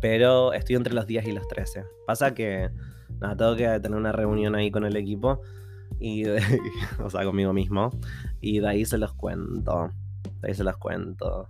pero 0.00 0.52
estoy 0.52 0.76
entre 0.76 0.94
los 0.94 1.06
10 1.06 1.26
y 1.26 1.32
los 1.32 1.48
13. 1.48 1.84
Pasa 2.06 2.34
que, 2.34 2.70
nada, 3.20 3.36
tengo 3.36 3.56
que 3.56 3.80
tener 3.80 3.98
una 3.98 4.12
reunión 4.12 4.54
ahí 4.54 4.70
con 4.70 4.84
el 4.84 4.96
equipo, 4.96 5.40
y 5.98 6.24
o 7.02 7.10
sea, 7.10 7.24
conmigo 7.24 7.52
mismo, 7.52 7.90
y 8.40 8.60
de 8.60 8.68
ahí 8.68 8.84
se 8.84 8.98
los 8.98 9.12
cuento. 9.14 9.90
Ahí 10.42 10.54
se 10.54 10.64
los 10.64 10.76
cuento. 10.76 11.48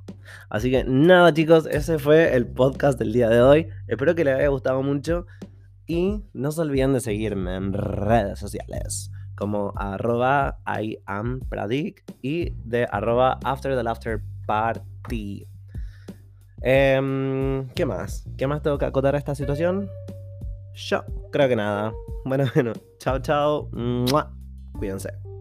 Así 0.48 0.70
que 0.70 0.84
nada, 0.84 1.32
chicos, 1.32 1.66
ese 1.66 1.98
fue 1.98 2.34
el 2.34 2.46
podcast 2.46 2.98
del 2.98 3.12
día 3.12 3.28
de 3.28 3.40
hoy. 3.40 3.68
Espero 3.86 4.14
que 4.14 4.24
les 4.24 4.36
haya 4.36 4.48
gustado 4.48 4.82
mucho. 4.82 5.26
Y 5.86 6.22
no 6.32 6.52
se 6.52 6.60
olviden 6.60 6.92
de 6.92 7.00
seguirme 7.00 7.56
en 7.56 7.72
redes 7.72 8.38
sociales 8.38 9.10
como 9.34 9.72
arroba 9.76 10.58
I 10.66 10.98
y 12.22 12.50
de 12.64 12.86
arroba 12.90 13.40
after 13.42 13.74
the 13.74 13.82
laughter 13.82 14.22
party. 14.46 15.46
Em, 16.60 17.68
¿Qué 17.70 17.84
más? 17.84 18.24
¿Qué 18.36 18.46
más 18.46 18.62
tengo 18.62 18.78
que 18.78 18.84
acotar 18.84 19.14
a 19.14 19.18
esta 19.18 19.34
situación? 19.34 19.90
Yo 20.74 21.04
creo 21.32 21.48
que 21.48 21.56
nada. 21.56 21.92
Bueno, 22.24 22.44
bueno. 22.54 22.72
Chao, 22.98 23.18
chao. 23.18 23.68
Cuídense. 24.78 25.31